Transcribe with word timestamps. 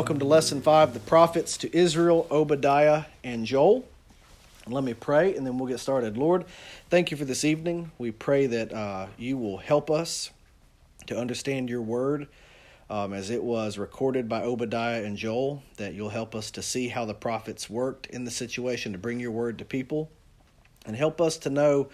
Welcome 0.00 0.18
to 0.20 0.24
Lesson 0.24 0.62
5 0.62 0.94
The 0.94 1.00
Prophets 1.00 1.58
to 1.58 1.76
Israel, 1.76 2.26
Obadiah, 2.30 3.04
and 3.22 3.44
Joel. 3.44 3.86
Let 4.66 4.82
me 4.82 4.94
pray 4.94 5.36
and 5.36 5.46
then 5.46 5.58
we'll 5.58 5.68
get 5.68 5.78
started. 5.78 6.16
Lord, 6.16 6.46
thank 6.88 7.10
you 7.10 7.18
for 7.18 7.26
this 7.26 7.44
evening. 7.44 7.92
We 7.98 8.10
pray 8.10 8.46
that 8.46 8.72
uh, 8.72 9.08
you 9.18 9.36
will 9.36 9.58
help 9.58 9.90
us 9.90 10.30
to 11.08 11.18
understand 11.18 11.68
your 11.68 11.82
word 11.82 12.28
um, 12.88 13.12
as 13.12 13.28
it 13.28 13.42
was 13.42 13.76
recorded 13.76 14.26
by 14.26 14.40
Obadiah 14.40 15.04
and 15.04 15.18
Joel, 15.18 15.62
that 15.76 15.92
you'll 15.92 16.08
help 16.08 16.34
us 16.34 16.50
to 16.52 16.62
see 16.62 16.88
how 16.88 17.04
the 17.04 17.12
prophets 17.12 17.68
worked 17.68 18.06
in 18.06 18.24
the 18.24 18.30
situation 18.30 18.92
to 18.92 18.98
bring 18.98 19.20
your 19.20 19.32
word 19.32 19.58
to 19.58 19.66
people 19.66 20.10
and 20.86 20.96
help 20.96 21.20
us 21.20 21.36
to 21.36 21.50
know 21.50 21.90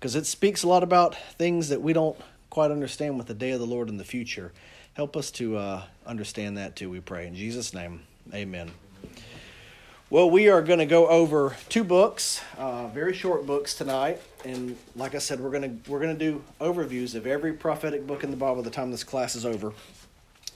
because 0.00 0.16
it 0.16 0.26
speaks 0.26 0.64
a 0.64 0.68
lot 0.68 0.82
about 0.82 1.14
things 1.38 1.68
that 1.68 1.80
we 1.80 1.92
don't 1.92 2.18
quite 2.50 2.72
understand 2.72 3.16
with 3.16 3.28
the 3.28 3.32
day 3.34 3.52
of 3.52 3.60
the 3.60 3.66
Lord 3.66 3.88
in 3.88 3.96
the 3.96 4.04
future. 4.04 4.50
Help 4.94 5.16
us 5.16 5.32
to 5.32 5.56
uh, 5.56 5.82
understand 6.06 6.56
that 6.56 6.76
too, 6.76 6.88
we 6.88 7.00
pray. 7.00 7.26
In 7.26 7.34
Jesus' 7.34 7.74
name, 7.74 8.02
amen. 8.32 8.70
Well, 10.08 10.30
we 10.30 10.48
are 10.48 10.62
going 10.62 10.78
to 10.78 10.86
go 10.86 11.08
over 11.08 11.56
two 11.68 11.82
books, 11.82 12.40
uh, 12.56 12.86
very 12.86 13.12
short 13.12 13.44
books 13.44 13.74
tonight, 13.74 14.20
and 14.44 14.76
like 14.94 15.16
I 15.16 15.18
said, 15.18 15.40
we're 15.40 15.50
going 15.50 15.82
to 15.82 15.90
we're 15.90 15.98
going 15.98 16.16
to 16.16 16.24
do 16.32 16.44
overviews 16.60 17.16
of 17.16 17.26
every 17.26 17.52
prophetic 17.52 18.06
book 18.06 18.22
in 18.22 18.30
the 18.30 18.36
Bible 18.36 18.56
by 18.56 18.62
the 18.62 18.70
time 18.70 18.92
this 18.92 19.02
class 19.02 19.34
is 19.34 19.44
over. 19.44 19.72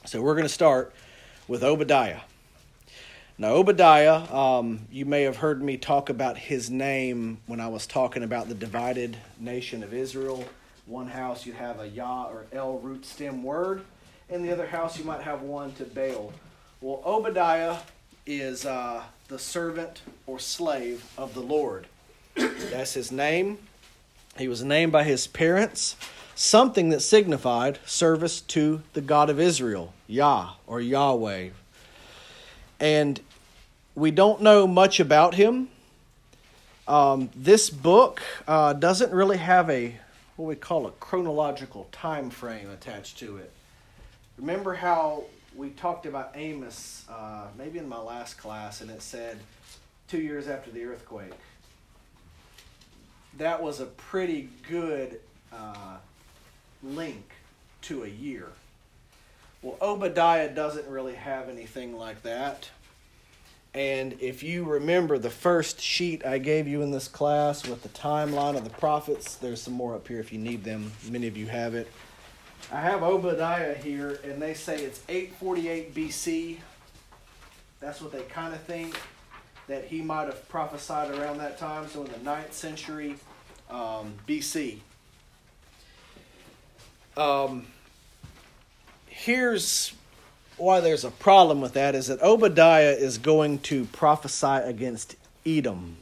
So 0.05 0.21
we're 0.21 0.35
going 0.35 0.47
to 0.47 0.53
start 0.53 0.93
with 1.49 1.61
Obadiah. 1.61 2.21
Now, 3.37 3.55
Obadiah, 3.55 4.33
um, 4.33 4.87
you 4.89 5.03
may 5.05 5.23
have 5.23 5.37
heard 5.37 5.61
me 5.61 5.75
talk 5.75 6.09
about 6.09 6.37
his 6.37 6.69
name 6.69 7.39
when 7.45 7.59
I 7.59 7.67
was 7.67 7.85
talking 7.85 8.23
about 8.23 8.47
the 8.47 8.55
divided 8.55 9.17
nation 9.37 9.83
of 9.83 9.93
Israel. 9.93 10.45
One 10.85 11.07
house 11.07 11.45
you'd 11.45 11.57
have 11.57 11.81
a 11.81 11.87
Yah 11.89 12.27
or 12.27 12.45
El 12.53 12.79
root 12.79 13.05
stem 13.05 13.43
word, 13.43 13.83
in 14.29 14.43
the 14.43 14.51
other 14.51 14.67
house 14.67 14.97
you 14.97 15.05
might 15.05 15.21
have 15.21 15.41
one 15.41 15.71
to 15.73 15.83
Baal. 15.83 16.33
Well, 16.81 17.01
Obadiah 17.05 17.77
is 18.25 18.65
uh, 18.65 19.03
the 19.27 19.39
servant 19.39 20.01
or 20.27 20.39
slave 20.39 21.03
of 21.17 21.33
the 21.33 21.41
Lord. 21.41 21.87
That's 22.35 22.93
his 22.93 23.11
name. 23.11 23.57
He 24.37 24.47
was 24.47 24.63
named 24.63 24.91
by 24.91 25.03
his 25.03 25.27
parents, 25.27 25.95
something 26.35 26.89
that 26.89 27.01
signified 27.01 27.79
service 27.85 28.39
to 28.41 28.83
the 28.93 29.01
God 29.01 29.29
of 29.29 29.39
Israel, 29.39 29.93
Yah 30.07 30.53
or 30.67 30.79
Yahweh. 30.79 31.49
And 32.79 33.19
we 33.95 34.11
don't 34.11 34.41
know 34.41 34.65
much 34.65 34.99
about 34.99 35.33
him. 35.33 35.69
Um, 36.87 37.29
this 37.35 37.69
book 37.69 38.21
uh, 38.47 38.73
doesn't 38.73 39.11
really 39.11 39.37
have 39.37 39.69
a 39.69 39.95
what 40.37 40.47
we 40.47 40.55
call 40.55 40.87
a 40.87 40.91
chronological 40.91 41.89
time 41.91 42.29
frame 42.29 42.69
attached 42.69 43.19
to 43.19 43.35
it. 43.37 43.51
Remember 44.39 44.73
how 44.73 45.25
we 45.53 45.71
talked 45.71 46.05
about 46.05 46.31
Amos, 46.33 47.03
uh, 47.09 47.47
maybe 47.57 47.77
in 47.77 47.89
my 47.89 47.99
last 47.99 48.35
class, 48.35 48.79
and 48.79 48.89
it 48.89 49.01
said 49.01 49.37
two 50.07 50.21
years 50.21 50.47
after 50.47 50.71
the 50.71 50.85
earthquake. 50.85 51.33
That 53.37 53.61
was 53.61 53.81
a 53.81 53.85
pretty 53.85 54.49
good 54.69 55.19
uh, 55.51 55.97
link 56.81 57.29
to 57.81 58.03
a 58.03 58.07
year. 58.07 58.47
Well, 59.61 59.77
Obadiah 59.81 60.53
doesn't 60.53 60.87
really 60.87 61.15
have 61.15 61.49
anything 61.49 61.97
like 61.97 62.23
that. 62.23 62.69
And 63.73 64.15
if 64.21 64.41
you 64.41 64.63
remember 64.63 65.17
the 65.17 65.29
first 65.29 65.81
sheet 65.81 66.25
I 66.25 66.37
gave 66.37 66.65
you 66.65 66.81
in 66.81 66.91
this 66.91 67.09
class 67.09 67.67
with 67.67 67.83
the 67.83 67.89
timeline 67.89 68.55
of 68.55 68.63
the 68.63 68.69
prophets, 68.69 69.35
there's 69.35 69.61
some 69.61 69.73
more 69.73 69.95
up 69.95 70.07
here 70.07 70.21
if 70.21 70.31
you 70.31 70.39
need 70.39 70.63
them. 70.63 70.93
Many 71.09 71.27
of 71.27 71.35
you 71.35 71.47
have 71.47 71.75
it. 71.75 71.89
I 72.71 72.81
have 72.81 73.01
Obadiah 73.01 73.73
here, 73.73 74.19
and 74.23 74.39
they 74.39 74.53
say 74.53 74.77
it's 74.83 75.01
848 75.09 75.95
BC. 75.95 76.57
That's 77.79 77.99
what 77.99 78.11
they 78.11 78.21
kind 78.23 78.53
of 78.53 78.61
think 78.61 78.99
that 79.67 79.85
he 79.85 80.01
might 80.01 80.25
have 80.25 80.47
prophesied 80.49 81.09
around 81.11 81.39
that 81.39 81.57
time, 81.57 81.87
so 81.87 82.03
in 82.03 82.11
the 82.11 82.19
9th 82.19 82.53
century 82.53 83.15
um, 83.71 84.13
BC. 84.27 84.79
Um, 87.17 87.65
here's 89.07 89.93
why 90.57 90.79
there's 90.79 91.05
a 91.05 91.11
problem 91.11 91.61
with 91.61 91.73
that 91.73 91.95
is 91.95 92.07
that 92.07 92.21
Obadiah 92.21 92.91
is 92.91 93.17
going 93.17 93.59
to 93.59 93.85
prophesy 93.85 94.47
against 94.47 95.15
Edom. 95.45 95.97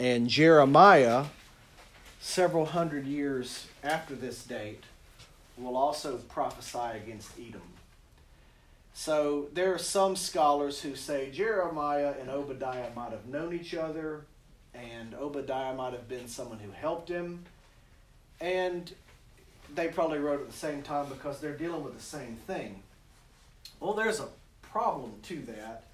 And 0.00 0.28
Jeremiah, 0.28 1.26
several 2.20 2.66
hundred 2.66 3.06
years 3.06 3.68
after 3.82 4.14
this 4.14 4.42
date, 4.42 4.82
will 5.56 5.76
also 5.76 6.16
prophesy 6.28 6.96
against 6.96 7.30
Edom. 7.38 7.62
So 8.92 9.48
there 9.52 9.74
are 9.74 9.78
some 9.78 10.16
scholars 10.16 10.80
who 10.80 10.94
say 10.94 11.30
Jeremiah 11.30 12.14
and 12.20 12.30
Obadiah 12.30 12.90
might 12.94 13.10
have 13.10 13.26
known 13.26 13.52
each 13.52 13.74
other, 13.74 14.24
and 14.72 15.14
Obadiah 15.14 15.74
might 15.74 15.92
have 15.92 16.08
been 16.08 16.28
someone 16.28 16.58
who 16.58 16.70
helped 16.70 17.08
him. 17.08 17.44
And 18.40 18.92
they 19.74 19.88
probably 19.88 20.18
wrote 20.18 20.40
at 20.40 20.46
the 20.46 20.56
same 20.56 20.82
time 20.82 21.08
because 21.08 21.40
they're 21.40 21.56
dealing 21.56 21.82
with 21.82 21.96
the 21.96 22.02
same 22.02 22.36
thing. 22.46 22.82
Well, 23.80 23.94
there's 23.94 24.20
a 24.20 24.28
problem 24.62 25.14
to 25.24 25.42
that. 25.42 25.84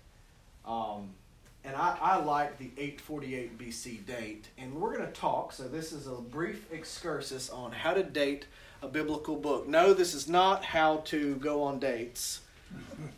Um, 0.66 1.10
and 1.64 1.76
I, 1.76 1.96
I 2.00 2.16
like 2.16 2.58
the 2.58 2.70
848 2.76 3.58
BC 3.58 4.06
date. 4.06 4.48
And 4.58 4.74
we're 4.74 4.96
going 4.96 5.06
to 5.06 5.12
talk, 5.12 5.52
so 5.52 5.64
this 5.64 5.92
is 5.92 6.06
a 6.06 6.12
brief 6.12 6.70
excursus 6.72 7.50
on 7.50 7.72
how 7.72 7.94
to 7.94 8.02
date 8.02 8.46
a 8.82 8.88
biblical 8.88 9.36
book. 9.36 9.68
No, 9.68 9.92
this 9.92 10.14
is 10.14 10.28
not 10.28 10.64
how 10.64 10.98
to 11.06 11.36
go 11.36 11.62
on 11.62 11.78
dates. 11.78 12.40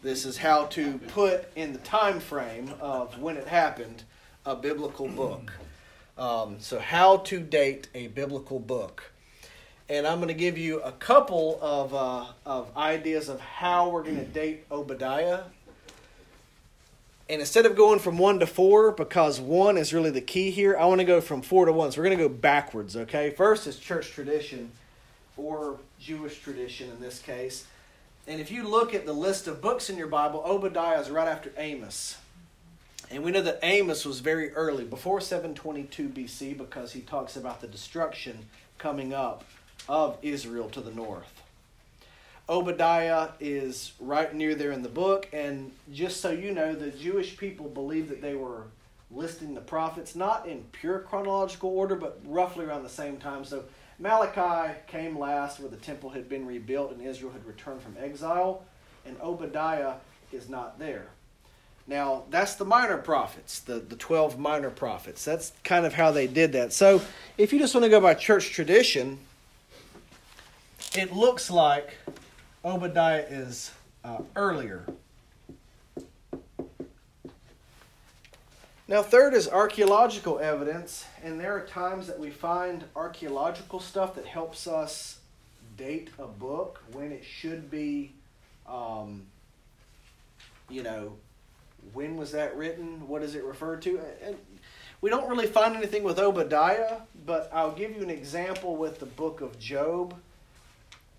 This 0.02 0.24
is 0.24 0.38
how 0.38 0.66
to 0.66 0.98
put 1.08 1.46
in 1.54 1.72
the 1.72 1.78
time 1.80 2.20
frame 2.20 2.72
of 2.80 3.20
when 3.20 3.36
it 3.36 3.46
happened 3.46 4.04
a 4.44 4.56
biblical 4.56 5.08
book. 5.08 5.52
Um, 6.18 6.56
so, 6.58 6.78
how 6.78 7.18
to 7.18 7.40
date 7.40 7.88
a 7.94 8.08
biblical 8.08 8.58
book. 8.58 9.12
And 9.88 10.06
I'm 10.06 10.18
going 10.18 10.28
to 10.28 10.34
give 10.34 10.56
you 10.56 10.80
a 10.80 10.92
couple 10.92 11.58
of, 11.60 11.94
uh, 11.94 12.26
of 12.46 12.74
ideas 12.76 13.28
of 13.28 13.40
how 13.40 13.90
we're 13.90 14.02
going 14.02 14.16
to 14.16 14.24
date 14.24 14.64
Obadiah. 14.70 15.42
And 17.28 17.40
instead 17.40 17.66
of 17.66 17.76
going 17.76 17.98
from 17.98 18.18
one 18.18 18.40
to 18.40 18.46
four, 18.46 18.92
because 18.92 19.40
one 19.40 19.76
is 19.76 19.92
really 19.92 20.10
the 20.10 20.20
key 20.20 20.50
here, 20.50 20.76
I 20.76 20.86
want 20.86 21.00
to 21.00 21.04
go 21.04 21.20
from 21.20 21.42
four 21.42 21.66
to 21.66 21.72
one. 21.72 21.92
So 21.92 22.00
we're 22.00 22.06
going 22.06 22.18
to 22.18 22.28
go 22.28 22.34
backwards, 22.34 22.96
okay? 22.96 23.30
First 23.30 23.66
is 23.66 23.78
church 23.78 24.10
tradition 24.10 24.70
or 25.36 25.78
Jewish 26.00 26.40
tradition 26.40 26.90
in 26.90 27.00
this 27.00 27.18
case. 27.18 27.66
And 28.26 28.40
if 28.40 28.50
you 28.50 28.62
look 28.68 28.94
at 28.94 29.06
the 29.06 29.12
list 29.12 29.48
of 29.48 29.60
books 29.60 29.90
in 29.90 29.96
your 29.96 30.06
Bible, 30.06 30.42
Obadiah 30.46 31.00
is 31.00 31.10
right 31.10 31.28
after 31.28 31.52
Amos. 31.56 32.16
And 33.10 33.24
we 33.24 33.30
know 33.30 33.42
that 33.42 33.58
Amos 33.62 34.06
was 34.06 34.20
very 34.20 34.52
early, 34.52 34.84
before 34.84 35.20
722 35.20 36.08
BC, 36.08 36.56
because 36.56 36.92
he 36.92 37.00
talks 37.00 37.36
about 37.36 37.60
the 37.60 37.66
destruction 37.66 38.46
coming 38.78 39.12
up 39.12 39.44
of 39.88 40.16
Israel 40.22 40.70
to 40.70 40.80
the 40.80 40.92
north. 40.92 41.42
Obadiah 42.48 43.30
is 43.40 43.92
right 44.00 44.34
near 44.34 44.54
there 44.54 44.72
in 44.72 44.82
the 44.82 44.88
book, 44.88 45.28
and 45.32 45.72
just 45.92 46.20
so 46.20 46.30
you 46.30 46.52
know, 46.52 46.74
the 46.74 46.90
Jewish 46.90 47.36
people 47.36 47.68
believed 47.68 48.08
that 48.10 48.22
they 48.22 48.34
were 48.34 48.64
listing 49.10 49.54
the 49.54 49.60
prophets 49.60 50.16
not 50.16 50.46
in 50.46 50.64
pure 50.72 51.00
chronological 51.00 51.70
order, 51.70 51.94
but 51.94 52.20
roughly 52.24 52.64
around 52.64 52.82
the 52.82 52.88
same 52.88 53.18
time. 53.18 53.44
So 53.44 53.64
Malachi 53.98 54.74
came 54.86 55.18
last, 55.18 55.60
where 55.60 55.68
the 55.68 55.76
temple 55.76 56.10
had 56.10 56.28
been 56.28 56.46
rebuilt 56.46 56.92
and 56.92 57.02
Israel 57.02 57.32
had 57.32 57.44
returned 57.46 57.82
from 57.82 57.96
exile, 57.98 58.64
and 59.06 59.16
Obadiah 59.20 59.94
is 60.32 60.48
not 60.48 60.78
there. 60.78 61.06
Now, 61.86 62.24
that's 62.30 62.54
the 62.54 62.64
minor 62.64 62.96
prophets, 62.96 63.58
the, 63.60 63.80
the 63.80 63.96
12 63.96 64.38
minor 64.38 64.70
prophets. 64.70 65.24
That's 65.24 65.52
kind 65.64 65.84
of 65.84 65.94
how 65.94 66.12
they 66.12 66.26
did 66.26 66.52
that. 66.52 66.72
So, 66.72 67.02
if 67.36 67.52
you 67.52 67.58
just 67.58 67.74
want 67.74 67.84
to 67.84 67.90
go 67.90 68.00
by 68.00 68.14
church 68.14 68.50
tradition, 68.50 69.18
it 70.94 71.12
looks 71.12 71.50
like 71.50 71.96
Obadiah 72.64 73.24
is 73.28 73.72
uh, 74.04 74.18
earlier. 74.36 74.86
Now, 78.88 79.00
third 79.00 79.32
is 79.32 79.48
archaeological 79.48 80.40
evidence, 80.40 81.06
and 81.22 81.38
there 81.38 81.56
are 81.56 81.64
times 81.64 82.08
that 82.08 82.18
we 82.18 82.30
find 82.30 82.84
archaeological 82.96 83.78
stuff 83.78 84.16
that 84.16 84.26
helps 84.26 84.66
us 84.66 85.18
date 85.76 86.10
a 86.18 86.26
book 86.26 86.82
when 86.92 87.12
it 87.12 87.24
should 87.24 87.70
be, 87.70 88.12
um, 88.66 89.22
you 90.68 90.82
know, 90.82 91.12
when 91.92 92.16
was 92.16 92.32
that 92.32 92.56
written? 92.56 93.06
What 93.06 93.22
is 93.22 93.36
it 93.36 93.44
referred 93.44 93.82
to? 93.82 94.00
And 94.24 94.36
we 95.00 95.10
don't 95.10 95.28
really 95.28 95.46
find 95.46 95.76
anything 95.76 96.02
with 96.02 96.18
Obadiah, 96.18 97.02
but 97.24 97.50
I'll 97.52 97.72
give 97.72 97.96
you 97.96 98.02
an 98.02 98.10
example 98.10 98.76
with 98.76 98.98
the 98.98 99.06
book 99.06 99.40
of 99.40 99.60
Job. 99.60 100.16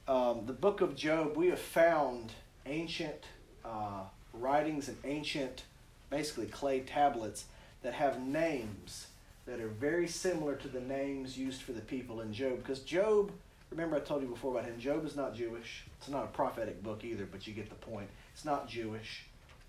Um, 0.05 0.41
the 0.45 0.53
book 0.53 0.81
of 0.81 0.97
Job, 0.97 1.37
we 1.37 1.47
have 1.47 1.59
found 1.59 2.33
ancient 2.65 3.23
uh, 3.63 4.01
writings 4.33 4.89
and 4.89 4.97
ancient, 5.05 5.63
basically 6.09 6.47
clay 6.47 6.81
tablets 6.81 7.45
that 7.83 7.93
have 7.93 8.21
names 8.21 9.07
that 9.45 9.59
are 9.59 9.67
very 9.67 10.07
similar 10.07 10.55
to 10.55 10.67
the 10.67 10.81
names 10.81 11.37
used 11.37 11.61
for 11.61 11.73
the 11.73 11.81
people 11.81 12.21
in 12.21 12.33
Job. 12.33 12.57
Because 12.57 12.79
Job, 12.79 13.31
Remember, 13.73 13.95
I 13.95 14.01
told 14.01 14.21
you 14.21 14.27
before 14.27 14.51
about 14.51 14.65
him. 14.65 14.79
Job 14.79 15.03
is 15.03 15.15
not 15.15 15.33
Jewish. 15.33 15.83
It's 15.97 16.07
not 16.07 16.25
a 16.25 16.27
prophetic 16.27 16.83
book 16.83 17.03
either, 17.03 17.25
but 17.25 17.47
you 17.47 17.53
get 17.53 17.69
the 17.69 17.75
point. 17.75 18.07
It's 18.31 18.45
not 18.45 18.69
Jewish. 18.69 19.23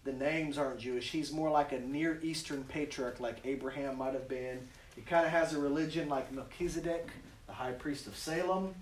The 0.05 0.13
names 0.13 0.59
aren't 0.59 0.79
Jewish. 0.79 1.11
He's 1.11 1.33
more 1.33 1.51
like 1.51 1.73
a 1.73 1.81
Near 1.81 2.21
Eastern 2.23 2.65
patriarch, 2.65 3.19
like 3.19 3.39
Abraham 3.47 3.97
might 3.97 4.13
have 4.13 4.29
been. 4.29 4.69
He 4.95 5.01
kind 5.01 5.25
of 5.25 5.33
has 5.33 5.55
a 5.55 5.59
religion 5.59 6.11
like 6.11 6.31
Melchizedek, 6.31 7.09
the 7.47 7.55
high 7.55 7.73
priest 7.73 8.07
of 8.07 8.15
Salem. 8.15 8.75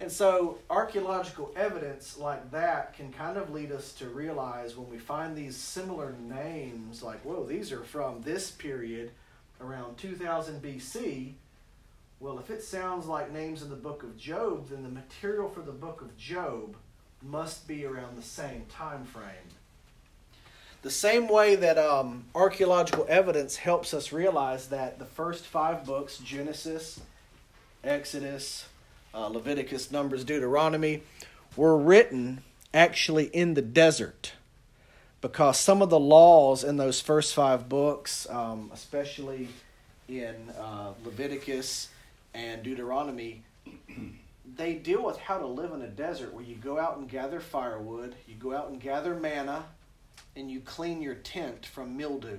And 0.00 0.12
so, 0.12 0.58
archaeological 0.70 1.52
evidence 1.56 2.16
like 2.18 2.52
that 2.52 2.94
can 2.94 3.12
kind 3.12 3.36
of 3.36 3.50
lead 3.50 3.72
us 3.72 3.92
to 3.94 4.08
realize 4.08 4.76
when 4.76 4.88
we 4.88 4.98
find 4.98 5.36
these 5.36 5.56
similar 5.56 6.14
names, 6.20 7.02
like, 7.02 7.20
whoa, 7.22 7.44
these 7.44 7.72
are 7.72 7.82
from 7.82 8.22
this 8.22 8.50
period 8.52 9.10
around 9.60 9.96
2000 9.96 10.62
BC. 10.62 11.32
Well, 12.20 12.38
if 12.38 12.48
it 12.50 12.62
sounds 12.62 13.06
like 13.06 13.32
names 13.32 13.62
in 13.62 13.70
the 13.70 13.76
book 13.76 14.04
of 14.04 14.16
Job, 14.16 14.68
then 14.68 14.84
the 14.84 14.88
material 14.88 15.48
for 15.48 15.62
the 15.62 15.72
book 15.72 16.00
of 16.00 16.16
Job 16.16 16.76
must 17.22 17.66
be 17.66 17.84
around 17.84 18.16
the 18.16 18.22
same 18.22 18.66
time 18.68 19.04
frame. 19.04 19.24
The 20.82 20.90
same 20.90 21.28
way 21.28 21.56
that 21.56 21.76
um, 21.76 22.26
archaeological 22.36 23.04
evidence 23.08 23.56
helps 23.56 23.92
us 23.92 24.12
realize 24.12 24.68
that 24.68 25.00
the 25.00 25.04
first 25.04 25.44
five 25.44 25.84
books 25.84 26.18
Genesis, 26.18 27.00
Exodus, 27.82 28.66
uh, 29.14 29.26
Leviticus, 29.26 29.90
Numbers, 29.90 30.24
Deuteronomy 30.24 31.02
were 31.56 31.76
written 31.76 32.42
actually 32.72 33.24
in 33.24 33.54
the 33.54 33.62
desert 33.62 34.32
because 35.20 35.58
some 35.58 35.82
of 35.82 35.90
the 35.90 35.98
laws 35.98 36.62
in 36.62 36.76
those 36.76 37.00
first 37.00 37.34
five 37.34 37.68
books, 37.68 38.28
um, 38.30 38.70
especially 38.72 39.48
in 40.08 40.34
uh, 40.58 40.92
Leviticus 41.04 41.88
and 42.34 42.62
Deuteronomy, 42.62 43.42
they 44.56 44.74
deal 44.74 45.04
with 45.04 45.18
how 45.18 45.38
to 45.38 45.46
live 45.46 45.72
in 45.72 45.82
a 45.82 45.88
desert 45.88 46.32
where 46.32 46.44
you 46.44 46.54
go 46.54 46.78
out 46.78 46.98
and 46.98 47.08
gather 47.08 47.40
firewood, 47.40 48.14
you 48.26 48.34
go 48.34 48.54
out 48.54 48.70
and 48.70 48.80
gather 48.80 49.14
manna, 49.14 49.64
and 50.36 50.50
you 50.50 50.60
clean 50.60 51.02
your 51.02 51.14
tent 51.16 51.66
from 51.66 51.96
mildew. 51.96 52.38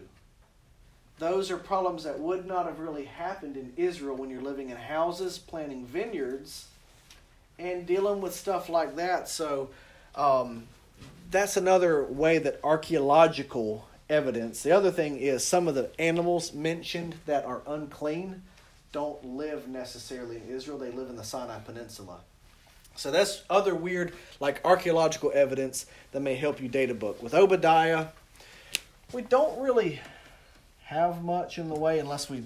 Those 1.19 1.51
are 1.51 1.57
problems 1.57 2.05
that 2.05 2.19
would 2.19 2.45
not 2.45 2.65
have 2.65 2.79
really 2.79 3.03
happened 3.03 3.57
in 3.57 3.73
Israel 3.75 4.15
when 4.15 4.29
you're 4.29 4.41
living 4.41 4.69
in 4.69 4.77
houses, 4.77 5.37
planting 5.37 5.85
vineyards, 5.85 6.67
and 7.59 7.85
dealing 7.85 8.21
with 8.21 8.33
stuff 8.33 8.69
like 8.69 8.95
that. 8.95 9.27
So 9.27 9.69
um, 10.15 10.63
that's 11.29 11.57
another 11.57 12.05
way 12.05 12.37
that 12.37 12.61
archaeological 12.63 13.85
evidence. 14.09 14.63
The 14.63 14.71
other 14.71 14.91
thing 14.91 15.17
is 15.17 15.45
some 15.45 15.67
of 15.67 15.75
the 15.75 15.91
animals 15.99 16.53
mentioned 16.53 17.15
that 17.25 17.43
are 17.43 17.61
unclean 17.67 18.43
don't 18.91 19.23
live 19.23 19.67
necessarily 19.67 20.37
in 20.37 20.49
Israel, 20.49 20.77
they 20.77 20.91
live 20.91 21.09
in 21.09 21.15
the 21.15 21.23
Sinai 21.23 21.59
Peninsula. 21.59 22.21
So 22.95 23.11
that's 23.11 23.43
other 23.49 23.75
weird, 23.75 24.13
like 24.39 24.61
archaeological 24.65 25.31
evidence 25.33 25.85
that 26.11 26.21
may 26.21 26.35
help 26.35 26.59
you 26.59 26.67
date 26.67 26.89
a 26.89 26.95
book. 26.95 27.21
With 27.21 27.33
Obadiah, 27.33 28.07
we 29.13 29.21
don't 29.21 29.61
really 29.61 30.01
have 30.89 31.23
much 31.23 31.59
in 31.59 31.69
the 31.69 31.75
way 31.75 31.99
unless 31.99 32.31
we 32.31 32.43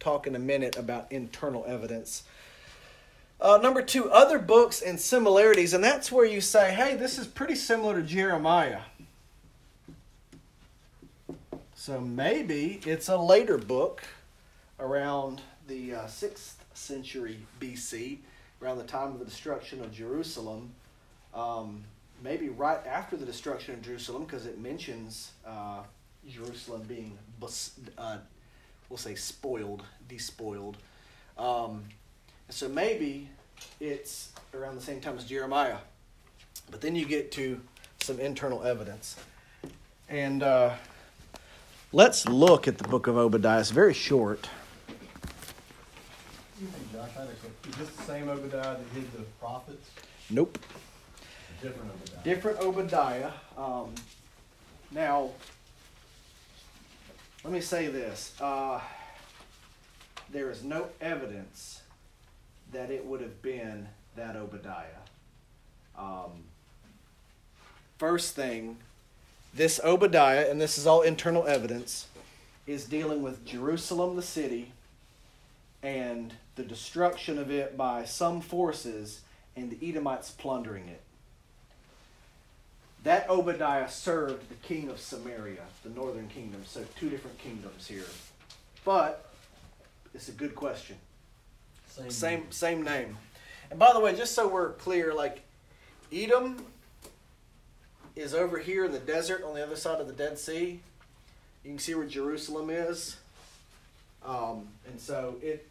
talk 0.00 0.26
in 0.26 0.34
a 0.34 0.38
minute 0.38 0.74
about 0.74 1.06
internal 1.12 1.62
evidence. 1.68 2.22
Uh, 3.38 3.58
number 3.58 3.82
two, 3.82 4.10
other 4.10 4.38
books 4.38 4.80
and 4.80 4.98
similarities, 4.98 5.74
and 5.74 5.84
that's 5.84 6.10
where 6.10 6.24
you 6.24 6.40
say, 6.40 6.72
hey, 6.72 6.96
this 6.96 7.18
is 7.18 7.26
pretty 7.26 7.54
similar 7.54 8.00
to 8.00 8.02
Jeremiah. 8.02 8.80
So 11.74 12.00
maybe 12.00 12.80
it's 12.86 13.10
a 13.10 13.18
later 13.18 13.58
book 13.58 14.02
around 14.80 15.42
the 15.68 15.94
uh, 15.94 16.04
6th 16.06 16.54
century 16.72 17.40
BC, 17.60 18.16
around 18.62 18.78
the 18.78 18.84
time 18.84 19.08
of 19.08 19.18
the 19.18 19.26
destruction 19.26 19.82
of 19.82 19.92
Jerusalem. 19.92 20.70
Um, 21.34 21.84
maybe 22.24 22.48
right 22.48 22.80
after 22.86 23.18
the 23.18 23.26
destruction 23.26 23.74
of 23.74 23.82
Jerusalem, 23.82 24.24
because 24.24 24.46
it 24.46 24.58
mentions 24.58 25.32
uh, 25.46 25.80
Jerusalem 26.28 26.82
being, 26.82 27.18
uh, 27.98 28.18
we'll 28.88 28.96
say, 28.96 29.14
spoiled, 29.14 29.84
despoiled. 30.08 30.76
Um, 31.38 31.84
so 32.48 32.68
maybe 32.68 33.28
it's 33.80 34.32
around 34.54 34.76
the 34.76 34.82
same 34.82 35.00
time 35.00 35.16
as 35.16 35.24
Jeremiah. 35.24 35.78
But 36.70 36.80
then 36.80 36.96
you 36.96 37.06
get 37.06 37.30
to 37.32 37.60
some 37.98 38.18
internal 38.18 38.62
evidence. 38.64 39.16
And 40.08 40.42
uh, 40.42 40.74
let's 41.92 42.28
look 42.28 42.68
at 42.68 42.78
the 42.78 42.88
book 42.88 43.06
of 43.06 43.16
Obadiah. 43.16 43.60
It's 43.60 43.70
very 43.70 43.94
short. 43.94 44.48
Josh, 46.92 47.10
Is 47.68 47.76
this 47.76 47.90
the 47.90 48.02
same 48.02 48.28
Obadiah 48.28 48.76
that 48.78 48.80
hid 48.94 49.12
the 49.12 49.22
prophets? 49.40 49.90
Nope. 50.30 50.58
Different 51.62 51.90
Obadiah. 51.90 52.24
Different 52.24 52.58
Obadiah. 52.60 53.30
Um, 53.56 53.94
now, 54.90 55.30
let 57.46 57.52
me 57.52 57.60
say 57.60 57.86
this. 57.86 58.34
Uh, 58.40 58.80
there 60.32 60.50
is 60.50 60.64
no 60.64 60.88
evidence 61.00 61.82
that 62.72 62.90
it 62.90 63.06
would 63.06 63.20
have 63.20 63.40
been 63.40 63.86
that 64.16 64.34
Obadiah. 64.34 65.04
Um, 65.96 66.42
first 67.98 68.34
thing, 68.34 68.78
this 69.54 69.78
Obadiah, 69.84 70.50
and 70.50 70.60
this 70.60 70.76
is 70.76 70.88
all 70.88 71.02
internal 71.02 71.46
evidence, 71.46 72.08
is 72.66 72.84
dealing 72.84 73.22
with 73.22 73.46
Jerusalem, 73.46 74.16
the 74.16 74.22
city, 74.22 74.72
and 75.84 76.34
the 76.56 76.64
destruction 76.64 77.38
of 77.38 77.52
it 77.52 77.76
by 77.76 78.06
some 78.06 78.40
forces 78.40 79.20
and 79.54 79.70
the 79.70 79.88
Edomites 79.88 80.32
plundering 80.32 80.88
it. 80.88 81.00
That 83.06 83.30
Obadiah 83.30 83.88
served 83.88 84.48
the 84.48 84.56
king 84.66 84.90
of 84.90 84.98
Samaria, 84.98 85.62
the 85.84 85.90
northern 85.90 86.26
kingdom. 86.26 86.62
So, 86.66 86.84
two 86.98 87.08
different 87.08 87.38
kingdoms 87.38 87.86
here. 87.86 88.02
But 88.84 89.30
it's 90.12 90.28
a 90.28 90.32
good 90.32 90.56
question. 90.56 90.96
Same, 91.86 92.10
same, 92.10 92.40
name. 92.40 92.50
same 92.50 92.82
name. 92.82 93.16
And 93.70 93.78
by 93.78 93.92
the 93.92 94.00
way, 94.00 94.16
just 94.16 94.34
so 94.34 94.48
we're 94.48 94.72
clear, 94.72 95.14
like 95.14 95.42
Edom 96.12 96.66
is 98.16 98.34
over 98.34 98.58
here 98.58 98.86
in 98.86 98.90
the 98.90 98.98
desert 98.98 99.44
on 99.44 99.54
the 99.54 99.62
other 99.62 99.76
side 99.76 100.00
of 100.00 100.08
the 100.08 100.12
Dead 100.12 100.36
Sea. 100.36 100.80
You 101.62 101.70
can 101.70 101.78
see 101.78 101.94
where 101.94 102.08
Jerusalem 102.08 102.70
is. 102.70 103.18
Um, 104.24 104.66
and 104.84 105.00
so 105.00 105.36
it 105.40 105.68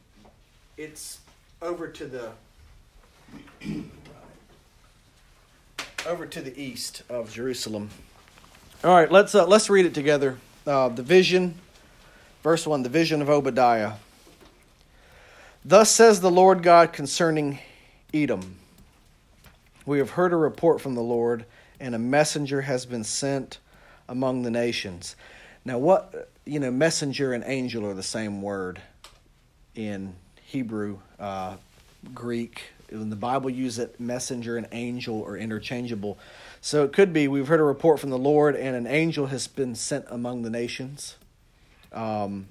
it's 0.78 1.20
over 1.62 1.90
to 1.90 2.06
the 2.06 2.32
over 6.06 6.26
to 6.28 6.42
the 6.42 6.60
east 6.62 7.02
of 7.10 7.34
Jerusalem. 7.34 7.90
All 8.84 8.94
right, 8.94 9.12
let's 9.12 9.34
uh, 9.34 9.48
let's 9.48 9.70
read 9.70 9.86
it 9.86 9.94
together. 9.96 10.38
Uh, 10.68 10.90
the 10.90 11.02
vision, 11.02 11.56
verse 12.44 12.68
one, 12.68 12.84
the 12.84 12.90
vision 12.90 13.22
of 13.22 13.30
Obadiah. 13.30 13.94
Thus 15.64 15.90
says 15.90 16.22
the 16.22 16.30
Lord 16.30 16.62
God 16.62 16.94
concerning 16.94 17.60
Edom. 18.14 18.58
We 19.86 19.98
have 19.98 20.12
heard 20.12 20.32
a 20.32 20.36
report 20.36 20.80
from 20.80 20.94
the 20.94 21.02
Lord, 21.02 21.46
and 21.80 21.96
a 21.96 22.00
messenger 22.00 22.62
has 22.62 22.86
been 22.86 23.04
sent 23.04 23.58
among 24.08 24.44
the 24.44 24.52
nations. 24.52 25.16
Now, 25.64 25.80
what 25.80 26.30
you 26.46 26.60
know, 26.60 26.70
messenger 26.70 27.34
and 27.34 27.44
angel 27.48 27.86
are 27.88 27.96
the 27.96 28.04
same 28.04 28.44
word 28.44 28.80
in 29.74 30.16
Hebrew, 30.44 31.00
uh, 31.20 31.56
Greek. 32.14 32.62
When 32.98 33.10
the 33.10 33.16
Bible 33.16 33.50
uses 33.50 33.80
it, 33.80 34.00
messenger 34.00 34.58
and 34.58 34.68
angel 34.72 35.24
are 35.26 35.38
interchangeable. 35.38 36.18
So 36.62 36.84
it 36.84 36.94
could 36.94 37.14
be 37.14 37.28
we've 37.28 37.48
heard 37.48 37.60
a 37.60 37.64
report 37.64 38.00
from 38.00 38.10
the 38.10 38.18
Lord, 38.18 38.56
and 38.56 38.76
an 38.76 38.88
angel 38.88 39.28
has 39.28 39.48
been 39.48 39.76
sent 39.76 40.06
among 40.10 40.42
the 40.42 40.50
nations. 40.50 41.16
Um, 41.92 42.48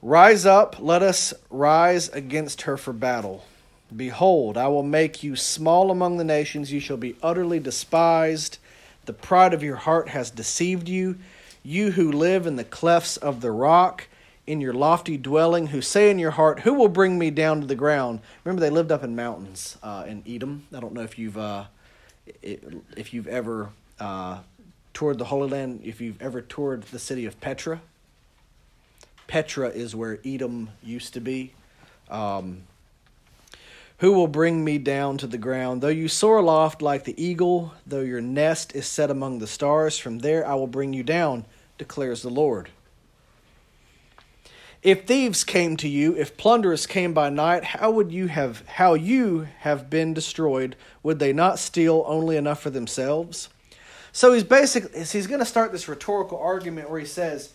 rise 0.00 0.46
up, 0.46 0.76
let 0.78 1.02
us 1.02 1.34
rise 1.50 2.08
against 2.10 2.62
her 2.62 2.76
for 2.76 2.92
battle. 2.92 3.44
Behold, 3.94 4.56
I 4.56 4.68
will 4.68 4.82
make 4.82 5.22
you 5.22 5.34
small 5.34 5.90
among 5.90 6.18
the 6.18 6.24
nations, 6.24 6.72
you 6.72 6.80
shall 6.80 6.96
be 6.96 7.16
utterly 7.22 7.58
despised. 7.58 8.58
The 9.06 9.14
pride 9.14 9.54
of 9.54 9.62
your 9.62 9.76
heart 9.76 10.10
has 10.10 10.30
deceived 10.30 10.88
you. 10.88 11.18
You 11.62 11.92
who 11.92 12.12
live 12.12 12.46
in 12.46 12.56
the 12.56 12.64
clefts 12.64 13.16
of 13.16 13.40
the 13.40 13.50
rock, 13.50 14.06
in 14.48 14.62
your 14.62 14.72
lofty 14.72 15.18
dwelling, 15.18 15.66
who 15.68 15.82
say 15.82 16.10
in 16.10 16.18
your 16.18 16.30
heart, 16.30 16.60
Who 16.60 16.72
will 16.72 16.88
bring 16.88 17.18
me 17.18 17.30
down 17.30 17.60
to 17.60 17.66
the 17.66 17.74
ground? 17.74 18.20
Remember, 18.44 18.60
they 18.60 18.70
lived 18.70 18.90
up 18.90 19.04
in 19.04 19.14
mountains 19.14 19.76
uh, 19.82 20.04
in 20.08 20.24
Edom. 20.26 20.66
I 20.74 20.80
don't 20.80 20.94
know 20.94 21.02
if 21.02 21.18
you've 21.18 21.36
uh, 21.36 21.64
if 22.42 23.12
you've 23.12 23.26
ever 23.26 23.68
uh, 24.00 24.38
toured 24.94 25.18
the 25.18 25.26
Holy 25.26 25.50
Land, 25.50 25.82
if 25.84 26.00
you've 26.00 26.20
ever 26.20 26.40
toured 26.40 26.82
the 26.84 26.98
city 26.98 27.26
of 27.26 27.38
Petra. 27.40 27.82
Petra 29.26 29.68
is 29.68 29.94
where 29.94 30.18
Edom 30.24 30.70
used 30.82 31.12
to 31.12 31.20
be. 31.20 31.52
Um, 32.10 32.62
who 33.98 34.12
will 34.12 34.28
bring 34.28 34.64
me 34.64 34.78
down 34.78 35.18
to 35.18 35.26
the 35.26 35.36
ground? 35.36 35.82
Though 35.82 35.88
you 35.88 36.08
soar 36.08 36.38
aloft 36.38 36.80
like 36.80 37.04
the 37.04 37.22
eagle, 37.22 37.74
though 37.86 38.00
your 38.00 38.22
nest 38.22 38.74
is 38.74 38.86
set 38.86 39.10
among 39.10 39.40
the 39.40 39.46
stars, 39.46 39.98
from 39.98 40.20
there 40.20 40.46
I 40.46 40.54
will 40.54 40.66
bring 40.66 40.94
you 40.94 41.02
down, 41.02 41.44
declares 41.76 42.22
the 42.22 42.30
Lord. 42.30 42.70
If 44.82 45.06
thieves 45.06 45.42
came 45.42 45.76
to 45.78 45.88
you, 45.88 46.16
if 46.16 46.36
plunderers 46.36 46.86
came 46.86 47.12
by 47.12 47.30
night, 47.30 47.64
how 47.64 47.90
would 47.90 48.12
you 48.12 48.28
have 48.28 48.66
how 48.66 48.94
you 48.94 49.48
have 49.60 49.90
been 49.90 50.14
destroyed? 50.14 50.76
Would 51.02 51.18
they 51.18 51.32
not 51.32 51.58
steal 51.58 52.04
only 52.06 52.36
enough 52.36 52.62
for 52.62 52.70
themselves? 52.70 53.48
So 54.12 54.32
he's 54.32 54.44
basically 54.44 55.04
he's 55.04 55.26
going 55.26 55.40
to 55.40 55.44
start 55.46 55.72
this 55.72 55.88
rhetorical 55.88 56.38
argument 56.38 56.90
where 56.90 57.00
he 57.00 57.06
says, 57.06 57.52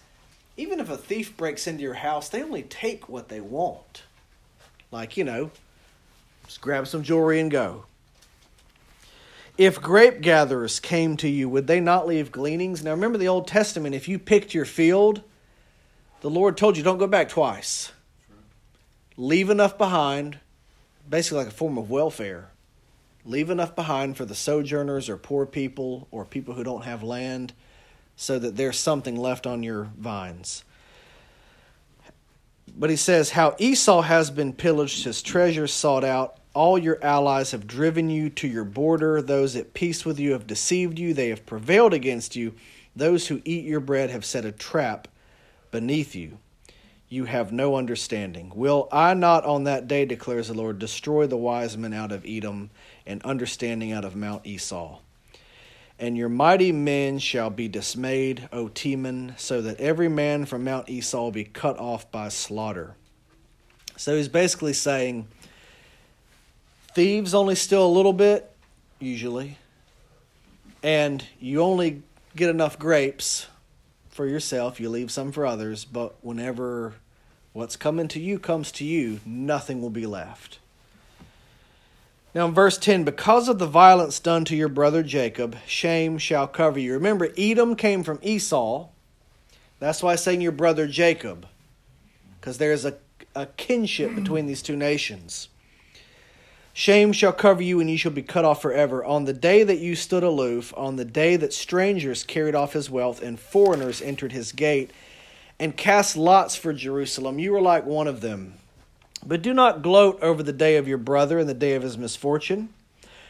even 0.58 0.80
if 0.80 0.90
a 0.90 0.98
thief 0.98 1.36
breaks 1.38 1.66
into 1.66 1.82
your 1.82 1.96
house, 1.96 2.28
they 2.28 2.44
only 2.44 2.64
take 2.64 3.08
what 3.08 3.30
they 3.30 3.42
want. 3.42 4.04
Like, 4.92 5.16
you 5.18 5.24
know, 5.24 5.50
just 6.46 6.62
grab 6.62 6.88
some 6.88 7.04
jewelry 7.04 7.40
and 7.40 7.50
go. 7.50 7.86
If 9.58 9.82
grape 9.82 10.22
gatherers 10.22 10.80
came 10.80 11.16
to 11.18 11.30
you, 11.30 11.48
would 11.48 11.68
they 11.68 11.80
not 11.80 12.08
leave 12.08 12.32
gleanings? 12.32 12.84
Now 12.84 12.92
remember 12.92 13.18
the 13.18 13.28
Old 13.28 13.48
Testament, 13.48 13.96
if 13.96 14.08
you 14.08 14.20
picked 14.20 14.54
your 14.54 14.66
field, 14.66 15.22
the 16.24 16.30
Lord 16.30 16.56
told 16.56 16.78
you 16.78 16.84
don't 16.84 16.98
go 16.98 17.06
back 17.06 17.28
twice. 17.28 17.92
Leave 19.18 19.50
enough 19.50 19.78
behind, 19.78 20.40
basically 21.08 21.40
like 21.40 21.50
a 21.50 21.52
form 21.52 21.78
of 21.78 21.90
welfare. 21.90 22.50
Leave 23.26 23.50
enough 23.50 23.76
behind 23.76 24.16
for 24.16 24.24
the 24.24 24.34
sojourners 24.34 25.10
or 25.10 25.18
poor 25.18 25.46
people 25.46 26.08
or 26.12 26.24
people 26.24 26.54
who 26.54 26.64
don't 26.64 26.86
have 26.86 27.04
land 27.04 27.52
so 28.16 28.40
that 28.40 28.56
there's 28.56 28.80
something 28.80 29.18
left 29.18 29.46
on 29.46 29.64
your 29.64 29.90
vines. 29.98 30.64
But 32.74 32.90
he 32.90 32.96
says, 32.96 33.32
How 33.32 33.58
Esau 33.60 34.04
has 34.04 34.32
been 34.32 34.54
pillaged, 34.54 35.04
his 35.04 35.22
treasures 35.22 35.74
sought 35.74 36.06
out. 36.06 36.38
All 36.54 36.78
your 36.78 37.04
allies 37.04 37.52
have 37.52 37.68
driven 37.68 38.10
you 38.10 38.30
to 38.30 38.48
your 38.48 38.64
border. 38.64 39.22
Those 39.22 39.58
at 39.58 39.74
peace 39.74 40.06
with 40.06 40.22
you 40.22 40.32
have 40.32 40.48
deceived 40.48 40.98
you. 40.98 41.14
They 41.14 41.28
have 41.30 41.46
prevailed 41.46 41.94
against 41.94 42.38
you. 42.38 42.54
Those 42.96 43.28
who 43.28 43.42
eat 43.44 43.66
your 43.66 43.82
bread 43.82 44.10
have 44.10 44.24
set 44.24 44.46
a 44.46 44.52
trap 44.54 45.10
beneath 45.74 46.16
you. 46.16 46.38
You 47.10 47.26
have 47.26 47.52
no 47.52 47.76
understanding. 47.76 48.54
Will 48.56 48.88
I 48.92 49.14
not 49.16 49.44
on 49.44 49.66
that 49.66 49.88
day, 49.88 50.06
declares 50.06 50.48
the 50.48 50.54
Lord, 50.54 50.80
destroy 50.80 51.28
the 51.28 51.36
wise 51.36 51.76
men 51.76 51.94
out 51.94 52.12
of 52.12 52.24
Edom 52.26 52.70
and 53.06 53.22
understanding 53.24 53.92
out 53.92 54.06
of 54.06 54.16
Mount 54.16 54.46
Esau? 54.46 55.00
And 56.00 56.16
your 56.16 56.30
mighty 56.30 56.72
men 56.72 57.18
shall 57.20 57.50
be 57.50 57.68
dismayed, 57.68 58.48
O 58.52 58.68
Teman, 58.68 59.38
so 59.40 59.62
that 59.64 59.80
every 59.80 60.10
man 60.10 60.46
from 60.46 60.64
Mount 60.64 60.90
Esau 60.90 61.32
be 61.32 61.44
cut 61.44 61.78
off 61.80 62.10
by 62.12 62.30
slaughter. 62.30 62.96
So 63.98 64.16
he's 64.16 64.30
basically 64.30 64.74
saying 64.74 65.28
thieves 66.94 67.34
only 67.34 67.56
steal 67.56 67.86
a 67.86 67.88
little 67.88 68.14
bit, 68.14 68.52
usually, 69.00 69.58
and 70.84 71.26
you 71.40 71.62
only 71.62 72.04
get 72.36 72.50
enough 72.50 72.78
grapes 72.78 73.48
for 74.14 74.28
yourself, 74.28 74.80
you 74.80 74.90
leave 74.90 75.12
some 75.12 75.32
for 75.32 75.46
others, 75.46 75.86
but 75.86 76.16
whenever 76.22 76.94
what's 77.52 77.76
coming 77.76 78.08
to 78.10 78.20
you 78.20 78.38
comes 78.38 78.72
to 78.74 78.86
you, 78.86 79.20
nothing 79.26 79.82
will 79.82 79.90
be 79.90 80.06
left. 80.06 80.60
Now, 82.36 82.48
in 82.48 82.54
verse 82.54 82.78
10, 82.78 83.04
because 83.04 83.48
of 83.48 83.60
the 83.60 83.68
violence 83.68 84.20
done 84.20 84.46
to 84.46 84.56
your 84.56 84.70
brother 84.70 85.04
Jacob, 85.04 85.56
shame 85.68 86.18
shall 86.18 86.48
cover 86.48 86.80
you. 86.80 86.94
Remember, 86.94 87.30
Edom 87.38 87.76
came 87.76 88.04
from 88.04 88.20
Esau. 88.24 88.88
That's 89.80 90.02
why 90.02 90.12
I'm 90.12 90.18
saying 90.18 90.42
your 90.42 90.52
brother 90.52 90.88
Jacob, 90.88 91.48
because 92.40 92.58
there's 92.58 92.86
a, 92.86 92.96
a 93.36 93.46
kinship 93.46 94.16
between 94.16 94.48
these 94.48 94.64
two 94.64 94.76
nations. 94.76 95.50
Shame 96.76 97.14
shall 97.14 97.34
cover 97.34 97.62
you, 97.62 97.80
and 97.80 97.90
you 97.90 97.98
shall 97.98 98.12
be 98.12 98.24
cut 98.24 98.46
off 98.46 98.62
forever. 98.62 99.06
On 99.06 99.26
the 99.26 99.34
day 99.34 99.64
that 99.64 99.78
you 99.78 99.96
stood 99.96 100.24
aloof, 100.24 100.74
on 100.76 100.96
the 100.96 101.06
day 101.06 101.36
that 101.36 101.54
strangers 101.54 102.24
carried 102.24 102.56
off 102.56 102.74
his 102.74 102.90
wealth, 102.90 103.22
and 103.22 103.40
foreigners 103.40 104.02
entered 104.02 104.32
his 104.32 104.52
gate, 104.52 104.90
and 105.60 105.78
cast 105.78 106.18
lots 106.18 106.56
for 106.56 106.74
Jerusalem, 106.74 107.38
you 107.38 107.52
were 107.52 107.62
like 107.62 107.86
one 107.86 108.08
of 108.08 108.22
them. 108.22 108.56
But 109.26 109.44
do 109.44 109.54
not 109.54 109.84
gloat 109.84 110.22
over 110.22 110.42
the 110.42 110.52
day 110.52 110.78
of 110.78 110.88
your 110.88 110.98
brother 110.98 111.40
and 111.40 111.48
the 111.48 111.54
day 111.54 111.76
of 111.76 111.84
his 111.84 111.98
misfortune. 111.98 112.70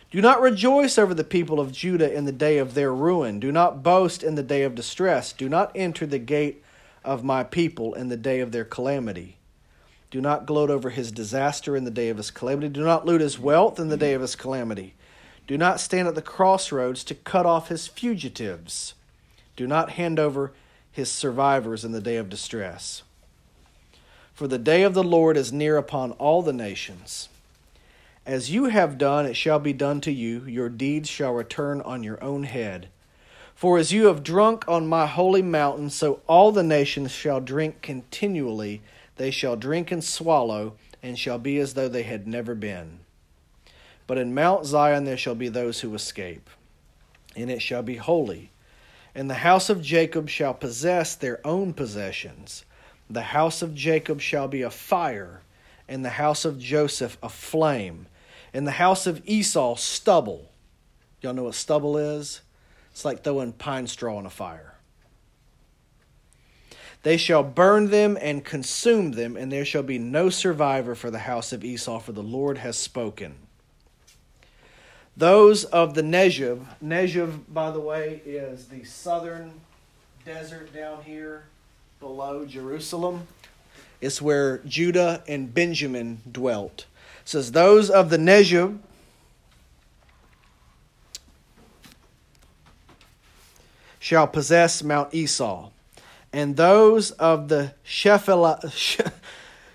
Do 0.10 0.22
not 0.22 0.42
rejoice 0.42 0.98
over 0.98 1.14
the 1.14 1.24
people 1.24 1.60
of 1.60 1.72
Judah 1.72 2.12
in 2.12 2.26
the 2.26 2.32
day 2.32 2.60
of 2.60 2.76
their 2.76 2.94
ruin. 2.94 3.40
Do 3.40 3.52
not 3.52 3.84
boast 3.84 4.24
in 4.24 4.36
the 4.36 4.44
day 4.44 4.64
of 4.64 4.74
distress. 4.74 5.34
Do 5.34 5.50
not 5.50 5.72
enter 5.76 6.06
the 6.06 6.20
gate 6.20 6.64
of 7.04 7.24
my 7.24 7.44
people 7.44 7.94
in 7.94 8.08
the 8.08 8.18
day 8.18 8.40
of 8.40 8.52
their 8.52 8.64
calamity. 8.64 9.38
Do 10.14 10.22
not 10.22 10.46
gloat 10.46 10.70
over 10.70 10.92
his 10.92 11.12
disaster 11.12 11.76
in 11.76 11.86
the 11.86 11.90
day 11.90 12.10
of 12.10 12.18
his 12.18 12.30
calamity. 12.30 12.70
Do 12.70 12.84
not 12.84 13.04
loot 13.04 13.20
his 13.20 13.40
wealth 13.40 13.80
in 13.80 13.88
the 13.88 13.98
day 13.98 14.14
of 14.14 14.22
his 14.22 14.36
calamity. 14.36 14.94
Do 15.48 15.58
not 15.58 15.80
stand 15.80 16.08
at 16.08 16.14
the 16.14 16.22
crossroads 16.22 17.04
to 17.06 17.16
cut 17.16 17.48
off 17.48 17.70
his 17.70 17.88
fugitives. 17.88 18.94
Do 19.56 19.66
not 19.66 19.94
hand 19.94 20.20
over 20.20 20.52
his 20.92 21.10
survivors 21.10 21.84
in 21.84 21.94
the 21.94 22.00
day 22.00 22.18
of 22.18 22.30
distress. 22.30 23.02
For 24.36 24.48
the 24.48 24.60
day 24.60 24.84
of 24.84 24.94
the 24.94 25.04
Lord 25.04 25.36
is 25.36 25.52
near 25.52 25.78
upon 25.78 26.12
all 26.12 26.44
the 26.44 26.54
nations. 26.54 27.28
As 28.24 28.52
you 28.52 28.66
have 28.66 29.00
done, 29.00 29.26
it 29.26 29.36
shall 29.36 29.58
be 29.58 29.74
done 29.74 30.00
to 30.02 30.12
you. 30.12 30.46
Your 30.46 30.70
deeds 30.70 31.10
shall 31.10 31.34
return 31.34 31.82
on 31.82 32.04
your 32.04 32.24
own 32.24 32.44
head. 32.44 32.90
For 33.56 33.80
as 33.80 33.92
you 33.92 34.06
have 34.06 34.22
drunk 34.22 34.64
on 34.68 34.86
my 34.86 35.08
holy 35.08 35.42
mountain, 35.42 35.90
so 35.90 36.22
all 36.28 36.52
the 36.52 36.62
nations 36.62 37.10
shall 37.10 37.42
drink 37.42 37.82
continually. 37.82 38.84
They 39.18 39.32
shall 39.32 39.56
drink 39.56 39.92
and 39.92 40.04
swallow, 40.04 40.76
and 41.02 41.20
shall 41.20 41.38
be 41.38 41.60
as 41.60 41.74
though 41.74 41.90
they 41.90 42.04
had 42.04 42.28
never 42.28 42.56
been. 42.56 43.00
But 44.08 44.18
in 44.18 44.34
Mount 44.34 44.66
Zion 44.66 45.06
there 45.06 45.18
shall 45.18 45.36
be 45.36 45.50
those 45.50 45.82
who 45.82 45.94
escape, 45.96 46.50
and 47.36 47.50
it 47.50 47.62
shall 47.62 47.84
be 47.84 47.96
holy. 47.96 48.52
And 49.16 49.30
the 49.30 49.36
house 49.36 49.70
of 49.70 49.82
Jacob 49.82 50.30
shall 50.30 50.54
possess 50.54 51.16
their 51.16 51.46
own 51.46 51.74
possessions. 51.74 52.66
The 53.10 53.22
house 53.22 53.62
of 53.62 53.76
Jacob 53.76 54.22
shall 54.22 54.48
be 54.48 54.64
a 54.64 54.72
fire, 54.72 55.42
and 55.88 56.04
the 56.04 56.10
house 56.10 56.46
of 56.46 56.60
Joseph 56.60 57.18
a 57.22 57.30
flame, 57.30 58.08
and 58.54 58.66
the 58.66 58.72
house 58.72 59.06
of 59.06 59.22
Esau 59.26 59.76
stubble. 59.76 60.50
Y'all 61.22 61.34
know 61.34 61.44
what 61.44 61.56
stubble 61.56 61.98
is? 61.98 62.42
It's 62.92 63.06
like 63.06 63.24
throwing 63.24 63.54
pine 63.54 63.88
straw 63.88 64.20
in 64.20 64.26
a 64.26 64.32
fire. 64.32 64.73
They 67.04 67.18
shall 67.18 67.44
burn 67.44 67.90
them 67.90 68.18
and 68.20 68.46
consume 68.46 69.12
them, 69.12 69.36
and 69.36 69.52
there 69.52 69.66
shall 69.66 69.84
be 69.84 70.00
no 70.00 70.30
survivor 70.30 70.96
for 70.96 71.12
the 71.12 71.20
house 71.20 71.52
of 71.52 71.64
Esau, 71.64 72.00
for 72.00 72.14
the 72.14 72.24
Lord 72.24 72.58
has 72.60 72.78
spoken. 72.78 73.36
Those 75.16 75.66
of 75.66 75.94
the 75.94 76.02
Negev, 76.02 76.66
Negev, 76.84 77.42
by 77.50 77.72
the 77.72 77.80
way, 77.80 78.22
is 78.26 78.68
the 78.68 78.84
southern 78.86 79.52
desert 80.26 80.74
down 80.74 81.04
here 81.04 81.44
below 82.00 82.46
Jerusalem. 82.46 83.28
It's 84.02 84.22
where 84.22 84.60
Judah 84.60 85.24
and 85.28 85.54
Benjamin 85.54 86.22
dwelt. 86.30 86.86
It 87.22 87.30
says, 87.30 87.52
Those 87.52 87.90
of 87.90 88.10
the 88.10 88.18
Negev 88.18 88.80
shall 94.00 94.28
possess 94.28 94.82
Mount 94.82 95.14
Esau, 95.14 95.70
and 96.34 96.58
those 96.58 97.12
of 97.12 97.48
the 97.48 97.74
Shephelah, 97.86 98.60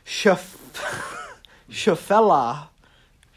Shephelah, 0.04 0.68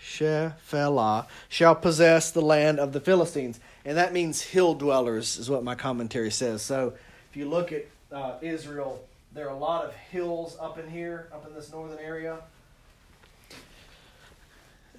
Shephelah 0.01 1.27
shall 1.47 1.75
possess 1.75 2.31
the 2.31 2.41
land 2.41 2.79
of 2.79 2.93
the 2.93 2.99
Philistines. 2.99 3.59
And 3.85 3.97
that 3.97 4.11
means 4.11 4.41
hill 4.41 4.73
dwellers, 4.73 5.37
is 5.37 5.49
what 5.49 5.63
my 5.63 5.75
commentary 5.75 6.31
says. 6.31 6.61
So 6.61 6.93
if 7.29 7.37
you 7.37 7.47
look 7.47 7.71
at 7.71 7.85
uh, 8.11 8.33
Israel, 8.41 9.01
there 9.33 9.47
are 9.47 9.55
a 9.55 9.57
lot 9.57 9.85
of 9.85 9.93
hills 9.93 10.57
up 10.59 10.77
in 10.77 10.89
here, 10.89 11.29
up 11.31 11.47
in 11.47 11.53
this 11.53 11.71
northern 11.71 11.99
area. 11.99 12.37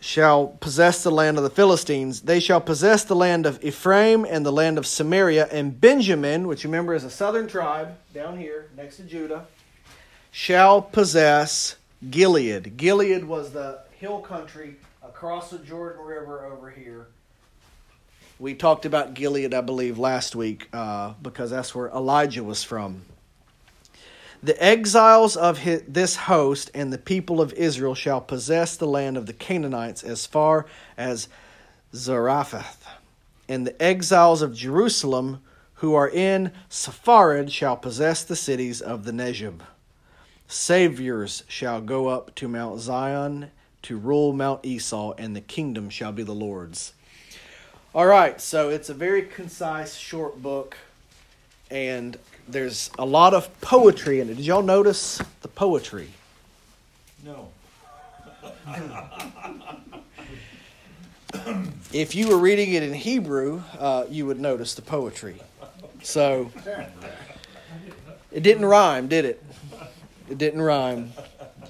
Shall 0.03 0.49
possess 0.49 1.03
the 1.03 1.11
land 1.11 1.39
of 1.39 1.45
the 1.45 1.51
Philistines. 1.51 2.23
They 2.23 2.41
shall 2.41 2.61
possess 2.61 3.05
the 3.05 3.17
land 3.17 3.47
of 3.47 3.63
Ephraim 3.65 4.27
and 4.29 4.45
the 4.45 4.53
land 4.53 4.77
of 4.77 4.87
Samaria. 4.87 5.47
And 5.53 5.81
Benjamin, 5.81 6.49
which 6.49 6.65
you 6.65 6.69
remember 6.69 6.95
is 6.95 7.05
a 7.05 7.11
southern 7.11 7.47
tribe 7.47 7.97
down 8.13 8.37
here 8.37 8.69
next 8.77 8.97
to 8.97 9.05
Judah, 9.05 9.47
shall 10.33 10.83
possess 10.83 11.77
Gilead. 12.11 12.77
Gilead 12.77 13.25
was 13.25 13.53
the 13.53 13.83
hill 13.93 14.19
country 14.19 14.77
across 15.03 15.51
the 15.51 15.59
Jordan 15.59 16.05
River 16.05 16.47
over 16.47 16.69
here 16.69 17.07
we 18.43 18.55
talked 18.55 18.87
about 18.87 19.15
Gilead, 19.15 19.55
I 19.55 19.61
believe, 19.61 20.01
last 20.01 20.35
week 20.35 20.69
uh, 20.73 21.15
because 21.23 21.51
that's 21.51 21.77
where 21.77 21.89
Elijah 21.91 22.43
was 22.43 22.65
from. 22.65 23.03
The 24.43 24.61
exiles 24.63 25.37
of 25.37 25.59
his, 25.59 25.83
this 25.87 26.17
host 26.17 26.71
and 26.75 26.93
the 26.93 26.99
people 26.99 27.41
of 27.41 27.53
Israel 27.53 27.95
shall 27.95 28.21
possess 28.21 28.77
the 28.77 28.89
land 28.89 29.17
of 29.17 29.27
the 29.27 29.33
Canaanites 29.33 30.03
as 30.03 30.27
far 30.27 30.67
as 30.97 31.29
Zarephath. 31.95 32.85
And 33.49 33.67
the 33.67 33.81
exiles 33.81 34.43
of 34.43 34.55
Jerusalem 34.55 35.43
who 35.75 35.95
are 35.95 36.09
in 36.09 36.53
Sepharad 36.69 37.51
shall 37.51 37.77
possess 37.77 38.25
the 38.25 38.37
cities 38.37 38.81
of 38.81 39.05
the 39.05 39.13
Negev. 39.13 39.61
Saviors 40.49 41.45
shall 41.49 41.81
go 41.81 42.09
up 42.09 42.35
to 42.37 42.49
Mount 42.49 42.81
Zion 42.81 43.51
to 43.83 43.97
rule 43.97 44.33
Mount 44.33 44.65
Esau, 44.65 45.15
and 45.19 45.35
the 45.35 45.41
kingdom 45.41 45.91
shall 45.91 46.13
be 46.13 46.23
the 46.23 46.35
Lord's. 46.35 46.93
All 47.95 48.07
right, 48.07 48.41
so 48.41 48.71
it's 48.71 48.89
a 48.89 48.95
very 48.95 49.23
concise, 49.23 49.97
short 49.97 50.41
book, 50.41 50.77
and 51.71 52.17
there's 52.49 52.91
a 52.99 53.05
lot 53.05 53.35
of 53.35 53.61
poetry 53.61 54.21
in 54.21 54.29
it. 54.29 54.37
Did 54.37 54.45
y'all 54.45 54.63
notice 54.63 55.21
the 55.43 55.49
poetry? 55.49 56.11
No. 57.25 57.49
If 61.93 62.15
you 62.15 62.29
were 62.29 62.39
reading 62.39 62.73
it 62.73 62.83
in 62.83 62.95
Hebrew, 62.95 63.63
uh, 63.79 64.05
you 64.09 64.25
would 64.27 64.41
notice 64.41 64.75
the 64.75 64.83
poetry. 64.83 65.37
So 66.03 66.51
it 68.31 68.43
didn't 68.43 68.65
rhyme, 68.65 69.09
did 69.09 69.25
it? 69.27 69.43
It 70.31 70.39
didn't 70.39 70.63
rhyme. 70.63 71.13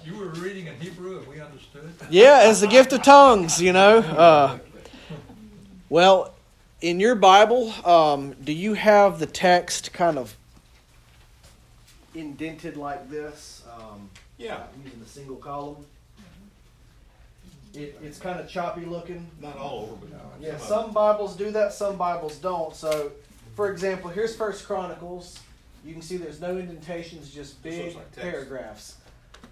You 0.04 0.16
were 0.16 0.28
reading 0.28 0.66
in 0.68 0.78
Hebrew 0.80 1.18
and 1.18 1.26
we 1.26 1.40
understood? 1.40 1.92
Yeah, 2.08 2.40
as 2.42 2.60
the 2.60 2.68
gift 2.68 2.92
of 2.92 3.02
tongues, 3.02 3.60
you 3.60 3.72
know. 3.72 3.98
Uh, 3.98 4.58
well, 5.88 6.34
in 6.80 7.00
your 7.00 7.14
Bible, 7.14 7.72
um, 7.84 8.34
do 8.44 8.52
you 8.52 8.74
have 8.74 9.18
the 9.18 9.26
text 9.26 9.92
kind 9.92 10.18
of 10.18 10.36
indented 12.14 12.76
like 12.76 13.10
this? 13.10 13.62
Um, 13.78 14.08
Yeah, 14.38 14.64
using 14.84 15.00
a 15.00 15.08
single 15.08 15.36
column. 15.36 15.84
It, 17.74 17.98
it's 18.02 18.18
kind 18.18 18.38
of 18.38 18.48
choppy 18.48 18.84
looking. 18.84 19.26
not 19.40 19.56
all 19.56 19.84
over, 19.84 20.06
but 20.06 20.10
Yeah, 20.40 20.58
some 20.58 20.68
some 20.68 20.92
Bibles 20.92 21.36
do 21.36 21.50
that, 21.52 21.72
some 21.72 21.96
Bibles 21.96 22.36
don't. 22.36 22.74
So, 22.74 23.12
for 23.56 23.70
example, 23.70 24.10
here's 24.10 24.36
First 24.36 24.66
Chronicles. 24.66 25.40
You 25.84 25.92
can 25.94 26.02
see 26.02 26.16
there's 26.16 26.40
no 26.40 26.58
indentations, 26.58 27.30
just 27.30 27.62
big 27.62 27.94
like 27.94 28.14
paragraphs. 28.14 28.96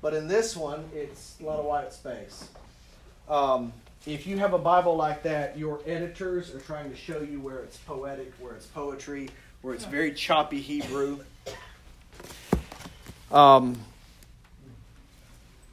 But 0.03 0.15
in 0.15 0.29
this 0.29 0.57
one, 0.57 0.89
it's 0.95 1.37
a 1.41 1.45
lot 1.45 1.59
of 1.59 1.65
white 1.65 1.93
space. 1.93 2.49
Um, 3.29 3.73
if 4.07 4.27
you 4.27 4.39
have 4.39 4.55
a 4.55 4.59
Bible 4.59 4.97
like 4.97 5.23
that, 5.25 5.59
your 5.59 5.81
editors 5.87 6.55
are 6.55 6.61
trying 6.61 6.91
to 6.91 6.97
show 6.97 7.21
you 7.21 7.41
where 7.41 7.59
it's 7.59 7.77
poetic, 7.79 8.33
where 8.39 8.55
it's 8.55 8.67
poetry, 8.67 9.29
where 9.63 9.75
it's 9.75 9.85
very 9.85 10.13
choppy 10.13 10.61
Hebrew. 10.61 11.21
Um, 13.31 13.79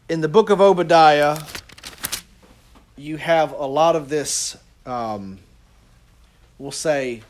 in 0.08 0.22
the 0.22 0.28
book 0.28 0.52
of 0.52 0.62
Obadiah, 0.62 1.40
you 2.96 3.18
have 3.18 3.52
a 3.52 3.66
lot 3.66 3.96
of 3.96 4.10
this, 4.10 4.56
um, 4.86 5.40
we'll 6.60 6.72
say, 6.72 7.24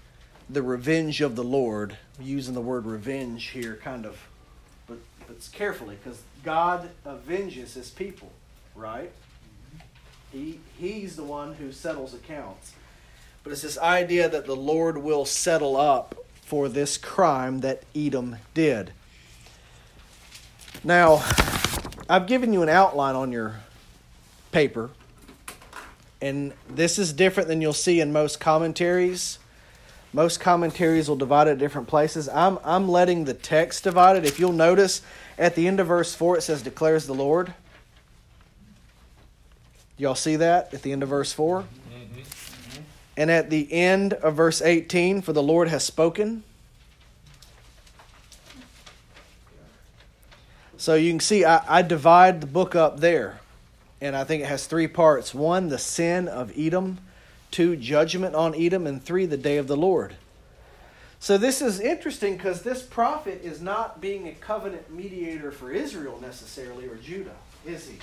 the 0.50 0.62
revenge 0.62 1.22
of 1.22 1.38
the 1.38 1.46
Lord. 1.46 1.98
Using 2.20 2.56
the 2.56 2.62
word 2.62 2.86
revenge 2.86 3.46
here, 3.50 3.80
kind 3.84 4.06
of, 4.06 4.18
but 4.88 4.98
but 5.28 5.48
carefully, 5.54 5.98
because 6.04 6.20
God 6.44 6.90
avenges 7.06 7.76
His 7.76 7.92
people, 7.92 8.32
right? 8.76 9.12
He 10.34 10.60
He's 10.78 11.16
the 11.16 11.24
one 11.24 11.54
who 11.54 11.72
settles 11.72 12.16
accounts. 12.16 12.74
But 13.44 13.54
it's 13.54 13.62
this 13.62 13.78
idea 13.78 14.28
that 14.28 14.48
the 14.48 14.56
Lord 14.56 14.98
will 14.98 15.26
settle 15.26 15.78
up 15.78 16.16
for 16.42 16.68
this 16.68 16.98
crime 16.98 17.60
that 17.60 17.84
Edom 17.96 18.38
did. 18.56 18.92
Now, 20.84 21.24
I've 22.10 22.28
given 22.28 22.54
you 22.54 22.62
an 22.62 22.70
outline 22.70 23.16
on 23.16 23.32
your 23.32 23.56
paper, 24.52 24.92
and 26.22 26.54
this 26.70 27.00
is 27.00 27.14
different 27.14 27.50
than 27.50 27.62
you'll 27.62 27.74
see 27.74 28.00
in 28.00 28.12
most 28.12 28.40
commentaries. 28.40 29.40
Most 30.14 30.40
commentaries 30.40 31.10
will 31.10 31.16
divide 31.16 31.48
it 31.48 31.52
at 31.52 31.58
different 31.58 31.88
places. 31.88 32.30
I'm, 32.30 32.60
I'm 32.64 32.88
letting 32.88 33.26
the 33.26 33.34
text 33.34 33.84
divide 33.84 34.18
it. 34.18 34.26
If 34.26 34.40
you'll 34.40 34.54
notice, 34.54 35.02
at 35.38 35.56
the 35.56 35.68
end 35.68 35.80
of 35.80 35.88
verse 35.88 36.16
4, 36.16 36.38
it 36.38 36.42
says, 36.42 36.62
declares 36.62 37.08
the 37.08 37.14
Lord. 37.14 37.54
Y'all 39.98 40.16
see 40.16 40.36
that 40.38 40.74
at 40.74 40.84
the 40.84 40.92
end 40.92 41.04
of 41.04 41.10
verse 41.10 41.34
4? 41.34 41.62
Mm-hmm. 41.62 42.20
Mm-hmm. 42.20 42.82
And 43.18 43.32
at 43.32 43.50
the 43.50 43.72
end 43.74 44.14
of 44.14 44.36
verse 44.36 44.62
18, 44.62 45.22
for 45.22 45.34
the 45.34 45.44
Lord 45.44 45.70
has 45.70 45.84
spoken. 45.84 46.44
So 50.78 50.94
you 50.94 51.12
can 51.12 51.20
see 51.20 51.44
I, 51.44 51.80
I 51.80 51.82
divide 51.82 52.42
the 52.42 52.48
book 52.48 52.76
up 52.76 53.00
there. 53.00 53.40
And 54.00 54.16
I 54.16 54.24
think 54.24 54.44
it 54.44 54.46
has 54.46 54.68
three 54.68 54.88
parts 54.88 55.34
one, 55.34 55.70
the 55.70 55.80
sin 55.80 56.28
of 56.28 56.52
Edom, 56.56 57.00
two, 57.50 57.76
judgment 57.76 58.36
on 58.36 58.54
Edom, 58.56 58.86
and 58.86 59.04
three, 59.04 59.26
the 59.26 59.38
day 59.38 59.58
of 59.58 59.68
the 59.68 59.76
Lord. 59.76 60.16
So 61.20 61.40
this 61.40 61.64
is 61.64 61.80
interesting 61.80 62.38
because 62.38 62.62
this 62.62 62.84
prophet 62.84 63.42
is 63.44 63.60
not 63.60 64.00
being 64.00 64.28
a 64.28 64.34
covenant 64.34 64.94
mediator 64.94 65.52
for 65.52 65.72
Israel 65.72 66.20
necessarily 66.22 66.88
or 66.88 66.96
Judah, 66.96 67.36
is 67.66 67.88
he? 67.88 67.98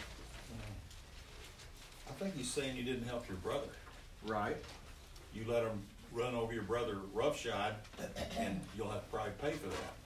I 2.09 2.13
think 2.15 2.37
he's 2.37 2.51
saying 2.51 2.77
you 2.77 2.83
didn't 2.83 3.07
help 3.07 3.29
your 3.29 3.37
brother. 3.37 3.69
Right. 4.27 4.57
You 5.33 5.45
let 5.47 5.63
him 5.63 5.81
run 6.13 6.35
over 6.35 6.53
your 6.53 6.63
brother 6.65 6.97
roughshod, 7.13 7.75
and 8.39 8.61
you'll 8.77 8.91
have 8.91 9.05
to 9.05 9.11
probably 9.11 9.33
pay 9.41 9.53
for 9.53 9.69
that. 9.69 10.04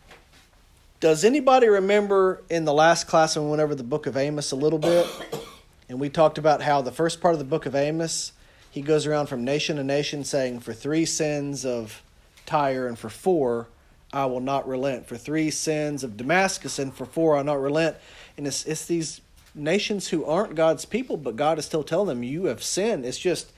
Does 1.00 1.24
anybody 1.24 1.68
remember 1.68 2.42
in 2.50 2.64
the 2.64 2.72
last 2.72 3.06
class 3.06 3.37
when 3.37 3.44
we 3.44 3.50
went 3.50 3.62
over 3.62 3.76
the 3.76 3.84
book 3.84 4.06
of 4.06 4.16
Amos 4.16 4.50
a 4.52 4.56
little 4.56 4.78
bit? 4.78 5.06
And 5.90 5.98
we 5.98 6.11
talked 6.11 6.37
about 6.37 6.61
how 6.61 6.82
the 6.82 6.92
first 6.92 7.18
part 7.18 7.32
of 7.32 7.38
the 7.38 7.46
book 7.46 7.64
of 7.64 7.74
Amos, 7.74 8.32
he 8.70 8.82
goes 8.82 9.06
around 9.06 9.28
from 9.28 9.42
nation 9.42 9.76
to 9.76 9.82
nation 9.82 10.22
saying, 10.22 10.61
For 10.61 10.74
three 10.74 11.06
sins 11.06 11.64
of 11.64 12.02
Tyre 12.44 12.87
and 12.87 12.98
for 12.98 13.08
four, 13.08 13.68
I 14.12 14.26
will 14.26 14.40
not 14.40 14.68
relent. 14.68 15.06
For 15.06 15.16
three 15.16 15.50
sins 15.50 16.04
of 16.04 16.18
Damascus 16.18 16.78
and 16.78 16.92
for 16.92 17.06
four, 17.06 17.38
I'll 17.38 17.44
not 17.44 17.58
relent. 17.58 17.96
And 18.37 18.46
it's, 18.46 18.66
it's 18.66 18.84
these 18.84 19.22
nations 19.54 20.08
who 20.08 20.26
aren't 20.26 20.56
God's 20.56 20.84
people, 20.84 21.16
but 21.16 21.37
God 21.37 21.58
is 21.58 21.64
still 21.64 21.82
telling 21.82 22.08
them, 22.08 22.22
You 22.22 22.44
have 22.44 22.62
sinned. 22.62 23.06
It's 23.06 23.18
just 23.18 23.50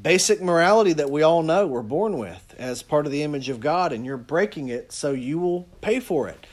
basic 0.00 0.40
morality 0.40 0.92
that 0.94 1.10
we 1.10 1.22
all 1.22 1.42
know 1.42 1.66
we're 1.66 1.82
born 1.82 2.18
with 2.18 2.54
as 2.58 2.82
part 2.82 3.06
of 3.06 3.12
the 3.12 3.22
image 3.22 3.48
of 3.48 3.60
God, 3.60 3.92
and 3.92 4.04
you're 4.04 4.16
breaking 4.16 4.68
it, 4.68 4.92
so 4.92 5.12
you 5.12 5.38
will 5.38 5.66
pay 5.80 6.00
for 6.00 6.28
it. 6.28 6.46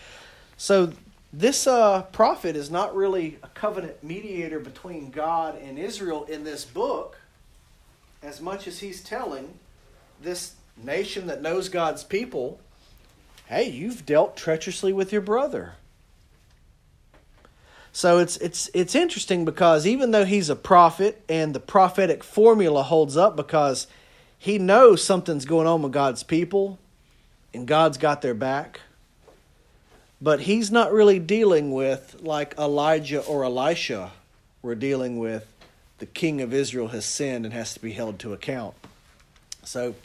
So 0.57 0.93
this 1.31 1.67
uh, 1.67 2.03
prophet 2.03 2.55
is 2.55 2.71
not 2.71 2.95
really 2.95 3.37
a 3.43 3.47
covenant 3.49 4.03
mediator 4.03 4.59
between 4.59 5.11
God 5.11 5.61
and 5.61 5.77
Israel 5.77 6.23
in 6.25 6.43
this 6.43 6.65
book, 6.65 7.19
as 8.23 8.41
much 8.41 8.67
as 8.67 8.79
he's 8.79 9.03
telling 9.03 9.59
this 10.21 10.55
nation 10.81 11.27
that 11.27 11.41
knows 11.41 11.69
God's 11.69 12.03
people, 12.03 12.59
hey, 13.47 13.69
you've 13.69 14.05
dealt 14.05 14.35
treacherously 14.35 14.93
with 14.93 15.11
your 15.11 15.21
brother. 15.21 15.73
So 17.95 18.17
it's 18.17 18.35
it's 18.37 18.69
it's 18.73 18.93
interesting 18.93 19.45
because 19.45 19.87
even 19.87 20.11
though 20.11 20.25
he's 20.25 20.49
a 20.49 20.55
prophet 20.57 21.23
and 21.29 21.55
the 21.55 21.61
prophetic 21.61 22.25
formula 22.25 22.83
holds 22.83 23.15
up 23.15 23.37
because 23.37 23.87
he 24.37 24.59
knows 24.59 25.01
something's 25.01 25.45
going 25.45 25.65
on 25.65 25.81
with 25.81 25.93
God's 25.93 26.21
people 26.21 26.77
and 27.53 27.65
God's 27.65 27.97
got 27.97 28.21
their 28.21 28.33
back. 28.33 28.81
But 30.21 30.41
he's 30.41 30.71
not 30.71 30.91
really 30.91 31.19
dealing 31.19 31.71
with 31.71 32.17
like 32.19 32.53
Elijah 32.59 33.21
or 33.21 33.45
Elisha. 33.45 34.11
We're 34.61 34.75
dealing 34.75 35.17
with 35.17 35.47
the 35.99 36.05
king 36.05 36.41
of 36.41 36.53
Israel 36.53 36.89
has 36.89 37.05
sinned 37.05 37.45
and 37.45 37.53
has 37.53 37.73
to 37.75 37.79
be 37.79 37.93
held 37.93 38.19
to 38.19 38.33
account. 38.33 38.75
So 39.63 39.95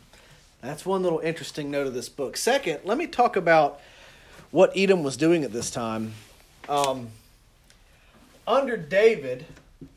that's 0.61 0.87
one 0.87 1.03
little 1.03 1.19
interesting 1.19 1.73
note 1.73 1.89
of 1.89 1.95
this 1.95 2.09
book. 2.09 2.37
Second, 2.37 2.83
let 2.85 2.97
me 2.97 3.09
talk 3.09 3.35
about 3.35 3.81
what 4.53 4.71
Edom 4.77 5.03
was 5.03 5.17
doing 5.17 5.43
at 5.43 5.53
this 5.53 5.73
time. 5.73 6.13
Um, 6.69 7.11
under 8.47 8.77
David 8.77 9.47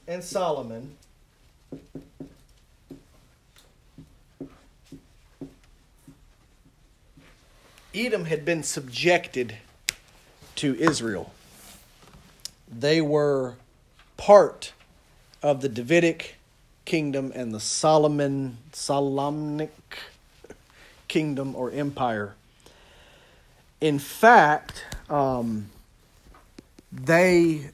and 0.08 0.24
Solomon, 0.24 0.96
Edom 7.96 8.26
had 8.26 8.44
been 8.44 8.64
subjected 8.64 9.58
to 10.56 10.76
Israel. 10.76 11.32
They 12.68 13.02
were 13.02 13.56
part 14.18 14.74
of 15.44 15.62
the 15.62 15.70
Davidic 15.70 16.36
kingdom 16.86 17.32
and 17.36 17.54
the 17.54 17.60
Solomon 17.60 18.58
Solomonic 18.72 20.00
kingdom 21.08 21.56
or 21.56 21.70
empire. 21.72 22.34
In 23.80 24.00
fact, 24.00 24.86
um, 25.10 25.70
they 26.92 27.70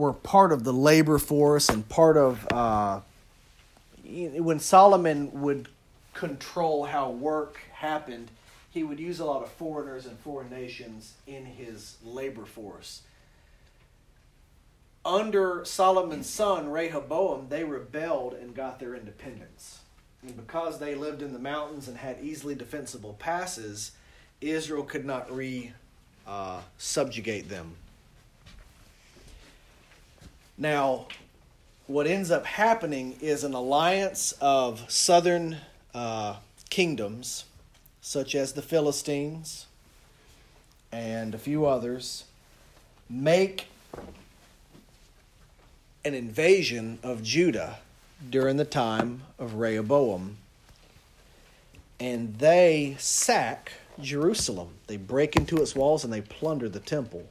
were 0.00 0.12
part 0.12 0.50
of 0.50 0.64
the 0.64 0.72
labor 0.72 1.18
force 1.18 1.68
and 1.68 1.88
part 1.88 2.16
of 2.16 2.46
uh, 2.50 3.00
when 4.04 4.58
Solomon 4.58 5.42
would 5.42 5.68
control 6.14 6.84
how 6.84 7.10
work 7.10 7.60
happened, 7.72 8.30
he 8.70 8.82
would 8.82 8.98
use 8.98 9.20
a 9.20 9.24
lot 9.24 9.42
of 9.42 9.50
foreigners 9.52 10.06
and 10.06 10.18
foreign 10.18 10.50
nations 10.50 11.14
in 11.26 11.44
his 11.44 11.96
labor 12.04 12.44
force. 12.44 13.02
Under 15.04 15.64
Solomon's 15.64 16.28
son 16.28 16.70
Rehoboam, 16.70 17.46
they 17.48 17.64
rebelled 17.64 18.34
and 18.34 18.54
got 18.54 18.80
their 18.80 18.94
independence. 18.94 19.80
And 20.22 20.36
because 20.36 20.78
they 20.78 20.94
lived 20.94 21.22
in 21.22 21.32
the 21.32 21.38
mountains 21.38 21.88
and 21.88 21.96
had 21.96 22.18
easily 22.20 22.54
defensible 22.54 23.16
passes, 23.18 23.92
Israel 24.40 24.82
could 24.82 25.06
not 25.06 25.34
re 25.34 25.72
uh, 26.26 26.60
subjugate 26.76 27.48
them. 27.48 27.76
Now, 30.60 31.06
what 31.86 32.06
ends 32.06 32.30
up 32.30 32.44
happening 32.44 33.16
is 33.22 33.44
an 33.44 33.54
alliance 33.54 34.32
of 34.42 34.84
southern 34.92 35.56
uh, 35.94 36.36
kingdoms 36.68 37.46
such 38.02 38.34
as 38.34 38.52
the 38.52 38.60
Philistines 38.60 39.66
and 40.92 41.34
a 41.34 41.38
few 41.38 41.64
others, 41.64 42.24
make 43.08 43.68
an 46.04 46.12
invasion 46.12 46.98
of 47.02 47.22
Judah 47.22 47.78
during 48.28 48.58
the 48.58 48.64
time 48.66 49.22
of 49.38 49.54
Rehoboam. 49.54 50.36
And 51.98 52.38
they 52.38 52.96
sack 52.98 53.72
Jerusalem. 53.98 54.74
They 54.88 54.98
break 54.98 55.36
into 55.36 55.56
its 55.62 55.74
walls 55.74 56.04
and 56.04 56.12
they 56.12 56.20
plunder 56.20 56.68
the 56.68 56.80
temple. 56.80 57.26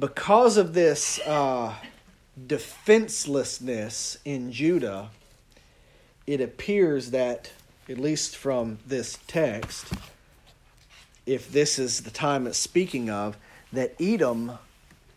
Because 0.00 0.56
of 0.56 0.72
this 0.72 1.20
uh, 1.26 1.74
defenselessness 2.46 4.16
in 4.24 4.50
Judah, 4.50 5.10
it 6.26 6.40
appears 6.40 7.10
that, 7.10 7.52
at 7.86 7.98
least 7.98 8.34
from 8.34 8.78
this 8.86 9.18
text, 9.26 9.92
if 11.26 11.52
this 11.52 11.78
is 11.78 12.00
the 12.00 12.10
time 12.10 12.46
it's 12.46 12.56
speaking 12.56 13.10
of, 13.10 13.36
that 13.74 13.94
Edom 14.00 14.52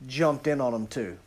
jumped 0.06 0.48
in 0.48 0.60
on 0.60 0.74
them 0.74 0.88
too. 0.88 1.18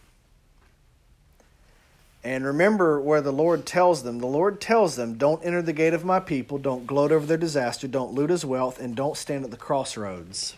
And 2.23 2.45
remember 2.45 3.01
where 3.01 3.23
the 3.23 3.33
Lord 3.33 3.64
tells 3.64 4.03
them 4.03 4.19
the 4.19 4.27
Lord 4.27 4.61
tells 4.61 4.97
them, 4.97 5.14
Don't 5.14 5.42
enter 5.42 5.62
the 5.62 5.73
gate 5.73 5.95
of 5.95 6.05
my 6.05 6.21
people, 6.21 6.59
don't 6.59 6.87
gloat 6.87 7.11
over 7.11 7.25
their 7.25 7.38
disaster, 7.38 7.88
don't 7.88 8.12
loot 8.12 8.29
his 8.29 8.45
wealth, 8.45 8.79
and 8.79 8.95
don't 8.95 9.16
stand 9.16 9.47
at 9.47 9.51
the 9.51 9.57
crossroads. 9.57 10.57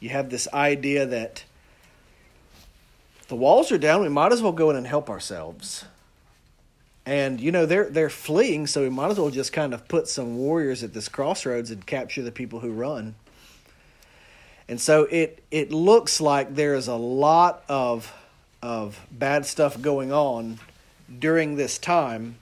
You 0.00 0.08
have 0.08 0.30
this 0.30 0.48
idea 0.52 1.06
that 1.06 1.44
the 3.30 3.36
walls 3.36 3.70
are 3.72 3.78
down, 3.78 4.02
we 4.02 4.08
might 4.08 4.32
as 4.32 4.42
well 4.42 4.52
go 4.52 4.70
in 4.70 4.76
and 4.76 4.86
help 4.86 5.08
ourselves. 5.08 5.84
And 7.06 7.40
you 7.40 7.52
know, 7.52 7.64
they're 7.64 7.88
they're 7.88 8.10
fleeing, 8.10 8.66
so 8.66 8.82
we 8.82 8.90
might 8.90 9.10
as 9.10 9.18
well 9.18 9.30
just 9.30 9.52
kind 9.52 9.72
of 9.72 9.86
put 9.88 10.08
some 10.08 10.36
warriors 10.36 10.82
at 10.82 10.92
this 10.92 11.08
crossroads 11.08 11.70
and 11.70 11.86
capture 11.86 12.22
the 12.22 12.32
people 12.32 12.58
who 12.60 12.72
run. 12.72 13.14
And 14.68 14.80
so 14.80 15.04
it 15.04 15.42
it 15.50 15.72
looks 15.72 16.20
like 16.20 16.56
there 16.56 16.74
is 16.74 16.88
a 16.88 16.96
lot 16.96 17.62
of 17.68 18.12
of 18.62 19.00
bad 19.12 19.46
stuff 19.46 19.80
going 19.80 20.12
on 20.12 20.58
during 21.18 21.54
this 21.54 21.78
time 21.78 22.34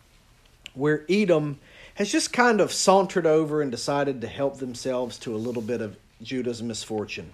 where 0.74 1.04
Edom 1.08 1.58
has 1.94 2.10
just 2.10 2.32
kind 2.32 2.62
of 2.62 2.72
sauntered 2.72 3.26
over 3.26 3.60
and 3.60 3.70
decided 3.70 4.22
to 4.22 4.26
help 4.26 4.58
themselves 4.58 5.18
to 5.18 5.34
a 5.34 5.36
little 5.36 5.62
bit 5.62 5.82
of 5.82 5.96
Judah's 6.22 6.62
misfortune. 6.62 7.32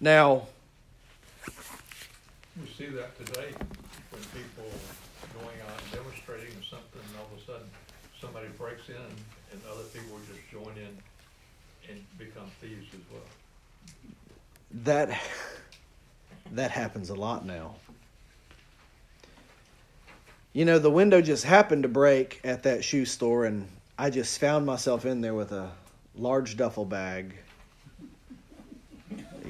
Now, 0.00 0.46
We 2.60 2.66
see 2.66 2.90
that 2.92 3.16
today 3.24 3.52
when 4.10 4.22
people 4.34 4.68
going 5.34 5.56
on 5.66 5.78
demonstrating 5.92 6.48
or 6.48 6.64
something, 6.64 7.00
and 7.00 7.16
all 7.18 7.28
of 7.34 7.42
a 7.42 7.44
sudden, 7.46 7.68
somebody 8.20 8.48
breaks 8.58 8.88
in 8.88 8.96
and 8.96 9.60
other 9.70 9.84
people 9.84 10.18
just 10.28 10.40
join 10.50 10.76
in 10.76 10.96
and 11.90 12.04
become 12.18 12.50
thieves 12.60 12.86
as 12.92 13.00
well. 13.12 13.22
that 14.84 15.20
that 16.52 16.70
happens 16.70 17.10
a 17.10 17.14
lot 17.14 17.46
now. 17.46 17.74
You 20.52 20.64
know, 20.64 20.78
the 20.78 20.90
window 20.90 21.22
just 21.22 21.44
happened 21.44 21.84
to 21.84 21.88
break 21.88 22.40
at 22.44 22.64
that 22.64 22.82
shoe 22.82 23.04
store, 23.04 23.44
and 23.46 23.68
I 23.96 24.10
just 24.10 24.38
found 24.40 24.66
myself 24.66 25.06
in 25.06 25.20
there 25.20 25.34
with 25.34 25.52
a 25.52 25.70
large 26.16 26.56
duffel 26.56 26.84
bag. 26.84 27.36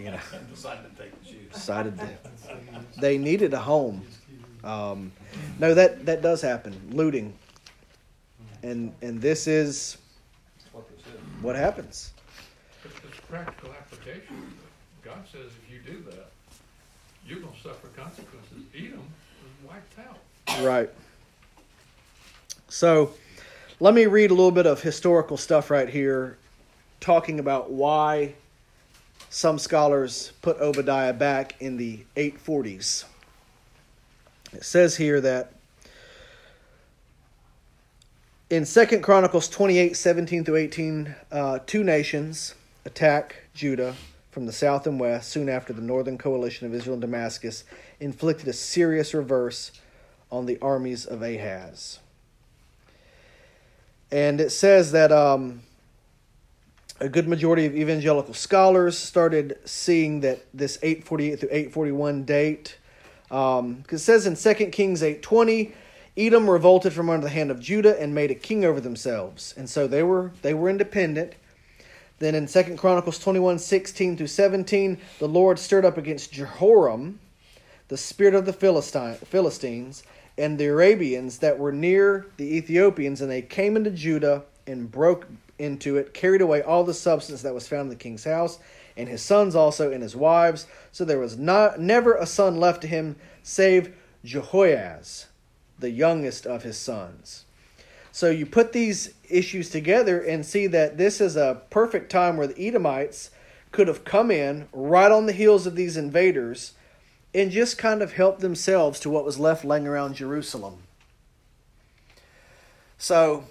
You 0.04 0.12
know, 0.12 0.18
decided 0.50 0.96
to 0.96 1.02
take 1.02 1.22
the 1.22 1.28
shoes. 1.28 1.52
decided 1.52 1.98
to, 1.98 2.08
they 3.00 3.18
needed 3.18 3.52
a 3.54 3.58
home. 3.58 4.02
Um, 4.64 5.12
no, 5.58 5.74
that 5.74 6.06
that 6.06 6.22
does 6.22 6.40
happen, 6.42 6.74
looting, 6.90 7.32
and 8.62 8.92
and 9.02 9.20
this 9.20 9.46
is 9.46 9.96
What 10.72 10.88
they 10.88 11.02
said. 11.02 11.20
what 11.42 11.56
happens. 11.56 12.12
But 12.82 12.92
it's 13.08 13.20
practical 13.28 13.70
application. 13.72 14.52
God 15.02 15.22
says 15.32 15.50
if 15.64 15.72
you 15.72 15.80
do 15.80 16.02
that, 16.10 16.30
you're 17.26 17.40
gonna 17.40 17.52
suffer 17.62 17.88
consequences. 17.88 18.64
Edom 18.74 19.00
was 19.42 19.70
wiped 19.70 19.98
out. 19.98 20.64
Right. 20.64 20.90
So, 22.68 23.12
let 23.80 23.94
me 23.94 24.06
read 24.06 24.30
a 24.30 24.34
little 24.34 24.50
bit 24.52 24.66
of 24.66 24.80
historical 24.82 25.36
stuff 25.36 25.70
right 25.70 25.88
here, 25.88 26.36
talking 27.00 27.40
about 27.40 27.70
why 27.70 28.34
some 29.30 29.60
scholars 29.60 30.32
put 30.42 30.60
Obadiah 30.60 31.12
back 31.12 31.54
in 31.60 31.76
the 31.76 32.00
840s. 32.16 33.04
It 34.52 34.64
says 34.64 34.96
here 34.96 35.20
that 35.20 35.52
in 38.50 38.66
Second 38.66 39.02
Chronicles 39.02 39.48
28 39.48 39.96
17 39.96 40.44
through 40.44 40.56
18, 40.56 41.14
uh, 41.30 41.58
two 41.64 41.84
nations 41.84 42.56
attack 42.84 43.36
Judah 43.54 43.94
from 44.32 44.46
the 44.46 44.52
south 44.52 44.86
and 44.88 44.98
west 44.98 45.30
soon 45.30 45.48
after 45.48 45.72
the 45.72 45.80
northern 45.80 46.18
coalition 46.18 46.66
of 46.66 46.74
Israel 46.74 46.94
and 46.94 47.00
Damascus 47.00 47.62
inflicted 48.00 48.48
a 48.48 48.52
serious 48.52 49.14
reverse 49.14 49.70
on 50.32 50.46
the 50.46 50.58
armies 50.60 51.06
of 51.06 51.22
Ahaz. 51.22 52.00
And 54.10 54.40
it 54.40 54.50
says 54.50 54.90
that 54.90 55.12
um, 55.12 55.62
a 57.00 57.08
good 57.08 57.26
majority 57.26 57.64
of 57.64 57.74
evangelical 57.74 58.34
scholars 58.34 58.96
started 58.96 59.58
seeing 59.64 60.20
that 60.20 60.44
this 60.52 60.78
848 60.82 61.40
through 61.40 61.48
841 61.50 62.24
date, 62.24 62.76
because 63.28 63.60
um, 63.60 63.84
it 63.90 63.98
says 63.98 64.26
in 64.26 64.36
2 64.36 64.66
Kings 64.66 65.02
820, 65.02 65.72
Edom 66.16 66.50
revolted 66.50 66.92
from 66.92 67.08
under 67.08 67.24
the 67.24 67.32
hand 67.32 67.50
of 67.50 67.58
Judah 67.60 67.98
and 68.00 68.14
made 68.14 68.30
a 68.30 68.34
king 68.34 68.64
over 68.64 68.80
themselves, 68.80 69.54
and 69.56 69.70
so 69.70 69.86
they 69.86 70.02
were 70.02 70.32
they 70.42 70.52
were 70.52 70.68
independent. 70.68 71.34
Then 72.18 72.34
in 72.34 72.46
2 72.46 72.76
Chronicles 72.76 73.18
21, 73.18 73.58
16 73.58 74.18
through 74.18 74.26
17, 74.26 74.98
the 75.20 75.28
Lord 75.28 75.58
stirred 75.58 75.86
up 75.86 75.96
against 75.96 76.32
Jehoram, 76.32 77.18
the 77.88 77.96
spirit 77.96 78.34
of 78.34 78.44
the 78.44 78.52
Philistine, 78.52 79.14
Philistines, 79.14 80.02
and 80.36 80.58
the 80.58 80.66
Arabians 80.66 81.38
that 81.38 81.58
were 81.58 81.72
near 81.72 82.26
the 82.36 82.56
Ethiopians, 82.56 83.22
and 83.22 83.30
they 83.30 83.40
came 83.40 83.74
into 83.74 83.90
Judah 83.90 84.42
and 84.66 84.90
broke 84.90 85.28
into 85.60 85.96
it, 85.96 86.14
carried 86.14 86.40
away 86.40 86.62
all 86.62 86.82
the 86.84 86.94
substance 86.94 87.42
that 87.42 87.54
was 87.54 87.68
found 87.68 87.82
in 87.82 87.88
the 87.90 87.96
king's 87.96 88.24
house, 88.24 88.58
and 88.96 89.08
his 89.08 89.22
sons 89.22 89.54
also 89.54 89.92
and 89.92 90.02
his 90.02 90.16
wives. 90.16 90.66
So 90.90 91.04
there 91.04 91.18
was 91.18 91.38
not 91.38 91.78
never 91.78 92.14
a 92.14 92.26
son 92.26 92.58
left 92.58 92.82
to 92.82 92.88
him 92.88 93.16
save 93.42 93.94
Jehoahaz, 94.24 95.26
the 95.78 95.90
youngest 95.90 96.46
of 96.46 96.62
his 96.62 96.76
sons. 96.76 97.44
So 98.12 98.30
you 98.30 98.44
put 98.46 98.72
these 98.72 99.14
issues 99.28 99.70
together 99.70 100.20
and 100.20 100.44
see 100.44 100.66
that 100.66 100.98
this 100.98 101.20
is 101.20 101.36
a 101.36 101.62
perfect 101.70 102.10
time 102.10 102.36
where 102.36 102.48
the 102.48 102.66
Edomites 102.66 103.30
could 103.70 103.86
have 103.86 104.04
come 104.04 104.30
in 104.30 104.68
right 104.72 105.12
on 105.12 105.26
the 105.26 105.32
heels 105.32 105.66
of 105.66 105.76
these 105.76 105.96
invaders 105.96 106.72
and 107.32 107.52
just 107.52 107.78
kind 107.78 108.02
of 108.02 108.12
help 108.12 108.40
themselves 108.40 108.98
to 109.00 109.10
what 109.10 109.24
was 109.24 109.38
left 109.38 109.64
laying 109.64 109.86
around 109.86 110.14
Jerusalem. 110.14 110.82
So, 112.98 113.44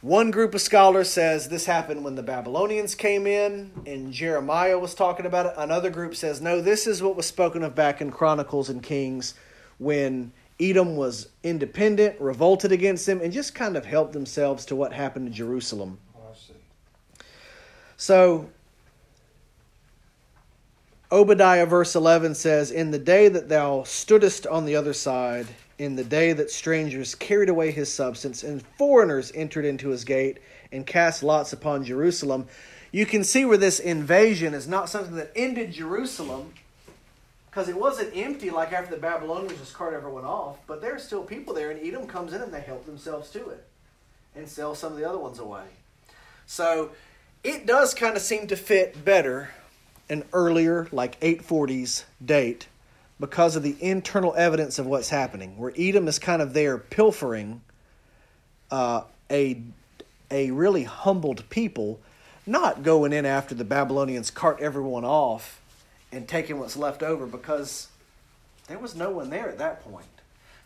one 0.00 0.30
group 0.30 0.54
of 0.54 0.60
scholars 0.60 1.10
says 1.10 1.48
this 1.48 1.66
happened 1.66 2.04
when 2.04 2.14
the 2.14 2.22
Babylonians 2.22 2.94
came 2.94 3.26
in 3.26 3.72
and 3.84 4.12
Jeremiah 4.12 4.78
was 4.78 4.94
talking 4.94 5.26
about 5.26 5.46
it. 5.46 5.54
Another 5.56 5.90
group 5.90 6.14
says, 6.14 6.40
no, 6.40 6.60
this 6.60 6.86
is 6.86 7.02
what 7.02 7.16
was 7.16 7.26
spoken 7.26 7.62
of 7.64 7.74
back 7.74 8.00
in 8.00 8.12
Chronicles 8.12 8.70
and 8.70 8.82
Kings 8.82 9.34
when 9.78 10.32
Edom 10.60 10.96
was 10.96 11.28
independent, 11.42 12.20
revolted 12.20 12.72
against 12.72 13.06
them, 13.06 13.20
and 13.20 13.32
just 13.32 13.54
kind 13.54 13.76
of 13.76 13.86
helped 13.86 14.12
themselves 14.12 14.64
to 14.66 14.76
what 14.76 14.92
happened 14.92 15.26
to 15.26 15.32
Jerusalem. 15.32 15.98
Oh, 16.16 16.20
I 16.30 16.34
see. 16.34 16.54
So, 17.96 18.50
Obadiah 21.10 21.66
verse 21.66 21.94
11 21.94 22.34
says, 22.34 22.70
In 22.70 22.90
the 22.90 22.98
day 22.98 23.28
that 23.28 23.48
thou 23.48 23.80
stoodest 23.80 24.50
on 24.50 24.64
the 24.64 24.76
other 24.76 24.92
side, 24.92 25.46
in 25.78 25.96
the 25.96 26.04
day 26.04 26.32
that 26.32 26.50
strangers 26.50 27.14
carried 27.14 27.48
away 27.48 27.70
his 27.70 27.92
substance, 27.92 28.42
and 28.42 28.62
foreigners 28.76 29.32
entered 29.34 29.64
into 29.64 29.88
his 29.88 30.04
gate, 30.04 30.38
and 30.72 30.86
cast 30.86 31.22
lots 31.22 31.52
upon 31.52 31.84
Jerusalem, 31.84 32.46
you 32.90 33.06
can 33.06 33.24
see 33.24 33.44
where 33.44 33.56
this 33.56 33.78
invasion 33.78 34.54
is 34.54 34.66
not 34.66 34.88
something 34.88 35.14
that 35.16 35.32
ended 35.36 35.72
Jerusalem, 35.72 36.52
because 37.50 37.68
it 37.68 37.78
wasn't 37.78 38.16
empty 38.16 38.50
like 38.50 38.72
after 38.72 38.94
the 38.94 39.00
Babylonians 39.00 39.58
just 39.58 39.74
carted 39.74 39.96
everyone 39.96 40.24
off, 40.24 40.58
but 40.66 40.80
there 40.80 40.98
there's 40.98 41.06
still 41.06 41.22
people 41.22 41.54
there, 41.54 41.70
and 41.70 41.80
Edom 41.80 42.08
comes 42.08 42.32
in 42.32 42.42
and 42.42 42.52
they 42.52 42.60
help 42.60 42.84
themselves 42.84 43.30
to 43.30 43.50
it 43.50 43.64
and 44.34 44.48
sell 44.48 44.74
some 44.74 44.92
of 44.92 44.98
the 44.98 45.08
other 45.08 45.18
ones 45.18 45.38
away. 45.38 45.62
So 46.44 46.90
it 47.44 47.66
does 47.66 47.94
kind 47.94 48.16
of 48.16 48.22
seem 48.22 48.48
to 48.48 48.56
fit 48.56 49.04
better 49.04 49.50
an 50.10 50.24
earlier, 50.32 50.88
like 50.90 51.20
840s 51.20 52.04
date 52.24 52.66
because 53.20 53.56
of 53.56 53.62
the 53.62 53.76
internal 53.80 54.34
evidence 54.36 54.78
of 54.78 54.86
what's 54.86 55.08
happening, 55.08 55.56
where 55.56 55.72
Edom 55.76 56.08
is 56.08 56.18
kind 56.18 56.40
of 56.40 56.52
there 56.54 56.78
pilfering 56.78 57.60
uh, 58.70 59.02
a, 59.30 59.60
a 60.30 60.50
really 60.50 60.84
humbled 60.84 61.48
people, 61.50 62.00
not 62.46 62.82
going 62.82 63.12
in 63.12 63.26
after 63.26 63.54
the 63.54 63.64
Babylonians 63.64 64.30
cart 64.30 64.58
everyone 64.60 65.04
off 65.04 65.60
and 66.12 66.28
taking 66.28 66.58
what's 66.58 66.76
left 66.76 67.02
over 67.02 67.26
because 67.26 67.88
there 68.68 68.78
was 68.78 68.94
no 68.94 69.10
one 69.10 69.30
there 69.30 69.48
at 69.48 69.58
that 69.58 69.82
point. 69.84 70.06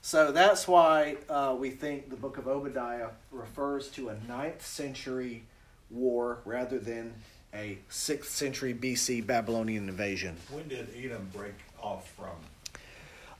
So 0.03 0.33
that's 0.33 0.67
why 0.67 1.17
uh, 1.29 1.55
we 1.59 1.71
think 1.71 2.11
the 2.11 2.17
book 2.17 2.37
of 2.37 2.49
Obadiah 2.49 3.11
refers 3.31 3.89
to 3.91 4.09
a 4.09 4.15
9th 4.15 4.63
century 4.63 5.45
war 5.91 6.39
rather 6.45 6.79
than 6.79 7.15
a 7.55 7.79
6th 7.91 8.25
century 8.25 8.75
BC 8.75 9.25
Babylonian 9.27 9.89
invasion. 9.89 10.37
When 10.51 10.67
did 10.69 10.89
Edom 10.97 11.29
break 11.33 11.55
off 11.83 12.09
from 12.11 12.29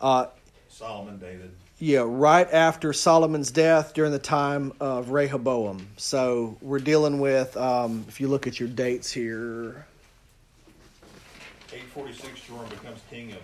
Uh, 0.01 0.27
Solomon, 0.69 1.19
David? 1.19 1.53
yeah, 1.79 2.03
right 2.05 2.49
after 2.53 2.93
Solomon's 2.93 3.51
death 3.53 3.95
during 3.95 4.11
the 4.13 4.19
time 4.19 4.73
of 4.81 5.11
Rehoboam. 5.11 5.87
So 5.97 6.57
we're 6.61 6.81
dealing 6.81 7.21
with, 7.21 7.57
um, 7.57 8.05
if 8.09 8.21
you 8.21 8.29
look 8.29 8.47
at 8.47 8.59
your 8.59 8.69
dates 8.69 9.13
here, 9.13 9.87
Eight 11.75 11.85
forty-six, 11.95 12.39
Joram 12.47 12.69
becomes 12.69 13.01
king 13.09 13.33
of, 13.33 13.39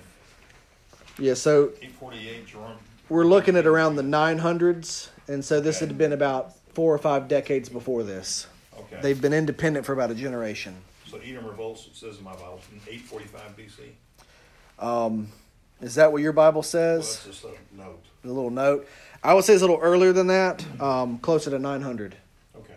yeah, 1.18 1.32
so 1.32 1.70
eight 1.80 1.92
forty-eight, 1.92 2.46
Joram. 2.46 2.76
we're 3.08 3.24
looking 3.24 3.56
at 3.56 3.66
around 3.66 3.96
the 3.96 4.02
900s, 4.02 5.08
and 5.28 5.42
so 5.42 5.60
this 5.62 5.76
Okay. 5.76 5.86
had 5.86 5.96
been 5.96 6.12
about 6.12 6.54
four 6.74 6.94
or 6.94 6.98
five 6.98 7.26
decades 7.26 7.70
before 7.70 8.02
this. 8.02 8.46
Okay. 8.78 8.98
They've 9.00 9.20
been 9.20 9.32
independent 9.32 9.86
for 9.86 9.94
about 9.94 10.10
a 10.10 10.14
generation. 10.14 10.76
So 11.06 11.16
Edom 11.24 11.46
revolts, 11.46 11.86
it 11.86 11.96
says 11.96 12.18
in 12.18 12.24
my 12.24 12.34
Bible, 12.34 12.60
in 12.70 12.80
eight 12.92 13.00
forty-five 13.00 13.56
BC. 13.56 13.92
Um, 14.78 15.28
is 15.80 15.94
that 15.96 16.12
what 16.12 16.22
your 16.22 16.32
Bible 16.32 16.58
Well, 16.58 16.62
says? 16.62 17.20
that's 17.24 17.40
just 17.40 17.44
a 17.44 17.76
note. 17.76 18.02
The 18.22 18.32
little 18.32 18.50
note. 18.50 18.86
I 19.22 19.34
would 19.34 19.44
say 19.44 19.52
it's 19.54 19.62
a 19.62 19.66
little 19.66 19.80
earlier 19.80 20.12
than 20.12 20.28
that, 20.28 20.64
um, 20.80 21.18
closer 21.18 21.50
to 21.50 21.58
900. 21.58 22.16
Okay. 22.56 22.74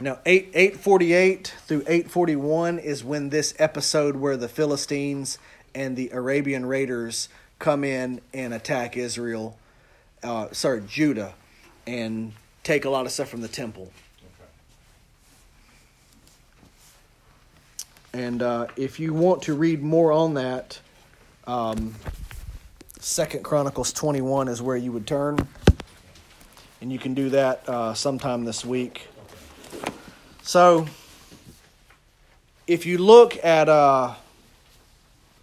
Now, 0.00 0.18
8, 0.26 0.50
848 0.54 1.54
through 1.66 1.80
841 1.88 2.78
is 2.78 3.02
when 3.04 3.30
this 3.30 3.54
episode 3.58 4.16
where 4.16 4.36
the 4.36 4.48
Philistines 4.48 5.38
and 5.74 5.96
the 5.96 6.10
Arabian 6.12 6.66
raiders 6.66 7.28
come 7.58 7.82
in 7.82 8.20
and 8.32 8.54
attack 8.54 8.96
Israel, 8.96 9.58
uh, 10.22 10.48
sorry, 10.52 10.82
Judah, 10.88 11.34
and 11.86 12.32
take 12.62 12.84
a 12.84 12.90
lot 12.90 13.06
of 13.06 13.12
stuff 13.12 13.28
from 13.28 13.40
the 13.40 13.48
temple. 13.48 13.90
Okay. 14.22 14.48
And 18.18 18.42
uh, 18.42 18.66
if 18.74 18.98
you 18.98 19.14
want 19.14 19.42
to 19.42 19.54
read 19.54 19.80
more 19.80 20.10
on 20.10 20.34
that, 20.34 20.80
um, 21.46 21.94
Second 22.98 23.44
Chronicles 23.44 23.92
21 23.92 24.48
is 24.48 24.60
where 24.60 24.76
you 24.76 24.90
would 24.90 25.06
turn. 25.06 25.46
And 26.80 26.92
you 26.92 26.98
can 26.98 27.14
do 27.14 27.30
that 27.30 27.68
uh, 27.68 27.94
sometime 27.94 28.44
this 28.44 28.64
week. 28.64 29.06
So, 30.42 30.88
if 32.66 32.86
you 32.86 32.98
look 32.98 33.38
at 33.44 33.68
uh, 33.68 34.16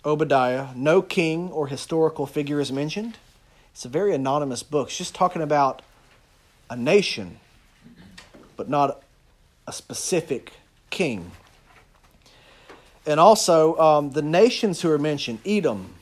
Obadiah, 0.04 0.68
no 0.76 1.02
king 1.02 1.52
or 1.52 1.68
historical 1.68 2.26
figure 2.26 2.60
is 2.60 2.74
mentioned. 2.74 3.18
It's 3.72 3.86
a 3.86 3.90
very 3.90 4.14
anonymous 4.14 4.64
book. 4.64 4.90
It's 4.90 4.98
just 4.98 5.16
talking 5.16 5.42
about 5.42 5.82
a 6.70 6.76
nation, 6.76 7.40
but 8.58 8.68
not 8.68 9.02
a 9.66 9.72
specific 9.72 10.52
king. 10.90 11.32
And 13.06 13.20
also, 13.20 13.78
um, 13.78 14.12
the 14.12 14.22
nations 14.22 14.82
who 14.82 14.91
are 14.91 14.98
mentioned 14.98 15.39
Edom, 15.46 15.94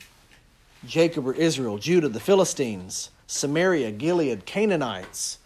Jacob 0.86 1.26
or 1.26 1.34
Israel, 1.34 1.78
Judah, 1.78 2.08
the 2.08 2.20
Philistines, 2.20 3.10
Samaria, 3.26 3.90
Gilead, 3.90 4.46
Canaanites. 4.46 5.38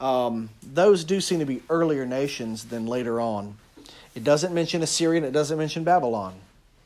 Um, 0.00 0.50
those 0.62 1.04
do 1.04 1.20
seem 1.20 1.38
to 1.38 1.46
be 1.46 1.62
earlier 1.70 2.04
nations 2.04 2.66
than 2.66 2.86
later 2.86 3.20
on. 3.20 3.56
It 4.14 4.24
doesn't 4.24 4.52
mention 4.52 4.82
Assyria 4.82 5.18
and 5.18 5.26
it 5.26 5.32
doesn't 5.32 5.58
mention 5.58 5.84
Babylon, 5.84 6.34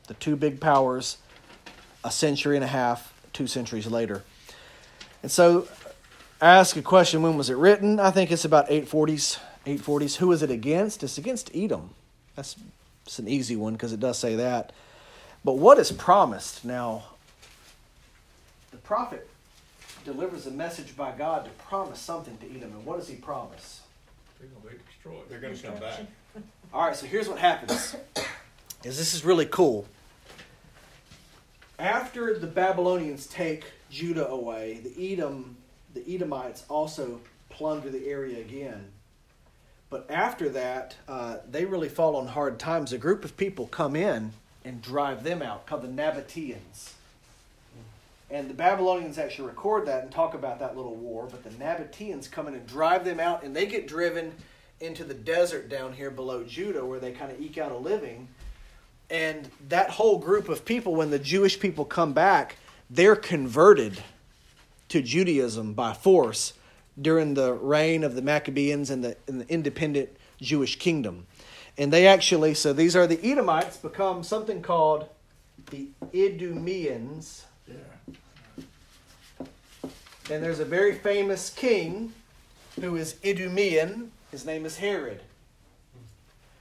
the 0.07 0.15
two 0.15 0.37
big 0.37 0.61
powers 0.61 1.19
a 2.05 2.11
century 2.11 2.57
and 2.57 2.65
a 2.65 2.69
half, 2.69 3.13
two 3.33 3.47
centuries 3.47 3.87
later. 3.87 4.23
And 5.23 5.31
so, 5.31 5.69
ask 6.41 6.77
a 6.77 6.83
question 6.83 7.23
when 7.23 7.37
was 7.37 7.51
it 7.51 7.57
written? 7.57 8.01
I 8.01 8.11
think 8.11 8.31
it's 8.31 8.45
about 8.45 8.69
840s. 8.69 9.39
840s. 9.67 10.17
Who 10.17 10.33
is 10.33 10.43
it 10.43 10.51
against? 10.51 11.03
It's 11.03 11.19
against 11.19 11.51
Edom. 11.55 11.91
That's 12.35 12.57
it's 13.11 13.19
an 13.19 13.27
easy 13.27 13.57
one 13.57 13.73
because 13.73 13.93
it 13.93 13.99
does 13.99 14.21
say 14.21 14.37
that. 14.37 14.71
But 15.45 15.55
what 15.55 15.79
is 15.79 15.91
promised? 15.91 16.65
Now, 16.65 17.03
the 18.71 18.77
prophet 18.77 19.29
delivers 20.05 20.47
a 20.47 20.53
message 20.53 20.97
by 20.97 21.11
God 21.19 21.45
to 21.45 21.51
promise 21.65 21.99
something 21.99 22.39
to 22.39 22.47
Edom. 22.47 22.71
And 22.71 22.87
what 22.87 23.01
does 23.01 23.09
he 23.09 23.17
promise? 23.17 23.81
They're 24.39 24.49
gonna 24.49 24.77
be 24.77 24.81
destroyed. 24.87 25.29
They're 25.29 25.41
gonna 25.41 25.59
come 25.59 25.81
back. 25.81 26.07
All 26.73 26.87
right, 26.87 26.95
so 26.95 27.05
here's 27.05 27.29
what 27.29 27.41
happens. 27.41 27.97
Is 28.85 28.97
this 28.97 29.13
is 29.13 29.25
really 29.25 29.47
cool. 29.47 29.87
After 31.81 32.39
the 32.39 32.47
Babylonians 32.47 33.27
take 33.27 33.65
Judah 33.91 34.29
away, 34.29 34.81
the 34.85 35.13
Edom, 35.13 35.57
the 35.95 36.15
Edomites 36.15 36.65
also 36.69 37.21
plunder 37.49 37.91
the 37.91 38.07
area 38.07 38.39
again. 38.39 38.93
But 39.91 40.09
after 40.09 40.49
that, 40.51 40.95
uh, 41.09 41.39
they 41.51 41.65
really 41.65 41.89
fall 41.89 42.15
on 42.17 42.29
hard 42.29 42.61
times. 42.61 42.93
A 42.93 42.99
group 42.99 43.25
of 43.25 43.37
people 43.37 43.67
come 43.67 43.97
in 43.97 44.33
and 44.65 44.81
drive 44.81 45.25
them 45.25 45.43
out, 45.43 45.67
called 45.67 45.83
the 45.83 45.89
Nabateans. 45.89 46.93
And 48.31 48.49
the 48.49 48.55
Babylonians 48.55 49.19
actually 49.19 49.49
record 49.49 49.87
that 49.87 50.05
and 50.05 50.13
talk 50.13 50.35
about 50.35 50.61
that 50.61 50.77
little 50.77 50.95
war. 50.95 51.29
But 51.29 51.43
the 51.43 51.51
Nabateans 51.51 52.31
come 52.31 52.47
in 52.47 52.55
and 52.55 52.67
drive 52.67 53.05
them 53.05 53.19
out, 53.19 53.43
and 53.43 53.55
they 53.55 53.67
get 53.67 53.89
driven 53.89 54.33
into 54.79 55.03
the 55.03 55.15
desert 55.15 55.69
down 55.69 55.93
here 55.93 56.11
below 56.11 56.45
Judah, 56.45 56.87
where 56.87 57.01
they 57.01 57.11
kind 57.11 57.33
of 57.33 57.41
eke 57.41 57.59
out 57.59 57.73
a 57.73 57.77
living. 57.77 58.29
And 59.11 59.51
that 59.69 59.91
whole 59.91 60.19
group 60.19 60.49
of 60.49 60.65
people, 60.65 60.95
when 60.95 61.11
the 61.11 61.19
Jewish 61.19 61.59
people 61.59 61.85
come 61.85 62.13
back, 62.13 62.57
they're 62.89 63.17
converted 63.17 64.01
to 64.91 65.03
Judaism 65.03 65.73
by 65.73 65.93
force 65.93 66.53
during 67.01 67.35
the 67.35 67.53
reign 67.53 68.05
of 68.05 68.15
the 68.15 68.23
Maccabees 68.23 68.91
and 68.91 69.05
the, 69.05 69.17
and 69.27 69.41
the 69.41 69.49
independent 69.49 70.11
Jewish 70.41 70.79
kingdom. 70.79 71.27
And 71.79 71.93
they 71.93 72.07
actually, 72.07 72.55
so 72.55 72.73
these 72.73 72.97
are 72.97 73.07
the 73.07 73.21
Edomites, 73.23 73.77
become 73.77 74.23
something 74.23 74.63
called 74.63 75.09
the 75.71 75.89
Idumeans. 76.13 77.45
And 80.31 80.45
there's 80.45 80.61
a 80.61 80.65
very 80.65 80.95
famous 80.95 81.51
king 81.51 82.13
who 82.81 82.97
is 82.97 83.17
Idumean. 83.25 84.13
His 84.31 84.47
name 84.47 84.65
is 84.65 84.77
Herod. 84.77 85.23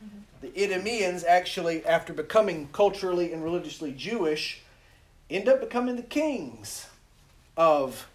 Mm-hmm. 0.03 0.17
The 0.41 0.63
Idumeans 0.63 1.23
actually, 1.23 1.85
after 1.85 2.11
becoming 2.11 2.69
culturally 2.71 3.31
and 3.31 3.43
religiously 3.43 3.91
Jewish, 3.91 4.61
end 5.29 5.47
up 5.47 5.59
becoming 5.59 5.97
the 5.97 6.01
kings 6.01 6.87
of 7.55 8.07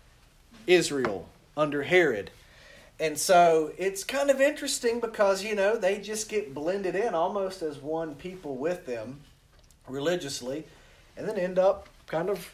Israel 0.66 1.28
under 1.56 1.82
Herod. 1.82 2.30
And 3.00 3.18
so 3.18 3.72
it's 3.76 4.04
kind 4.04 4.30
of 4.30 4.40
interesting 4.40 5.00
because, 5.00 5.42
you 5.42 5.54
know, 5.54 5.76
they 5.76 5.98
just 5.98 6.28
get 6.28 6.54
blended 6.54 6.94
in 6.94 7.14
almost 7.14 7.62
as 7.62 7.78
one 7.78 8.14
people 8.14 8.56
with 8.56 8.86
them 8.86 9.20
religiously 9.88 10.64
and 11.16 11.28
then 11.28 11.36
end 11.36 11.58
up 11.58 11.88
kind 12.06 12.30
of 12.30 12.52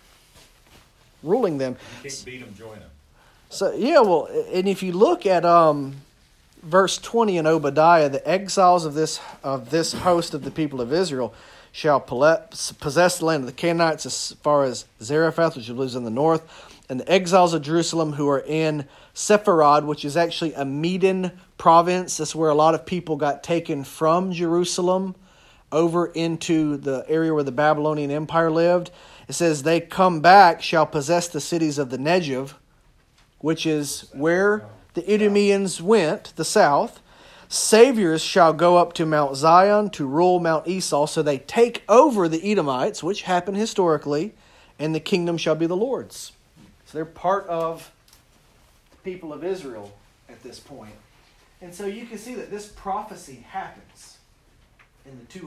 ruling 1.23 1.59
them. 1.59 1.77
You 2.03 2.11
can't 2.11 2.23
beat 2.25 2.41
them, 2.41 2.55
join 2.55 2.79
them. 2.79 2.91
So 3.51 3.73
yeah, 3.75 4.01
well, 4.01 4.29
and 4.53 4.69
if 4.69 4.83
you 4.83 4.93
look 4.93 5.27
at 5.27 5.45
um, 5.45 5.97
verse 6.63 6.99
twenty 6.99 7.37
in 7.37 7.47
Obadiah, 7.47 8.09
the 8.09 8.27
exiles 8.27 8.85
of 8.85 8.95
this 8.95 9.21
of 9.43 9.71
this 9.71 9.93
host 9.93 10.35
of 10.35 10.45
the 10.45 10.51
people 10.51 10.81
of 10.81 10.93
Israel 10.93 11.35
shall 11.73 12.01
possess 12.01 13.19
the 13.19 13.25
land 13.25 13.43
of 13.43 13.47
the 13.47 13.53
Canaanites 13.53 14.07
as 14.07 14.33
far 14.43 14.65
as 14.65 14.87
Zarephath, 15.03 15.57
which 15.57 15.69
lives 15.69 15.95
in 15.95 16.05
the 16.05 16.11
north, 16.11 16.43
and 16.91 17.01
the 17.01 17.11
exiles 17.11 17.55
of 17.55 17.63
Jerusalem 17.63 18.13
who 18.13 18.29
are 18.29 18.45
in 18.47 18.87
Sepharad, 19.15 19.87
which 19.87 20.05
is 20.05 20.17
actually 20.17 20.53
a 20.53 20.67
Median 20.67 21.33
province. 21.57 22.19
That's 22.19 22.35
where 22.35 22.51
a 22.51 22.55
lot 22.55 22.75
of 22.75 22.85
people 22.85 23.17
got 23.17 23.43
taken 23.43 23.85
from 23.85 24.33
Jerusalem 24.33 25.15
over 25.73 26.07
into 26.09 26.77
the 26.77 27.07
area 27.09 27.33
where 27.33 27.45
the 27.45 27.53
Babylonian 27.53 28.11
Empire 28.11 28.51
lived. 28.51 28.91
It 29.27 29.33
says 29.33 29.63
they 29.63 29.81
come 29.81 30.21
back 30.21 30.61
shall 30.61 30.85
possess 30.85 31.29
the 31.29 31.41
cities 31.41 31.79
of 31.79 31.89
the 31.89 31.97
Negev 31.97 32.55
which 33.41 33.67
is 33.67 34.09
where 34.13 34.65
the 34.95 35.03
Idumeans 35.03 35.83
went, 35.83 36.35
the 36.37 36.45
south. 36.45 37.01
Saviors 37.49 38.23
shall 38.23 38.53
go 38.53 38.77
up 38.77 38.93
to 38.93 39.07
Mount 39.07 39.35
Zion 39.35 39.91
to 39.91 40.07
rule 40.07 40.39
Mount 40.39 40.69
Esau. 40.69 41.07
So 41.07 41.23
they 41.23 41.39
take 41.39 41.83
over 41.89 42.29
the 42.29 42.49
Edomites, 42.49 43.03
which 43.03 43.23
happened 43.23 43.57
historically, 43.57 44.35
and 44.79 44.95
the 44.95 45.01
kingdom 45.01 45.37
shall 45.37 45.57
be 45.57 45.67
the 45.67 45.77
Lord's. 45.77 46.33
So 46.91 46.99
they're 46.99 47.05
part 47.05 47.47
of 47.47 47.93
the 48.91 48.97
people 49.09 49.33
of 49.33 49.45
Israel 49.45 49.97
at 50.29 50.43
this 50.43 50.59
point. 50.59 50.95
And 51.63 51.73
so 51.73 51.87
you 51.87 52.05
can 52.05 52.19
see 52.19 52.35
that 52.35 52.51
this 52.51 52.67
prophecy 52.67 53.47
happens 53.49 54.19
in 55.07 55.17
the 55.21 55.39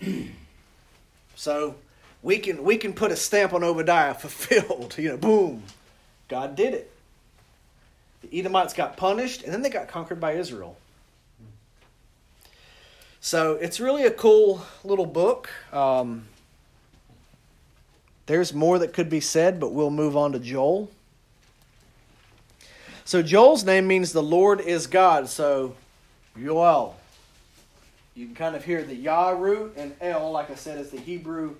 200s. 0.00 0.30
so 1.34 1.74
we 2.22 2.38
can 2.38 2.64
we 2.64 2.78
can 2.78 2.94
put 2.94 3.12
a 3.12 3.16
stamp 3.16 3.52
on 3.52 3.62
Obadiah 3.62 4.14
fulfilled, 4.18 4.96
you 4.96 5.10
know, 5.10 5.18
boom. 5.18 5.64
God 6.28 6.56
did 6.56 6.72
it. 6.72 6.90
The 8.22 8.38
Edomites 8.38 8.72
got 8.72 8.96
punished, 8.96 9.42
and 9.42 9.52
then 9.52 9.60
they 9.60 9.68
got 9.68 9.86
conquered 9.86 10.18
by 10.18 10.32
Israel. 10.32 10.78
So 13.20 13.56
it's 13.56 13.80
really 13.80 14.06
a 14.06 14.10
cool 14.10 14.62
little 14.82 15.04
book. 15.04 15.50
Um, 15.74 16.24
There's 18.28 18.52
more 18.52 18.78
that 18.78 18.92
could 18.92 19.08
be 19.08 19.20
said, 19.20 19.58
but 19.58 19.72
we'll 19.72 19.90
move 19.90 20.14
on 20.14 20.32
to 20.32 20.38
Joel. 20.38 20.90
So 23.06 23.22
Joel's 23.22 23.64
name 23.64 23.86
means 23.86 24.12
the 24.12 24.22
Lord 24.22 24.60
is 24.60 24.86
God. 24.86 25.30
So 25.30 25.74
Yoel. 26.38 26.92
You 28.14 28.26
can 28.26 28.34
kind 28.34 28.54
of 28.54 28.62
hear 28.62 28.82
the 28.82 28.94
Yah 28.94 29.30
root 29.30 29.72
and 29.78 29.94
El, 30.02 30.30
like 30.30 30.50
I 30.50 30.56
said, 30.56 30.78
is 30.78 30.90
the 30.90 31.00
Hebrew 31.00 31.54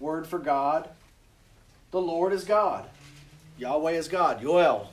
word 0.00 0.26
for 0.26 0.38
God. 0.38 0.88
The 1.90 2.00
Lord 2.00 2.32
is 2.32 2.44
God. 2.44 2.86
Yahweh 3.58 3.92
is 3.92 4.08
God. 4.08 4.40
Yoel. 4.40 4.86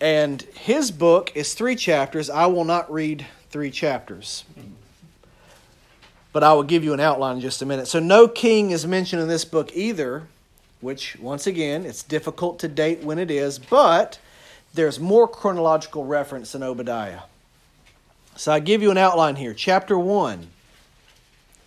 And 0.00 0.40
his 0.54 0.90
book 0.90 1.32
is 1.34 1.52
three 1.52 1.76
chapters. 1.76 2.30
I 2.30 2.46
will 2.46 2.64
not 2.64 2.90
read 2.90 3.26
three 3.50 3.70
chapters. 3.70 4.44
But 6.36 6.44
I 6.44 6.52
will 6.52 6.64
give 6.64 6.84
you 6.84 6.92
an 6.92 7.00
outline 7.00 7.36
in 7.36 7.40
just 7.40 7.62
a 7.62 7.64
minute. 7.64 7.88
So, 7.88 7.98
no 7.98 8.28
king 8.28 8.70
is 8.70 8.86
mentioned 8.86 9.22
in 9.22 9.28
this 9.28 9.46
book 9.46 9.74
either, 9.74 10.28
which, 10.82 11.18
once 11.18 11.46
again, 11.46 11.86
it's 11.86 12.02
difficult 12.02 12.58
to 12.58 12.68
date 12.68 13.02
when 13.02 13.18
it 13.18 13.30
is, 13.30 13.58
but 13.58 14.18
there's 14.74 15.00
more 15.00 15.26
chronological 15.26 16.04
reference 16.04 16.54
in 16.54 16.62
Obadiah. 16.62 17.20
So, 18.34 18.52
I 18.52 18.60
give 18.60 18.82
you 18.82 18.90
an 18.90 18.98
outline 18.98 19.36
here. 19.36 19.54
Chapter 19.54 19.98
1 19.98 20.46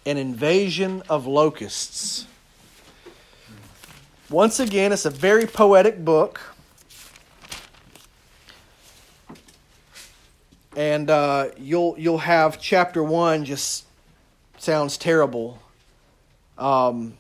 An 0.06 0.18
invasion 0.18 1.02
of 1.10 1.26
locusts. 1.26 2.28
Once 4.30 4.60
again, 4.60 4.92
it's 4.92 5.06
a 5.06 5.10
very 5.10 5.48
poetic 5.48 6.06
book. 6.06 6.42
and 10.76 11.10
uh, 11.10 11.48
you'll 11.58 11.96
you'll 11.98 12.20
have 12.20 12.62
chapter 12.62 13.04
one 13.04 13.44
just 13.44 13.89
sounds 14.60 14.98
terrible. 14.98 15.60
Um, 16.58 17.14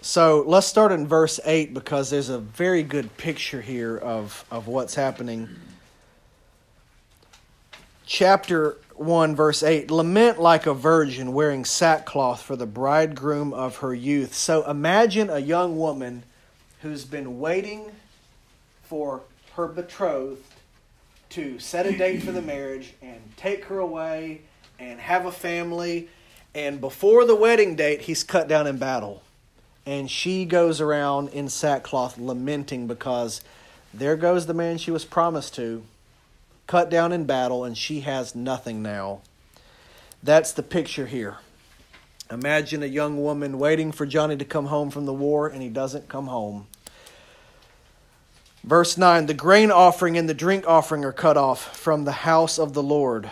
so 0.00 0.44
let's 0.46 0.66
start 0.66 0.92
in 0.92 1.06
verse 1.06 1.40
eight 1.44 1.74
because 1.74 2.10
there's 2.10 2.28
a 2.28 2.38
very 2.38 2.82
good 2.82 3.16
picture 3.16 3.60
here 3.60 3.96
of 3.96 4.44
of 4.50 4.68
what's 4.68 4.94
happening. 4.94 5.48
Chapter 8.06 8.76
one, 8.94 9.34
verse 9.34 9.62
eight: 9.62 9.90
Lament 9.90 10.40
like 10.40 10.66
a 10.66 10.74
virgin 10.74 11.32
wearing 11.32 11.64
sackcloth 11.64 12.42
for 12.42 12.56
the 12.56 12.66
bridegroom 12.66 13.52
of 13.52 13.78
her 13.78 13.94
youth. 13.94 14.34
So 14.34 14.68
imagine 14.68 15.28
a 15.28 15.40
young 15.40 15.76
woman 15.76 16.22
who's 16.82 17.04
been 17.04 17.40
waiting 17.40 17.90
for 18.84 19.22
her 19.54 19.66
betrothed 19.66 20.42
to 21.30 21.58
set 21.58 21.86
a 21.86 21.96
date 21.96 22.22
for 22.22 22.30
the 22.32 22.42
marriage 22.42 22.94
and 23.02 23.20
take 23.36 23.64
her 23.64 23.78
away 23.78 24.42
and 24.78 25.00
have 25.00 25.26
a 25.26 25.32
family. 25.32 26.08
And 26.54 26.80
before 26.80 27.24
the 27.24 27.36
wedding 27.36 27.76
date, 27.76 28.02
he's 28.02 28.24
cut 28.24 28.48
down 28.48 28.66
in 28.66 28.78
battle. 28.78 29.22
And 29.84 30.10
she 30.10 30.44
goes 30.44 30.80
around 30.80 31.28
in 31.28 31.48
sackcloth 31.48 32.18
lamenting 32.18 32.86
because 32.86 33.40
there 33.94 34.16
goes 34.16 34.46
the 34.46 34.54
man 34.54 34.78
she 34.78 34.90
was 34.90 35.04
promised 35.04 35.54
to, 35.54 35.84
cut 36.66 36.90
down 36.90 37.12
in 37.12 37.24
battle, 37.24 37.64
and 37.64 37.78
she 37.78 38.00
has 38.00 38.34
nothing 38.34 38.82
now. 38.82 39.20
That's 40.22 40.52
the 40.52 40.62
picture 40.62 41.06
here. 41.06 41.38
Imagine 42.30 42.82
a 42.82 42.86
young 42.86 43.22
woman 43.22 43.58
waiting 43.58 43.92
for 43.92 44.04
Johnny 44.04 44.36
to 44.36 44.44
come 44.44 44.66
home 44.66 44.90
from 44.90 45.06
the 45.06 45.14
war, 45.14 45.46
and 45.46 45.62
he 45.62 45.68
doesn't 45.68 46.08
come 46.08 46.26
home. 46.26 46.66
Verse 48.64 48.98
9 48.98 49.26
The 49.26 49.34
grain 49.34 49.70
offering 49.70 50.18
and 50.18 50.28
the 50.28 50.34
drink 50.34 50.66
offering 50.66 51.04
are 51.04 51.12
cut 51.12 51.36
off 51.36 51.76
from 51.76 52.04
the 52.04 52.12
house 52.12 52.58
of 52.58 52.72
the 52.74 52.82
Lord. 52.82 53.30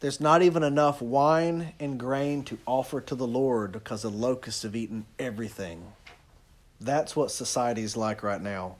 There's 0.00 0.20
not 0.20 0.40
even 0.42 0.62
enough 0.62 1.02
wine 1.02 1.74
and 1.78 2.00
grain 2.00 2.42
to 2.44 2.58
offer 2.66 3.02
to 3.02 3.14
the 3.14 3.26
Lord 3.26 3.72
because 3.72 4.02
the 4.02 4.10
locusts 4.10 4.62
have 4.62 4.74
eaten 4.74 5.04
everything. 5.18 5.92
That's 6.80 7.14
what 7.14 7.30
society 7.30 7.82
is 7.82 7.98
like 7.98 8.22
right 8.22 8.40
now. 8.40 8.76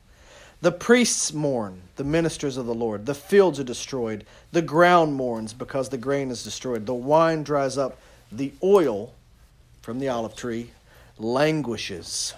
The 0.62 0.72
priests 0.72 1.32
mourn, 1.32 1.82
the 1.96 2.04
ministers 2.04 2.56
of 2.56 2.64
the 2.66 2.74
Lord. 2.74 3.04
The 3.04 3.14
fields 3.14 3.60
are 3.60 3.64
destroyed. 3.64 4.24
The 4.52 4.62
ground 4.62 5.14
mourns 5.14 5.52
because 5.52 5.90
the 5.90 5.98
grain 5.98 6.30
is 6.30 6.42
destroyed. 6.42 6.86
The 6.86 6.94
wine 6.94 7.42
dries 7.42 7.76
up. 7.76 7.98
The 8.32 8.52
oil 8.62 9.12
from 9.82 9.98
the 9.98 10.08
olive 10.08 10.36
tree 10.36 10.70
languishes. 11.18 12.34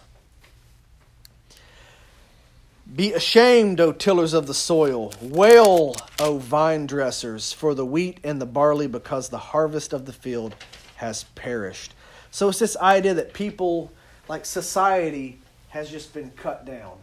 Be 2.95 3.13
ashamed, 3.13 3.81
O 3.81 3.93
tillers 3.93 4.35
of 4.35 4.47
the 4.47 4.55
soil. 4.55 5.13
Wail, 5.23 5.95
O 6.19 6.39
vine 6.39 6.87
dressers, 6.87 7.53
for 7.53 7.75
the 7.75 7.87
wheat 7.87 8.19
and 8.23 8.41
the 8.41 8.47
barley, 8.47 8.87
because 8.87 9.29
the 9.29 9.39
harvest 9.39 9.93
of 9.93 10.05
the 10.05 10.13
field 10.13 10.55
has 10.97 11.25
perished. 11.35 11.95
So 12.31 12.49
it's 12.49 12.59
this 12.59 12.77
idea 12.77 13.15
that 13.15 13.33
people, 13.33 13.91
like 14.29 14.45
society, 14.45 15.39
has 15.71 15.91
just 15.91 16.13
been 16.13 16.33
cut 16.33 16.67
down. 16.67 16.99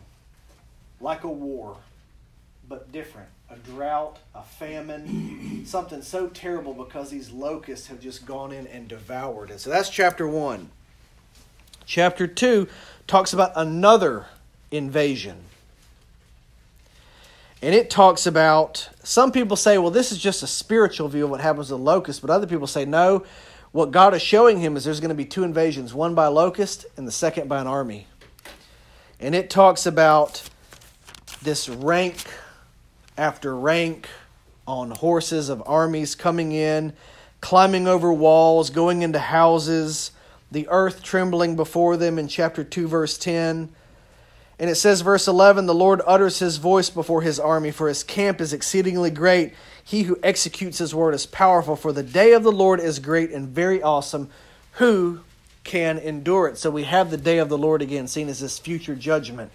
Like 1.01 1.23
a 1.23 1.29
war, 1.29 1.77
but 2.67 2.91
different. 2.91 3.29
A 3.49 3.55
drought, 3.55 4.19
a 4.35 4.43
famine, 4.43 5.63
something 5.65 6.03
so 6.03 6.27
terrible 6.27 6.73
because 6.73 7.09
these 7.09 7.31
locusts 7.31 7.87
have 7.87 7.99
just 7.99 8.27
gone 8.27 8.51
in 8.51 8.67
and 8.67 8.87
devoured 8.87 9.49
it. 9.49 9.59
So 9.59 9.71
that's 9.71 9.89
chapter 9.89 10.27
1. 10.27 10.69
Chapter 11.87 12.27
2 12.27 12.67
talks 13.07 13.33
about 13.33 13.53
another 13.55 14.27
invasion 14.69 15.45
and 17.61 17.75
it 17.75 17.89
talks 17.89 18.25
about 18.25 18.89
some 19.03 19.31
people 19.31 19.57
say, 19.57 19.77
well, 19.77 19.91
this 19.91 20.11
is 20.11 20.17
just 20.17 20.43
a 20.43 20.47
spiritual 20.47 21.09
view 21.09 21.25
of 21.25 21.29
what 21.29 21.41
happens 21.41 21.71
with 21.71 21.81
locusts, 21.81 22.21
but 22.21 22.29
other 22.29 22.47
people 22.47 22.67
say, 22.67 22.85
no, 22.85 23.25
what 23.71 23.91
God 23.91 24.13
is 24.13 24.21
showing 24.21 24.59
him 24.59 24.77
is 24.77 24.85
there's 24.85 25.01
going 25.01 25.09
to 25.09 25.15
be 25.15 25.25
two 25.25 25.43
invasions, 25.43 25.93
one 25.93 26.15
by 26.15 26.27
locust 26.27 26.85
and 26.95 27.05
the 27.05 27.11
second 27.11 27.49
by 27.49 27.59
an 27.59 27.67
army. 27.67 28.07
And 29.19 29.35
it 29.35 29.49
talks 29.49 29.85
about 29.85 30.49
this 31.41 31.67
rank 31.67 32.15
after 33.17 33.55
rank 33.55 34.07
on 34.65 34.91
horses 34.91 35.49
of 35.49 35.61
armies 35.65 36.15
coming 36.15 36.53
in, 36.53 36.93
climbing 37.41 37.87
over 37.87 38.13
walls, 38.13 38.69
going 38.69 39.01
into 39.01 39.19
houses, 39.19 40.11
the 40.51 40.67
earth 40.69 41.03
trembling 41.03 41.55
before 41.57 41.97
them 41.97 42.17
in 42.17 42.27
chapter 42.27 42.63
2, 42.63 42.87
verse 42.87 43.17
10 43.17 43.69
and 44.59 44.69
it 44.69 44.75
says, 44.75 44.99
verse 44.99 45.25
11, 45.25 45.67
the 45.67 45.73
Lord 45.73 46.01
utters 46.05 46.39
his 46.39 46.57
voice 46.57 46.89
before 46.89 47.21
his 47.21 47.39
army, 47.39 47.71
for 47.71 47.87
his 47.87 48.03
camp 48.03 48.41
is 48.41 48.51
exceedingly 48.51 49.09
great. 49.09 49.53
He 49.81 50.03
who 50.03 50.19
executes 50.21 50.79
his 50.79 50.93
word 50.93 51.13
is 51.13 51.25
powerful, 51.25 51.77
for 51.77 51.93
the 51.93 52.03
day 52.03 52.33
of 52.33 52.43
the 52.43 52.51
Lord 52.51 52.81
is 52.81 52.99
great 52.99 53.31
and 53.31 53.47
very 53.47 53.81
awesome. 53.81 54.29
Who 54.73 55.21
can 55.63 55.97
endure 55.97 56.49
it? 56.49 56.57
So 56.57 56.69
we 56.69 56.83
have 56.83 57.09
the 57.09 57.17
day 57.17 57.37
of 57.37 57.47
the 57.47 57.57
Lord 57.57 57.81
again, 57.81 58.07
seen 58.07 58.27
as 58.27 58.41
this 58.41 58.59
future 58.59 58.95
judgment. 58.95 59.49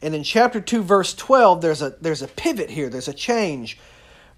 And 0.00 0.14
in 0.14 0.22
chapter 0.22 0.62
2, 0.62 0.82
verse 0.82 1.12
12, 1.12 1.60
there's 1.60 1.82
a, 1.82 1.90
there's 2.00 2.22
a 2.22 2.28
pivot 2.28 2.70
here, 2.70 2.88
there's 2.88 3.06
a 3.06 3.12
change. 3.12 3.78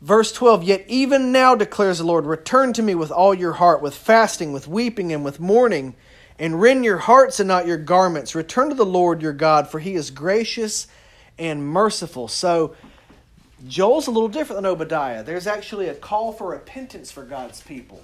Verse 0.01 0.33
12, 0.33 0.65
yet 0.65 0.85
even 0.89 1.31
now 1.31 1.55
declares 1.55 1.99
the 1.99 2.05
Lord, 2.05 2.27
return 2.27 2.73
to 2.73 2.83
me 2.83 2.97
with 2.97 3.13
all 3.13 3.33
your 3.33 3.53
heart, 3.53 3.81
with 3.81 3.95
fasting, 3.95 4.53
with 4.53 4.67
weeping, 4.67 5.13
and 5.13 5.25
with 5.25 5.39
mourning 5.39 5.95
and 6.39 6.61
rend 6.61 6.85
your 6.85 6.99
hearts 6.99 7.41
and 7.41 7.49
not 7.49 7.67
your 7.67 7.77
garments. 7.77 8.35
Return 8.35 8.69
to 8.69 8.75
the 8.75 8.87
Lord 8.87 9.23
your 9.23 9.33
God, 9.33 9.69
for 9.69 9.79
he 9.79 9.95
is 9.95 10.11
gracious 10.11 10.87
and 11.39 11.67
merciful. 11.67 12.29
So, 12.29 12.75
Joel's 13.67 14.09
a 14.09 14.11
little 14.11 14.29
different 14.29 14.63
than 14.63 14.71
Obadiah. 14.71 15.23
There's 15.23 15.47
actually 15.47 15.89
a 15.89 15.95
call 15.95 16.33
for 16.33 16.51
repentance 16.51 17.11
for 17.11 17.25
God's 17.25 17.63
people. 17.63 18.03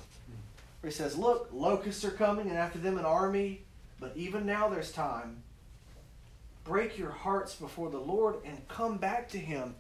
Where 0.81 0.91
he 0.91 0.97
says, 0.97 1.19
Look, 1.19 1.51
locusts 1.53 2.05
are 2.05 2.11
coming, 2.11 2.49
and 2.49 2.57
after 2.57 2.79
them 2.79 2.97
an 2.97 3.05
army, 3.05 3.61
but 3.99 4.13
even 4.17 4.47
now 4.47 4.69
there's 4.69 4.93
time. 4.93 5.43
Break 6.65 6.99
your 6.99 7.11
hearts 7.11 7.55
before 7.55 7.91
the 7.91 7.99
Lord 7.99 8.37
and 8.45 8.67
come 8.69 8.97
back 8.97 9.29
to 9.31 9.39
him 9.39 9.75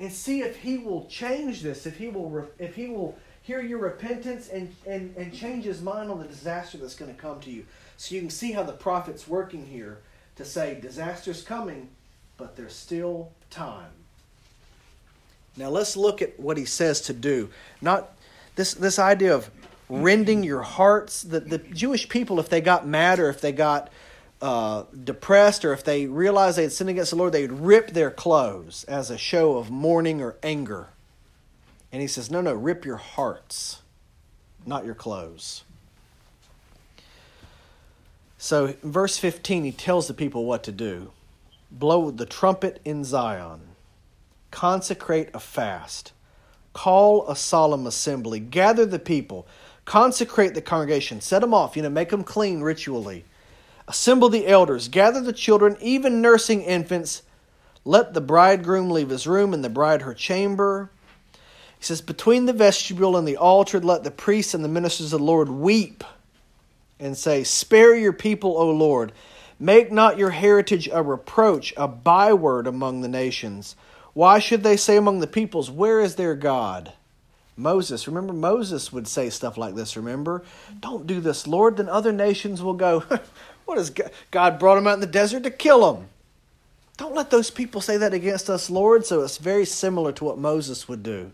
and 0.00 0.12
see 0.12 0.40
if 0.40 0.56
he 0.56 0.78
will 0.78 1.06
change 1.06 1.62
this, 1.62 1.86
if 1.86 1.96
he 1.96 2.08
will, 2.08 2.48
if 2.58 2.74
he 2.74 2.88
will 2.88 3.16
hear 3.42 3.60
your 3.60 3.78
repentance 3.78 4.48
and, 4.48 4.74
and, 4.86 5.14
and 5.16 5.32
change 5.32 5.64
his 5.64 5.80
mind 5.80 6.10
on 6.10 6.18
the 6.18 6.26
disaster 6.26 6.78
that's 6.78 6.94
going 6.94 7.14
to 7.14 7.20
come 7.20 7.40
to 7.40 7.50
you. 7.50 7.64
So 7.96 8.14
you 8.14 8.20
can 8.20 8.30
see 8.30 8.52
how 8.52 8.62
the 8.62 8.72
prophet's 8.72 9.28
working 9.28 9.66
here 9.66 9.98
to 10.36 10.44
say 10.44 10.78
disaster's 10.80 11.42
coming, 11.42 11.88
but 12.36 12.56
there's 12.56 12.74
still 12.74 13.32
time. 13.50 13.90
Now 15.56 15.68
let's 15.68 15.96
look 15.96 16.22
at 16.22 16.40
what 16.40 16.56
he 16.56 16.64
says 16.64 17.02
to 17.02 17.12
do. 17.12 17.50
Not 17.80 18.10
this 18.56 18.74
this 18.74 18.98
idea 18.98 19.34
of 19.34 19.50
rending 19.88 20.42
your 20.42 20.62
hearts. 20.62 21.22
The 21.22 21.40
the 21.40 21.58
Jewish 21.58 22.08
people, 22.08 22.40
if 22.40 22.48
they 22.48 22.60
got 22.60 22.86
mad 22.86 23.20
or 23.20 23.28
if 23.28 23.40
they 23.40 23.52
got 23.52 23.90
uh, 24.42 24.84
depressed 25.04 25.64
or 25.64 25.72
if 25.72 25.84
they 25.84 26.06
realized 26.06 26.58
they 26.58 26.64
had 26.64 26.72
sinned 26.72 26.90
against 26.90 27.12
the 27.12 27.16
Lord, 27.16 27.32
they'd 27.32 27.52
rip 27.52 27.90
their 27.90 28.10
clothes 28.10 28.84
as 28.84 29.08
a 29.08 29.16
show 29.16 29.56
of 29.56 29.70
mourning 29.70 30.20
or 30.20 30.36
anger. 30.42 30.88
And 31.92 32.02
he 32.02 32.08
says, 32.08 32.30
No, 32.30 32.40
no, 32.40 32.52
rip 32.52 32.84
your 32.84 32.96
hearts, 32.96 33.82
not 34.66 34.84
your 34.84 34.96
clothes. 34.96 35.62
So, 38.44 38.74
in 38.82 38.90
verse 38.90 39.18
15, 39.18 39.62
he 39.62 39.70
tells 39.70 40.08
the 40.08 40.14
people 40.14 40.46
what 40.46 40.64
to 40.64 40.72
do. 40.72 41.12
Blow 41.70 42.10
the 42.10 42.26
trumpet 42.26 42.80
in 42.84 43.04
Zion, 43.04 43.60
consecrate 44.50 45.28
a 45.32 45.38
fast, 45.38 46.10
call 46.72 47.28
a 47.28 47.36
solemn 47.36 47.86
assembly, 47.86 48.40
gather 48.40 48.84
the 48.84 48.98
people, 48.98 49.46
Consecrate 49.84 50.54
the 50.54 50.62
congregation, 50.62 51.20
set 51.20 51.40
them 51.40 51.52
off, 51.52 51.76
you 51.76 51.82
know, 51.82 51.90
make 51.90 52.10
them 52.10 52.24
clean 52.24 52.60
ritually. 52.60 53.24
Assemble 53.88 54.28
the 54.28 54.46
elders, 54.46 54.88
gather 54.88 55.20
the 55.20 55.32
children, 55.32 55.76
even 55.80 56.22
nursing 56.22 56.62
infants. 56.62 57.22
Let 57.84 58.14
the 58.14 58.20
bridegroom 58.20 58.90
leave 58.90 59.08
his 59.08 59.26
room 59.26 59.52
and 59.52 59.64
the 59.64 59.68
bride 59.68 60.02
her 60.02 60.14
chamber. 60.14 60.90
He 61.78 61.84
says, 61.84 62.00
Between 62.00 62.46
the 62.46 62.52
vestibule 62.52 63.16
and 63.16 63.26
the 63.26 63.36
altar, 63.36 63.80
let 63.80 64.04
the 64.04 64.12
priests 64.12 64.54
and 64.54 64.64
the 64.64 64.68
ministers 64.68 65.12
of 65.12 65.18
the 65.18 65.24
Lord 65.24 65.48
weep 65.48 66.04
and 67.02 67.16
say, 67.16 67.44
Spare 67.44 67.94
your 67.94 68.12
people, 68.12 68.56
O 68.56 68.70
Lord. 68.70 69.12
Make 69.58 69.92
not 69.92 70.18
your 70.18 70.30
heritage 70.30 70.88
a 70.92 71.02
reproach, 71.02 71.72
a 71.76 71.86
byword 71.86 72.66
among 72.66 73.00
the 73.00 73.08
nations. 73.08 73.76
Why 74.12 74.38
should 74.38 74.62
they 74.62 74.76
say 74.76 74.96
among 74.96 75.20
the 75.20 75.26
peoples, 75.26 75.70
Where 75.70 76.00
is 76.00 76.14
their 76.14 76.34
God? 76.34 76.92
Moses, 77.56 78.08
remember, 78.08 78.32
Moses 78.32 78.92
would 78.92 79.06
say 79.06 79.28
stuff 79.30 79.58
like 79.58 79.74
this, 79.74 79.96
remember? 79.96 80.42
Don't 80.80 81.06
do 81.06 81.20
this, 81.20 81.46
Lord, 81.46 81.76
then 81.76 81.88
other 81.88 82.12
nations 82.12 82.62
will 82.62 82.74
go, 82.74 83.00
What 83.64 83.78
is 83.78 83.90
God? 83.90 84.10
God 84.30 84.58
brought 84.58 84.76
them 84.76 84.86
out 84.86 84.94
in 84.94 85.00
the 85.00 85.06
desert 85.06 85.44
to 85.44 85.50
kill 85.50 85.94
them. 85.94 86.08
Don't 86.96 87.14
let 87.14 87.30
those 87.30 87.50
people 87.50 87.80
say 87.80 87.96
that 87.96 88.12
against 88.12 88.50
us, 88.50 88.68
Lord. 88.68 89.06
So 89.06 89.22
it's 89.22 89.38
very 89.38 89.64
similar 89.64 90.12
to 90.12 90.24
what 90.24 90.38
Moses 90.38 90.88
would 90.88 91.02
do. 91.02 91.32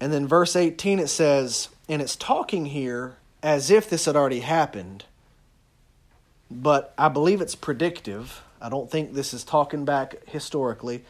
And 0.00 0.12
then 0.12 0.26
verse 0.26 0.56
18 0.56 0.98
it 0.98 1.08
says, 1.08 1.68
and 1.88 2.02
it's 2.02 2.16
talking 2.16 2.66
here 2.66 3.16
as 3.42 3.70
if 3.70 3.88
this 3.88 4.06
had 4.06 4.16
already 4.16 4.40
happened, 4.40 5.04
but 6.50 6.92
I 6.98 7.08
believe 7.08 7.40
it's 7.40 7.54
predictive. 7.54 8.42
I 8.60 8.68
don't 8.68 8.90
think 8.90 9.12
this 9.12 9.32
is 9.34 9.44
talking 9.44 9.84
back 9.84 10.16
historically. 10.26 11.04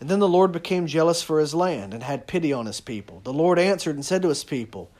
And 0.00 0.08
then 0.08 0.18
the 0.18 0.28
Lord 0.28 0.52
became 0.52 0.86
jealous 0.86 1.22
for 1.22 1.40
his 1.40 1.54
land 1.54 1.92
and 1.92 2.02
had 2.02 2.26
pity 2.26 2.52
on 2.52 2.66
his 2.66 2.80
people. 2.80 3.20
The 3.22 3.32
Lord 3.32 3.58
answered 3.58 3.96
and 3.96 4.04
said 4.04 4.22
to 4.22 4.28
his 4.28 4.44
people, 4.44 4.90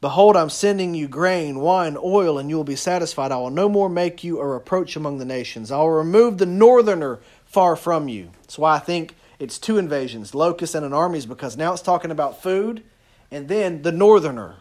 Behold, 0.00 0.36
I'm 0.36 0.50
sending 0.50 0.94
you 0.94 1.08
grain, 1.08 1.60
wine, 1.60 1.96
oil, 1.96 2.38
and 2.38 2.50
you 2.50 2.56
will 2.56 2.64
be 2.64 2.76
satisfied. 2.76 3.32
I 3.32 3.36
will 3.38 3.50
no 3.50 3.68
more 3.68 3.88
make 3.88 4.22
you 4.22 4.38
a 4.38 4.46
reproach 4.46 4.96
among 4.96 5.18
the 5.18 5.24
nations. 5.24 5.72
I 5.72 5.78
will 5.78 5.90
remove 5.90 6.38
the 6.38 6.46
northerner 6.46 7.20
far 7.46 7.74
from 7.74 8.08
you. 8.08 8.30
That's 8.42 8.58
why 8.58 8.76
I 8.76 8.80
think 8.80 9.14
it's 9.38 9.58
two 9.58 9.78
invasions, 9.78 10.34
locusts 10.34 10.74
and 10.74 10.84
an 10.84 10.92
armies, 10.92 11.26
because 11.26 11.56
now 11.56 11.72
it's 11.72 11.82
talking 11.82 12.10
about 12.10 12.42
food, 12.42 12.82
and 13.30 13.48
then 13.48 13.82
the 13.82 13.92
northerner. 13.92 14.56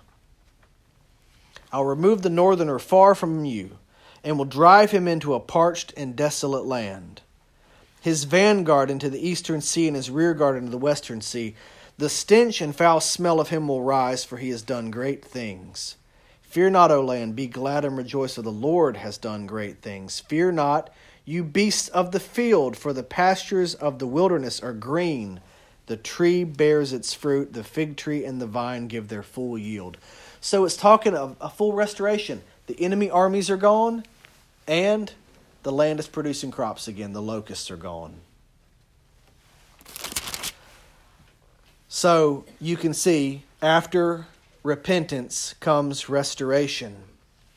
I'll 1.74 1.84
remove 1.84 2.22
the 2.22 2.30
northerner 2.30 2.78
far 2.78 3.16
from 3.16 3.44
you, 3.46 3.80
and 4.24 4.38
will 4.38 4.46
drive 4.46 4.92
him 4.92 5.08
into 5.08 5.34
a 5.34 5.40
parched 5.40 5.92
and 5.98 6.16
desolate 6.16 6.66
land. 6.66 7.22
His 8.00 8.26
vanguard 8.26 8.92
into 8.92 9.10
the 9.10 9.28
eastern 9.28 9.60
sea, 9.60 9.88
and 9.88 9.96
his 9.96 10.12
rearguard 10.12 10.56
into 10.56 10.70
the 10.70 10.78
western 10.78 11.20
sea. 11.22 11.56
The 11.98 12.10
stench 12.10 12.62
and 12.62 12.76
foul 12.76 13.00
smell 13.00 13.40
of 13.40 13.50
him 13.50 13.68
will 13.68 13.82
rise, 13.82 14.24
for 14.24 14.38
he 14.38 14.50
has 14.50 14.62
done 14.62 14.92
great 14.92 15.26
things. 15.26 15.96
Fear 16.44 16.70
not, 16.70 16.92
O 16.92 17.04
land, 17.04 17.36
be 17.36 17.48
glad 17.48 17.84
and 17.84 17.98
rejoice, 17.98 18.36
for 18.36 18.44
the 18.44 18.52
Lord 18.52 18.98
has 18.98 19.18
done 19.18 19.48
great 19.48 19.82
things. 19.82 20.20
Fear 20.20 20.52
not, 20.52 20.92
you 21.26 21.44
beasts 21.44 21.88
of 21.88 22.12
the 22.12 22.20
field, 22.20 22.78
for 22.78 22.94
the 22.94 23.02
pastures 23.02 23.74
of 23.74 23.98
the 23.98 24.06
wilderness 24.06 24.62
are 24.62 24.74
green. 24.74 25.40
The 25.88 25.98
tree 25.98 26.44
bears 26.44 26.94
its 26.94 27.16
fruit, 27.16 27.54
the 27.54 27.64
fig 27.64 27.98
tree 27.98 28.24
and 28.24 28.40
the 28.40 28.46
vine 28.46 28.88
give 28.88 29.08
their 29.08 29.24
full 29.24 29.58
yield. 29.58 29.98
So 30.44 30.66
it's 30.66 30.76
talking 30.76 31.16
of 31.16 31.38
a 31.40 31.50
full 31.50 31.72
restoration. 31.72 32.42
The 32.68 32.78
enemy 32.82 33.10
armies 33.10 33.50
are 33.50 33.56
gone, 33.56 34.04
and 34.68 35.10
the 35.64 35.72
land 35.72 36.02
is 36.02 36.08
producing 36.10 36.52
crops 36.52 36.86
again. 36.86 37.14
The 37.14 37.22
locusts 37.22 37.72
are 37.72 37.78
gone. 37.78 38.16
So 41.88 42.44
you 42.60 42.76
can 42.76 42.94
see 42.94 43.44
after 43.62 44.28
repentance 44.64 45.56
comes 45.62 46.10
restoration. 46.10 46.98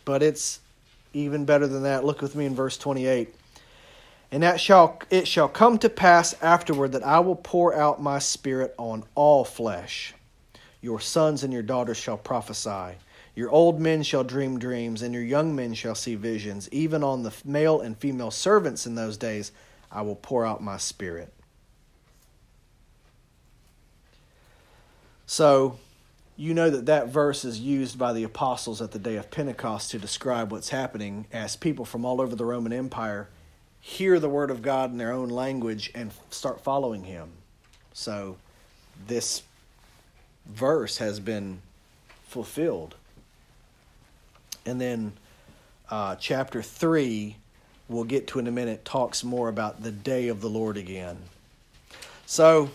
But 0.05 0.23
it's 0.23 0.61
even 1.13 1.45
better 1.45 1.67
than 1.67 1.83
that. 1.83 2.05
Look 2.05 2.23
with 2.23 2.37
me 2.37 2.47
in 2.47 2.55
verse 2.55 2.79
28. 2.79 3.35
And 4.31 4.45
that 4.45 4.61
shall 4.61 5.01
it 5.11 5.27
shall 5.27 5.49
come 5.49 5.79
to 5.79 5.89
pass 5.89 6.41
afterward 6.41 6.93
that 6.93 7.03
I 7.03 7.19
will 7.19 7.35
pour 7.35 7.75
out 7.75 8.01
my 8.01 8.21
spirit 8.21 8.77
on 8.79 9.03
all 9.17 9.45
flesh. 9.45 10.15
Your 10.87 11.01
sons 11.01 11.43
and 11.43 11.53
your 11.53 11.65
daughters 11.65 11.97
shall 11.97 12.17
prophesy. 12.17 12.95
Your 13.35 13.51
old 13.51 13.81
men 13.81 14.05
shall 14.05 14.23
dream 14.23 14.57
dreams, 14.57 15.03
and 15.03 15.13
your 15.13 15.25
young 15.25 15.57
men 15.57 15.75
shall 15.75 15.97
see 15.97 16.15
visions. 16.15 16.69
Even 16.71 17.03
on 17.03 17.25
the 17.25 17.35
male 17.45 17.81
and 17.81 17.99
female 17.99 18.31
servants 18.31 18.87
in 18.87 18.95
those 18.95 19.17
days 19.17 19.51
I 19.91 20.03
will 20.03 20.15
pour 20.15 20.47
out 20.47 20.63
my 20.63 20.77
spirit. 20.77 21.33
So, 25.27 25.77
you 26.37 26.55
know 26.55 26.71
that 26.71 26.87
that 26.87 27.09
verse 27.09 27.45
is 27.45 27.59
used 27.59 27.99
by 27.99 28.13
the 28.13 28.23
apostles 28.23 28.81
at 28.81 28.93
the 28.93 29.01
day 29.01 29.17
of 29.17 29.29
Pentecost 29.29 29.91
to 29.91 29.99
describe 29.99 30.53
what's 30.53 30.69
happening 30.69 31.27
as 31.33 31.57
people 31.57 31.85
from 31.85 32.05
all 32.05 32.21
over 32.21 32.37
the 32.37 32.45
Roman 32.45 32.73
Empire 32.73 33.29
hear 33.81 34.21
the 34.21 34.29
word 34.29 34.53
of 34.53 34.63
God 34.63 34.93
in 34.93 34.99
their 34.99 35.11
own 35.11 35.31
language 35.31 35.91
and 35.97 36.13
start 36.31 36.61
following 36.61 37.03
him. 37.03 37.31
So, 37.93 38.37
this 39.09 39.43
verse 40.53 40.99
has 40.99 41.21
been 41.21 41.61
fulfilled. 42.29 42.95
And 44.65 44.81
then 44.81 45.13
uh, 45.91 46.17
chapter 46.17 46.63
3, 46.63 47.37
we'll 47.89 48.05
get 48.05 48.27
to 48.29 48.39
in 48.39 48.47
a 48.47 48.51
minute, 48.51 48.85
talks 48.85 49.23
more 49.23 49.49
about 49.49 49.83
the 49.83 49.93
day 49.93 50.29
of 50.29 50.41
the 50.41 50.51
Lord 50.51 50.77
again. 50.77 51.19
So, 52.27 52.71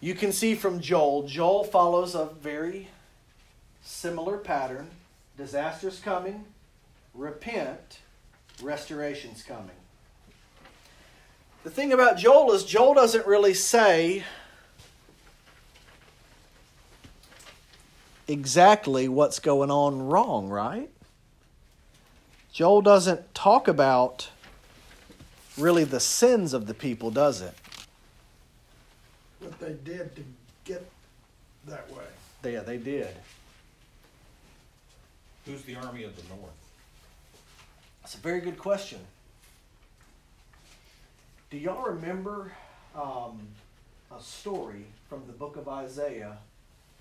you 0.00 0.14
can 0.14 0.32
see 0.32 0.54
from 0.54 0.80
Joel, 0.80 1.26
Joel 1.26 1.64
follows 1.64 2.14
a 2.14 2.26
very 2.26 2.88
similar 3.82 4.38
pattern. 4.38 4.88
Disaster's 5.36 6.00
coming, 6.00 6.44
repent, 7.14 8.00
restoration's 8.62 9.42
coming. 9.42 9.76
The 11.64 11.70
thing 11.70 11.92
about 11.92 12.18
Joel 12.18 12.52
is 12.52 12.64
Joel 12.64 12.94
doesn't 12.94 13.26
really 13.26 13.54
say 13.54 14.24
exactly 18.28 19.08
what's 19.08 19.38
going 19.38 19.70
on 19.70 20.02
wrong, 20.02 20.48
right? 20.48 20.90
Joel 22.52 22.82
doesn't 22.82 23.34
talk 23.34 23.68
about 23.68 24.28
really 25.58 25.84
the 25.84 26.00
sins 26.00 26.52
of 26.52 26.66
the 26.66 26.74
people, 26.74 27.10
does 27.10 27.40
it? 27.40 27.54
What 29.40 29.58
they 29.58 29.72
did 29.84 30.14
to 30.16 30.22
get 30.64 30.88
that 31.66 31.90
way. 31.90 32.04
Yeah, 32.44 32.60
they 32.60 32.76
did. 32.76 33.08
Who's 35.46 35.62
the 35.62 35.76
army 35.76 36.04
of 36.04 36.16
the 36.16 36.22
north? 36.34 36.50
That's 38.02 38.14
a 38.14 38.18
very 38.18 38.40
good 38.40 38.58
question. 38.58 39.00
Do 41.50 41.58
y'all 41.58 41.82
remember 41.84 42.52
um, 42.94 43.40
a 44.16 44.20
story 44.20 44.86
from 45.08 45.22
the 45.26 45.32
book 45.32 45.56
of 45.56 45.68
Isaiah 45.68 46.38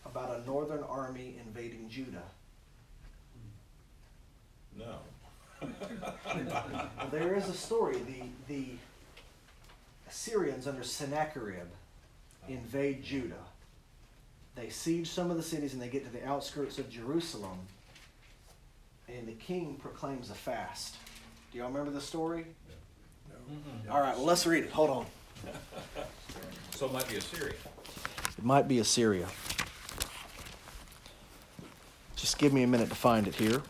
about 0.06 0.40
a 0.40 0.46
northern 0.46 0.84
army 0.84 1.38
invading 1.46 1.90
Judah? 1.90 2.24
No. 4.78 4.98
Well, 5.62 7.08
there 7.12 7.36
is 7.36 7.48
a 7.48 7.54
story. 7.54 7.98
The 8.00 8.54
the 8.54 8.66
Assyrians 10.10 10.68
under 10.68 10.84
Sennacherib 10.84 11.68
invade 12.48 13.04
Judah. 13.04 13.36
They 14.56 14.70
siege 14.70 15.10
some 15.10 15.32
of 15.32 15.38
the 15.38 15.44
cities 15.44 15.74
and 15.74 15.82
they 15.82 15.88
get 15.88 16.06
to 16.06 16.12
the 16.12 16.26
outskirts 16.28 16.78
of 16.80 16.90
Jerusalem. 16.90 17.60
And 19.08 19.28
the 19.28 19.34
king 19.34 19.76
proclaims 19.82 20.30
a 20.30 20.34
fast. 20.34 20.98
Do 21.52 21.58
y'all 21.58 21.68
remember 21.68 21.92
the 21.92 22.02
story? 22.02 22.46
No. 23.86 23.94
All 23.94 24.02
right, 24.02 24.16
well, 24.16 24.26
let's 24.26 24.46
read 24.46 24.64
it. 24.64 24.72
Hold 24.72 24.90
on. 24.90 25.06
So 26.76 26.86
it 26.88 26.94
might 26.94 27.08
be 27.10 27.18
Assyria. 27.18 27.54
It 28.38 28.44
might 28.44 28.68
be 28.68 28.80
Assyria. 28.80 29.28
Just 32.24 32.38
give 32.38 32.54
me 32.54 32.64
a 32.64 32.68
minute 32.68 32.88
to 32.88 32.96
find 32.96 33.28
it 33.28 33.36
here. 33.36 33.62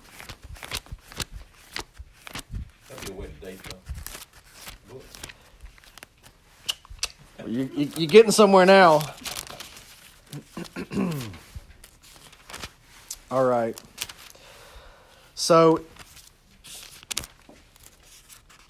That'd 2.88 3.08
be 3.08 3.12
a 3.12 3.16
way 3.16 3.26
to 3.26 3.34
date 3.43 3.60
the 3.64 3.76
book. 4.93 5.04
You, 7.47 7.68
you, 7.76 7.89
you're 7.97 8.08
getting 8.08 8.30
somewhere 8.30 8.68
now. 8.68 9.01
All 13.32 13.45
right. 13.45 13.76
So, 15.34 15.82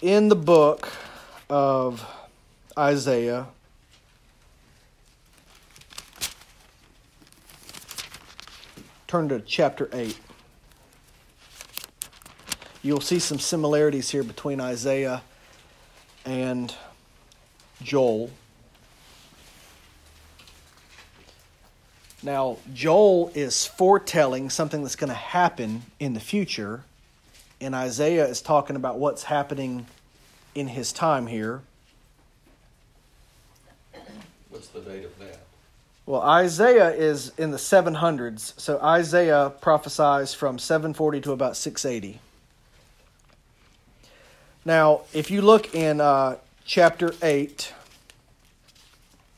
in 0.00 0.30
the 0.30 0.36
book 0.36 0.90
of 1.50 2.02
Isaiah, 2.78 3.48
turn 9.14 9.28
to 9.28 9.38
chapter 9.38 9.88
8. 9.92 10.18
You'll 12.82 13.00
see 13.00 13.20
some 13.20 13.38
similarities 13.38 14.10
here 14.10 14.24
between 14.24 14.60
Isaiah 14.60 15.22
and 16.24 16.74
Joel. 17.80 18.28
Now, 22.24 22.56
Joel 22.72 23.30
is 23.36 23.64
foretelling 23.64 24.50
something 24.50 24.82
that's 24.82 24.96
going 24.96 25.10
to 25.10 25.14
happen 25.14 25.82
in 26.00 26.14
the 26.14 26.20
future, 26.20 26.82
and 27.60 27.72
Isaiah 27.72 28.26
is 28.26 28.42
talking 28.42 28.74
about 28.74 28.98
what's 28.98 29.22
happening 29.22 29.86
in 30.56 30.66
his 30.66 30.92
time 30.92 31.28
here. 31.28 31.60
What's 34.50 34.66
the 34.70 34.80
date 34.80 35.04
of? 35.04 35.23
Well, 36.06 36.20
Isaiah 36.20 36.90
is 36.90 37.32
in 37.38 37.50
the 37.50 37.56
700s, 37.56 38.58
so 38.60 38.78
Isaiah 38.80 39.52
prophesies 39.60 40.34
from 40.34 40.58
740 40.58 41.22
to 41.22 41.32
about 41.32 41.56
680. 41.56 42.20
Now, 44.66 45.02
if 45.14 45.30
you 45.30 45.40
look 45.40 45.74
in 45.74 46.02
uh, 46.02 46.36
chapter 46.66 47.14
8, 47.22 47.72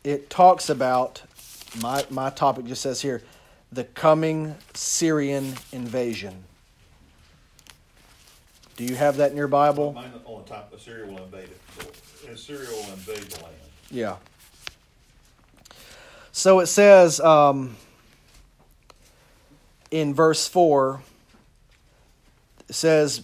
it 0.02 0.28
talks 0.28 0.68
about 0.68 1.22
my, 1.80 2.04
my 2.10 2.30
topic 2.30 2.66
just 2.66 2.82
says 2.82 3.00
here 3.00 3.22
the 3.70 3.84
coming 3.84 4.56
Syrian 4.74 5.54
invasion. 5.72 6.44
Do 8.76 8.84
you 8.84 8.96
have 8.96 9.16
that 9.18 9.30
in 9.30 9.36
your 9.36 9.48
Bible? 9.48 9.92
Mine 9.92 10.12
on 10.24 10.44
top, 10.44 10.72
Assyria 10.72 11.06
will 11.06 11.22
invade 11.22 11.48
it. 11.48 12.30
Assyria 12.30 12.68
will 12.68 12.92
invade 12.92 13.22
the 13.22 13.42
land. 13.42 13.56
Yeah. 13.90 14.16
So 16.36 16.60
it 16.60 16.66
says 16.66 17.18
um, 17.18 17.76
in 19.90 20.12
verse 20.12 20.46
4, 20.46 21.00
it 22.68 22.74
says, 22.74 23.22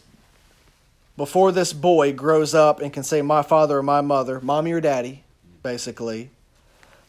Before 1.18 1.52
this 1.52 1.74
boy 1.74 2.14
grows 2.14 2.54
up 2.54 2.80
and 2.80 2.90
can 2.90 3.02
say, 3.02 3.20
My 3.20 3.42
father 3.42 3.76
or 3.76 3.82
my 3.82 4.00
mother, 4.00 4.40
mommy 4.40 4.72
or 4.72 4.80
daddy, 4.80 5.24
basically, 5.62 6.30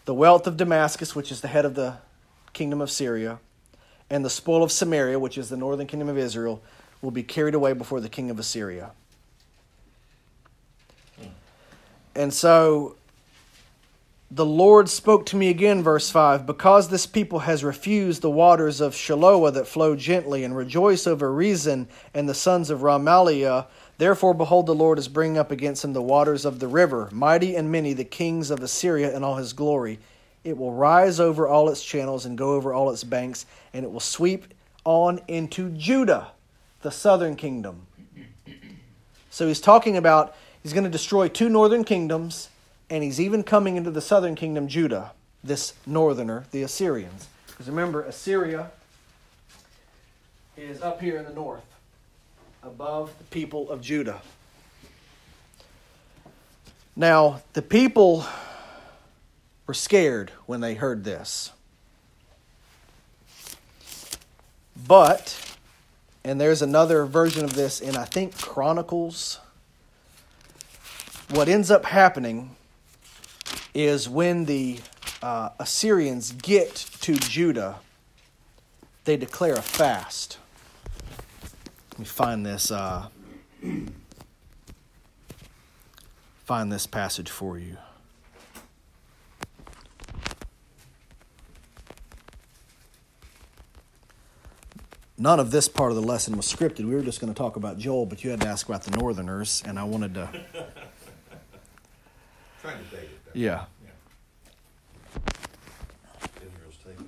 the 0.03 0.13
wealth 0.13 0.45
of 0.45 0.57
Damascus, 0.57 1.15
which 1.15 1.31
is 1.31 1.39
the 1.39 1.47
head 1.47 1.63
of 1.63 1.73
the 1.73 1.99
kingdom 2.51 2.81
of 2.81 2.91
Syria, 2.91 3.39
and 4.09 4.25
the 4.25 4.29
spoil 4.29 4.61
of 4.61 4.73
Samaria, 4.73 5.17
which 5.17 5.37
is 5.37 5.47
the 5.47 5.55
northern 5.55 5.87
kingdom 5.87 6.09
of 6.09 6.17
Israel, 6.17 6.61
will 7.01 7.11
be 7.11 7.23
carried 7.23 7.55
away 7.55 7.71
before 7.71 8.01
the 8.01 8.09
king 8.09 8.29
of 8.29 8.37
Assyria. 8.37 8.91
And 12.13 12.33
so 12.33 12.97
the 14.35 14.45
Lord 14.45 14.89
spoke 14.89 15.27
to 15.27 15.35
me 15.35 15.49
again, 15.49 15.83
verse 15.83 16.09
5 16.09 16.47
Because 16.47 16.89
this 16.89 17.05
people 17.05 17.39
has 17.39 17.63
refused 17.63 18.23
the 18.23 18.31
waters 18.31 18.81
of 18.81 18.95
Shiloah 18.95 19.53
that 19.53 19.67
flow 19.67 19.95
gently, 19.95 20.43
and 20.43 20.57
rejoice 20.57 21.05
over 21.05 21.31
Rezin 21.31 21.87
and 22.15 22.27
the 22.27 22.33
sons 22.33 22.71
of 22.71 22.79
Remaliah, 22.79 23.67
therefore, 23.99 24.33
behold, 24.33 24.65
the 24.65 24.73
Lord 24.73 24.97
is 24.97 25.07
bringing 25.07 25.37
up 25.37 25.51
against 25.51 25.83
him 25.83 25.93
the 25.93 26.01
waters 26.01 26.45
of 26.45 26.59
the 26.59 26.67
river, 26.67 27.09
mighty 27.11 27.55
and 27.55 27.71
many, 27.71 27.93
the 27.93 28.03
kings 28.03 28.49
of 28.49 28.63
Assyria 28.63 29.15
in 29.15 29.23
all 29.23 29.35
his 29.35 29.53
glory. 29.53 29.99
It 30.43 30.57
will 30.57 30.73
rise 30.73 31.19
over 31.19 31.47
all 31.47 31.69
its 31.69 31.83
channels 31.83 32.25
and 32.25 32.35
go 32.35 32.53
over 32.53 32.73
all 32.73 32.89
its 32.89 33.03
banks, 33.03 33.45
and 33.71 33.85
it 33.85 33.91
will 33.91 33.99
sweep 33.99 34.51
on 34.83 35.21
into 35.27 35.69
Judah, 35.69 36.31
the 36.81 36.91
southern 36.91 37.35
kingdom. 37.35 37.85
So 39.29 39.47
he's 39.47 39.61
talking 39.61 39.95
about 39.95 40.35
he's 40.63 40.73
going 40.73 40.85
to 40.85 40.89
destroy 40.89 41.27
two 41.27 41.49
northern 41.49 41.83
kingdoms 41.83 42.49
and 42.93 43.03
he's 43.03 43.19
even 43.19 43.41
coming 43.41 43.75
into 43.75 43.89
the 43.89 44.01
southern 44.01 44.35
kingdom, 44.35 44.67
Judah, 44.67 45.13
this 45.43 45.73
northerner, 45.87 46.45
the 46.51 46.61
Assyrians. 46.61 47.27
Because 47.47 47.67
remember, 47.67 48.03
Assyria 48.03 48.69
is 50.55 50.79
up 50.79 51.01
here 51.01 51.17
in 51.17 51.25
the 51.25 51.33
north, 51.33 51.65
above 52.61 53.11
the 53.17 53.23
people 53.23 53.67
of 53.71 53.81
Judah. 53.81 54.21
Now, 56.95 57.41
the 57.53 57.63
people 57.63 58.27
were 59.65 59.73
scared 59.73 60.29
when 60.45 60.61
they 60.61 60.75
heard 60.75 61.03
this. 61.03 61.49
But, 64.87 65.57
and 66.23 66.39
there's 66.39 66.61
another 66.61 67.07
version 67.07 67.43
of 67.43 67.55
this 67.55 67.81
in, 67.81 67.97
I 67.97 68.05
think, 68.05 68.37
Chronicles. 68.37 69.39
What 71.31 71.49
ends 71.49 71.71
up 71.71 71.85
happening 71.85 72.55
is 73.73 74.07
when 74.07 74.45
the 74.45 74.79
uh, 75.21 75.49
Assyrians 75.59 76.31
get 76.31 76.75
to 77.01 77.15
Judah, 77.15 77.79
they 79.05 79.17
declare 79.17 79.53
a 79.53 79.61
fast. 79.61 80.37
Let 81.91 81.99
me 81.99 82.05
find 82.05 82.45
this. 82.45 82.71
Uh, 82.71 83.07
find 86.45 86.71
this 86.71 86.85
passage 86.85 87.29
for 87.29 87.57
you. 87.57 87.77
None 95.17 95.39
of 95.39 95.51
this 95.51 95.69
part 95.69 95.91
of 95.91 95.95
the 95.95 96.01
lesson 96.01 96.35
was 96.35 96.51
scripted. 96.51 96.79
We 96.79 96.95
were 96.95 97.01
just 97.01 97.21
going 97.21 97.31
to 97.33 97.37
talk 97.37 97.55
about 97.55 97.77
Joel, 97.77 98.05
but 98.05 98.23
you 98.23 98.31
had 98.31 98.41
to 98.41 98.47
ask 98.47 98.67
about 98.67 98.83
the 98.83 98.91
Northerners, 98.91 99.63
and 99.65 99.79
I 99.79 99.83
wanted 99.83 100.15
to. 100.15 100.27
Trying 102.61 102.83
to 102.83 102.95
date 102.95 103.03
it. 103.03 103.22
Though. 103.33 103.39
Yeah. 103.39 103.65
Israel's 106.37 106.77
taken 106.85 107.07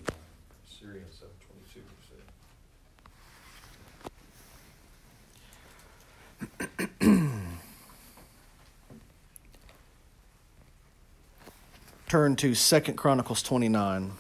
Syria 0.68 1.02
in 1.02 1.12
seven 1.12 1.34
twenty-two. 1.46 1.84
Turn 12.08 12.36
to 12.38 12.54
Second 12.56 12.96
Chronicles 12.96 13.42
29. 13.42 14.12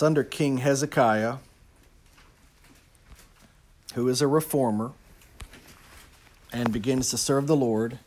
It's 0.00 0.06
under 0.06 0.24
King 0.24 0.56
Hezekiah, 0.56 1.34
who 3.92 4.08
is 4.08 4.22
a 4.22 4.26
reformer 4.26 4.92
and 6.54 6.72
begins 6.72 7.10
to 7.10 7.18
serve 7.18 7.46
the 7.46 7.54
Lord. 7.54 7.98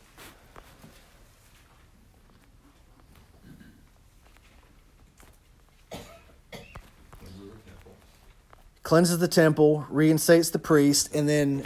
cleanses 8.82 9.20
the 9.20 9.28
temple, 9.28 9.86
reinstates 9.88 10.50
the 10.50 10.58
priest, 10.58 11.14
and 11.14 11.28
then 11.28 11.64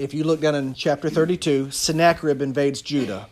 if 0.00 0.12
you 0.12 0.24
look 0.24 0.40
down 0.40 0.56
in 0.56 0.74
chapter 0.74 1.08
32, 1.08 1.70
Sennacherib 1.70 2.42
invades 2.42 2.82
Judah. 2.82 3.28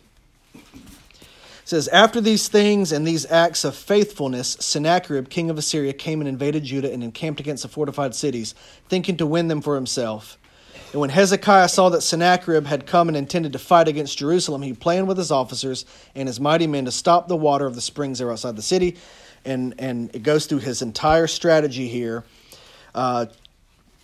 Says, 1.68 1.86
After 1.88 2.18
these 2.22 2.48
things 2.48 2.92
and 2.92 3.06
these 3.06 3.30
acts 3.30 3.62
of 3.62 3.76
faithfulness, 3.76 4.56
Sennacherib, 4.58 5.28
king 5.28 5.50
of 5.50 5.58
Assyria, 5.58 5.92
came 5.92 6.22
and 6.22 6.26
invaded 6.26 6.64
Judah 6.64 6.90
and 6.90 7.04
encamped 7.04 7.40
against 7.40 7.62
the 7.62 7.68
fortified 7.68 8.14
cities, 8.14 8.54
thinking 8.88 9.18
to 9.18 9.26
win 9.26 9.48
them 9.48 9.60
for 9.60 9.74
himself. 9.74 10.38
And 10.92 11.00
when 11.02 11.10
Hezekiah 11.10 11.68
saw 11.68 11.90
that 11.90 12.00
Sennacherib 12.00 12.64
had 12.64 12.86
come 12.86 13.08
and 13.08 13.16
intended 13.18 13.52
to 13.52 13.58
fight 13.58 13.86
against 13.86 14.16
Jerusalem, 14.16 14.62
he 14.62 14.72
planned 14.72 15.08
with 15.08 15.18
his 15.18 15.30
officers 15.30 15.84
and 16.14 16.26
his 16.26 16.40
mighty 16.40 16.66
men 16.66 16.86
to 16.86 16.90
stop 16.90 17.28
the 17.28 17.36
water 17.36 17.66
of 17.66 17.74
the 17.74 17.82
springs 17.82 18.18
there 18.18 18.32
outside 18.32 18.56
the 18.56 18.62
city. 18.62 18.96
And, 19.44 19.74
and 19.78 20.08
it 20.14 20.22
goes 20.22 20.46
through 20.46 20.60
his 20.60 20.80
entire 20.80 21.26
strategy 21.26 21.86
here. 21.86 22.24
Uh, 22.94 23.26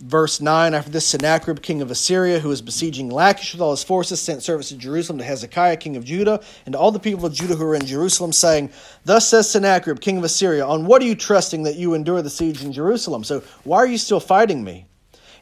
verse 0.01 0.41
9 0.41 0.75
After 0.75 0.91
this, 0.91 1.07
Sennacherib, 1.07 1.63
king 1.63 1.83
of 1.83 1.91
Assyria, 1.91 2.41
who 2.41 2.49
was 2.49 2.63
besieging 2.63 3.11
Lachish 3.11 3.53
with 3.53 3.61
all 3.61 3.71
his 3.71 3.85
forces, 3.85 4.21
sent 4.21 4.43
servants 4.43 4.69
to 4.69 4.77
Jerusalem 4.77 5.19
to 5.19 5.25
Hezekiah, 5.25 5.77
king 5.77 5.97
of 5.97 6.05
Judah, 6.05 6.43
and 6.67 6.73
to 6.73 6.79
all 6.79 6.91
the 6.91 6.99
people 6.99 7.27
of 7.27 7.33
Judah 7.33 7.57
who 7.57 7.65
were 7.65 7.75
in 7.75 7.87
Jerusalem, 7.87 8.33
saying, 8.33 8.71
Thus 9.05 9.29
says 9.29 9.51
Sennacherib, 9.51 10.01
king 10.01 10.19
of 10.19 10.25
Assyria, 10.25 10.67
On 10.67 10.87
what 10.87 11.03
are 11.03 11.07
you 11.07 11.15
trusting 11.15 11.65
that 11.65 11.77
you 11.77 11.95
endure 11.95 12.23
the 12.23 12.31
siege 12.31 12.63
in 12.63 12.73
Jerusalem? 12.73 13.25
So 13.25 13.43
why 13.65 13.79
are 13.79 13.87
you 13.87 13.99
still 13.99 14.21
fighting 14.21 14.65
me? 14.65 14.87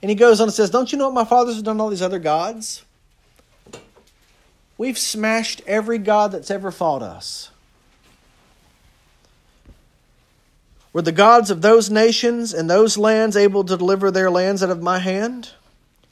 And 0.02 0.10
he 0.10 0.16
goes 0.16 0.40
on 0.40 0.48
and 0.48 0.54
says, 0.54 0.70
Don't 0.70 0.90
you 0.92 0.98
know 0.98 1.06
what 1.06 1.14
my 1.14 1.24
fathers 1.24 1.56
have 1.56 1.64
done 1.64 1.80
all 1.80 1.88
these 1.88 2.02
other 2.02 2.18
gods? 2.18 2.84
We've 4.76 4.98
smashed 4.98 5.62
every 5.64 5.98
god 5.98 6.32
that's 6.32 6.50
ever 6.50 6.72
fought 6.72 7.02
us. 7.02 7.51
Were 10.92 11.02
the 11.02 11.12
gods 11.12 11.50
of 11.50 11.62
those 11.62 11.90
nations 11.90 12.52
and 12.52 12.68
those 12.68 12.98
lands 12.98 13.36
able 13.36 13.64
to 13.64 13.76
deliver 13.76 14.10
their 14.10 14.30
lands 14.30 14.62
out 14.62 14.70
of 14.70 14.82
my 14.82 14.98
hand? 14.98 15.52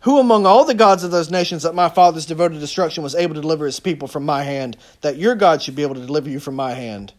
Who 0.01 0.18
among 0.18 0.47
all 0.47 0.64
the 0.64 0.74
gods 0.74 1.05
of 1.05 1.11
those 1.11 1.31
nations 1.31 1.62
that 1.64 1.74
my 1.74 1.91
fathers 1.91 2.24
devoted 2.24 2.55
to 2.55 2.61
destruction 2.61 3.03
was 3.03 3.14
able 3.14 3.35
to 3.35 3.43
deliver 3.43 3.66
his 3.66 3.81
people 3.81 4.09
from 4.09 4.24
my 4.24 4.43
hand, 4.45 4.78
that 5.03 5.18
your 5.18 5.35
God 5.35 5.61
should 5.61 5.76
be 5.76 5.83
able 5.83 5.97
to 5.97 6.07
deliver 6.07 6.31
you 6.31 6.41
from 6.41 6.55
my 6.55 6.72
hand? 6.72 7.12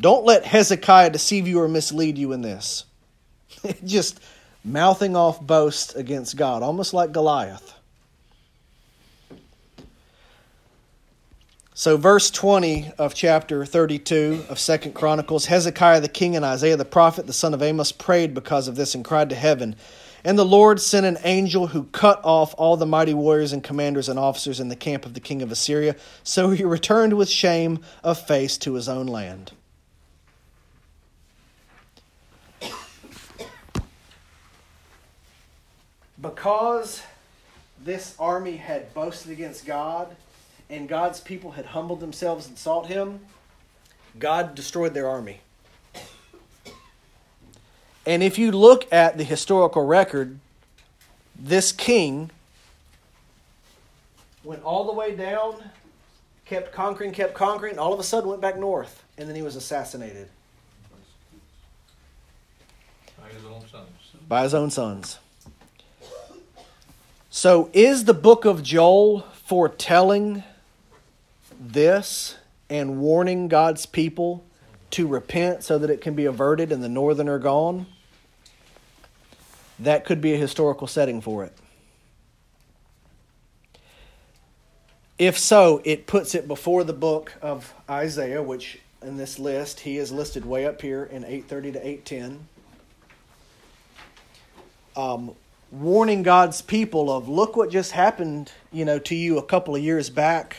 Don't 0.00 0.24
let 0.24 0.46
Hezekiah 0.46 1.10
deceive 1.10 1.46
you 1.46 1.60
or 1.60 1.68
mislead 1.68 2.16
you 2.16 2.32
in 2.32 2.40
this. 2.40 2.86
Just 3.84 4.20
mouthing 4.64 5.14
off 5.14 5.40
boasts 5.40 5.94
against 5.94 6.36
God, 6.36 6.62
almost 6.62 6.94
like 6.94 7.12
Goliath. 7.12 7.74
So, 11.74 11.96
verse 11.96 12.30
20 12.30 12.92
of 12.98 13.14
chapter 13.14 13.64
32 13.64 14.44
of 14.50 14.58
Second 14.58 14.92
Chronicles 14.92 15.46
Hezekiah 15.46 16.02
the 16.02 16.08
king 16.08 16.36
and 16.36 16.44
Isaiah 16.44 16.76
the 16.76 16.84
prophet, 16.84 17.26
the 17.26 17.32
son 17.32 17.54
of 17.54 17.62
Amos, 17.62 17.92
prayed 17.92 18.34
because 18.34 18.68
of 18.68 18.76
this 18.76 18.94
and 18.94 19.02
cried 19.02 19.30
to 19.30 19.34
heaven. 19.34 19.74
And 20.22 20.38
the 20.38 20.44
Lord 20.44 20.82
sent 20.82 21.06
an 21.06 21.16
angel 21.24 21.68
who 21.68 21.84
cut 21.84 22.20
off 22.24 22.54
all 22.58 22.76
the 22.76 22.84
mighty 22.84 23.14
warriors 23.14 23.54
and 23.54 23.64
commanders 23.64 24.10
and 24.10 24.18
officers 24.18 24.60
in 24.60 24.68
the 24.68 24.76
camp 24.76 25.06
of 25.06 25.14
the 25.14 25.20
king 25.20 25.40
of 25.40 25.50
Assyria. 25.50 25.96
So 26.22 26.50
he 26.50 26.62
returned 26.62 27.14
with 27.14 27.30
shame 27.30 27.80
of 28.04 28.20
face 28.20 28.58
to 28.58 28.74
his 28.74 28.86
own 28.86 29.06
land. 29.06 29.52
Because 36.20 37.02
this 37.82 38.14
army 38.18 38.58
had 38.58 38.92
boasted 38.92 39.32
against 39.32 39.64
God 39.64 40.14
and 40.72 40.88
God's 40.88 41.20
people 41.20 41.52
had 41.52 41.66
humbled 41.66 42.00
themselves 42.00 42.48
and 42.48 42.56
sought 42.56 42.86
him, 42.86 43.20
God 44.18 44.54
destroyed 44.54 44.94
their 44.94 45.06
army. 45.06 45.40
And 48.06 48.22
if 48.22 48.38
you 48.38 48.50
look 48.50 48.90
at 48.90 49.18
the 49.18 49.22
historical 49.22 49.84
record, 49.84 50.38
this 51.38 51.72
king 51.72 52.30
went 54.42 54.62
all 54.64 54.86
the 54.86 54.92
way 54.92 55.14
down, 55.14 55.62
kept 56.46 56.72
conquering, 56.72 57.12
kept 57.12 57.34
conquering, 57.34 57.78
all 57.78 57.92
of 57.92 58.00
a 58.00 58.02
sudden 58.02 58.30
went 58.30 58.40
back 58.40 58.58
north, 58.58 59.04
and 59.18 59.28
then 59.28 59.36
he 59.36 59.42
was 59.42 59.56
assassinated 59.56 60.28
By 63.20 63.28
his 63.28 63.44
own 63.44 63.62
sons. 63.70 63.88
by 64.26 64.42
his 64.42 64.54
own 64.54 64.70
sons. 64.70 65.18
So, 67.28 67.70
is 67.74 68.04
the 68.04 68.14
book 68.14 68.46
of 68.46 68.62
Joel 68.62 69.20
foretelling 69.44 70.44
this 71.70 72.36
and 72.68 72.98
warning 72.98 73.48
God's 73.48 73.86
people 73.86 74.44
to 74.92 75.06
repent 75.06 75.62
so 75.62 75.78
that 75.78 75.90
it 75.90 76.00
can 76.00 76.14
be 76.14 76.24
averted 76.24 76.72
and 76.72 76.82
the 76.82 76.88
northern 76.88 77.28
are 77.28 77.38
gone? 77.38 77.86
That 79.78 80.04
could 80.04 80.20
be 80.20 80.34
a 80.34 80.36
historical 80.36 80.86
setting 80.86 81.20
for 81.20 81.44
it. 81.44 81.56
If 85.18 85.38
so, 85.38 85.80
it 85.84 86.06
puts 86.06 86.34
it 86.34 86.48
before 86.48 86.84
the 86.84 86.92
book 86.92 87.32
of 87.40 87.74
Isaiah, 87.88 88.42
which 88.42 88.80
in 89.02 89.16
this 89.16 89.38
list 89.38 89.80
he 89.80 89.98
is 89.98 90.10
listed 90.10 90.44
way 90.44 90.66
up 90.66 90.82
here 90.82 91.04
in 91.04 91.24
830 91.24 91.72
to 91.72 91.86
810 91.86 92.48
um, 94.96 95.34
warning 95.70 96.22
God's 96.22 96.62
people 96.62 97.10
of 97.10 97.28
look 97.28 97.56
what 97.56 97.70
just 97.70 97.92
happened, 97.92 98.52
you 98.70 98.84
know, 98.84 98.98
to 99.00 99.14
you 99.14 99.38
a 99.38 99.42
couple 99.42 99.74
of 99.74 99.82
years 99.82 100.10
back, 100.10 100.58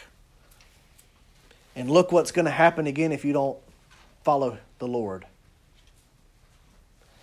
and 1.76 1.90
look 1.90 2.12
what's 2.12 2.32
going 2.32 2.46
to 2.46 2.52
happen 2.52 2.88
again 2.88 3.12
if 3.12 3.26
you 3.26 3.34
don't 3.34 3.58
follow 4.24 4.58
the 4.80 4.88
Lord. 4.88 5.26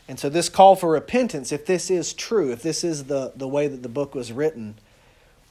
And 0.09 0.19
so 0.19 0.29
this 0.29 0.49
call 0.49 0.75
for 0.75 0.91
repentance, 0.91 1.53
if 1.53 1.67
this 1.67 1.91
is 1.91 2.13
true, 2.13 2.51
if 2.51 2.63
this 2.63 2.83
is 2.83 3.05
the, 3.05 3.33
the 3.37 3.47
way 3.47 3.69
that 3.69 3.83
the 3.83 3.89
book 3.89 4.15
was 4.15 4.33
written, 4.33 4.75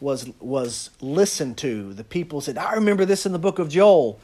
was 0.01 0.29
was 0.39 0.89
listened 1.01 1.57
to. 1.57 1.93
The 1.93 2.03
people 2.03 2.41
said, 2.41 2.57
I 2.57 2.73
remember 2.73 3.05
this 3.05 3.25
in 3.25 3.31
the 3.31 3.39
book 3.39 3.59
of 3.59 3.69
Joel. 3.69 4.19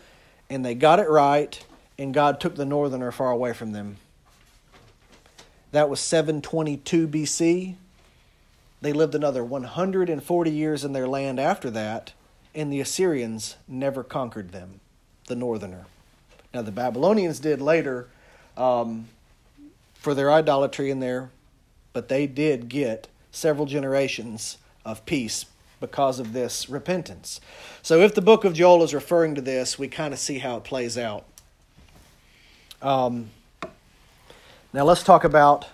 And 0.49 0.63
they 0.63 0.75
got 0.75 0.99
it 0.99 1.09
right, 1.09 1.63
and 1.97 2.13
God 2.13 2.39
took 2.39 2.55
the 2.55 2.65
northerner 2.65 3.11
far 3.11 3.31
away 3.31 3.53
from 3.53 3.71
them. 3.71 3.97
That 5.71 5.89
was 5.89 5.99
722 5.99 7.07
BC. 7.07 7.75
They 8.81 8.93
lived 8.93 9.15
another 9.15 9.43
140 9.43 10.51
years 10.51 10.85
in 10.85 10.93
their 10.93 11.07
land 11.07 11.39
after 11.39 11.71
that, 11.71 12.13
and 12.55 12.71
the 12.71 12.79
Assyrians 12.79 13.57
never 13.67 14.03
conquered 14.03 14.51
them, 14.51 14.79
the 15.27 15.35
northerner. 15.35 15.85
Now, 16.53 16.61
the 16.61 16.71
Babylonians 16.71 17.39
did 17.39 17.61
later 17.61 18.07
um, 18.55 19.09
for 19.95 20.13
their 20.13 20.31
idolatry 20.31 20.89
and 20.89 21.03
their, 21.03 21.29
but 21.91 22.07
they 22.07 22.25
did 22.25 22.69
get 22.69 23.07
several 23.31 23.65
generations 23.65 24.57
of 24.85 25.05
peace 25.05 25.45
because 25.81 26.19
of 26.19 26.31
this 26.31 26.69
repentance. 26.69 27.41
So, 27.81 27.99
if 27.99 28.15
the 28.15 28.21
book 28.21 28.45
of 28.45 28.53
Joel 28.53 28.83
is 28.83 28.93
referring 28.93 29.35
to 29.35 29.41
this, 29.41 29.77
we 29.77 29.89
kind 29.89 30.13
of 30.13 30.19
see 30.19 30.39
how 30.39 30.55
it 30.57 30.63
plays 30.63 30.97
out. 30.97 31.25
Um, 32.81 33.29
now 34.75 34.83
let's 34.83 35.03
talk 35.03 35.23
about 35.23 35.67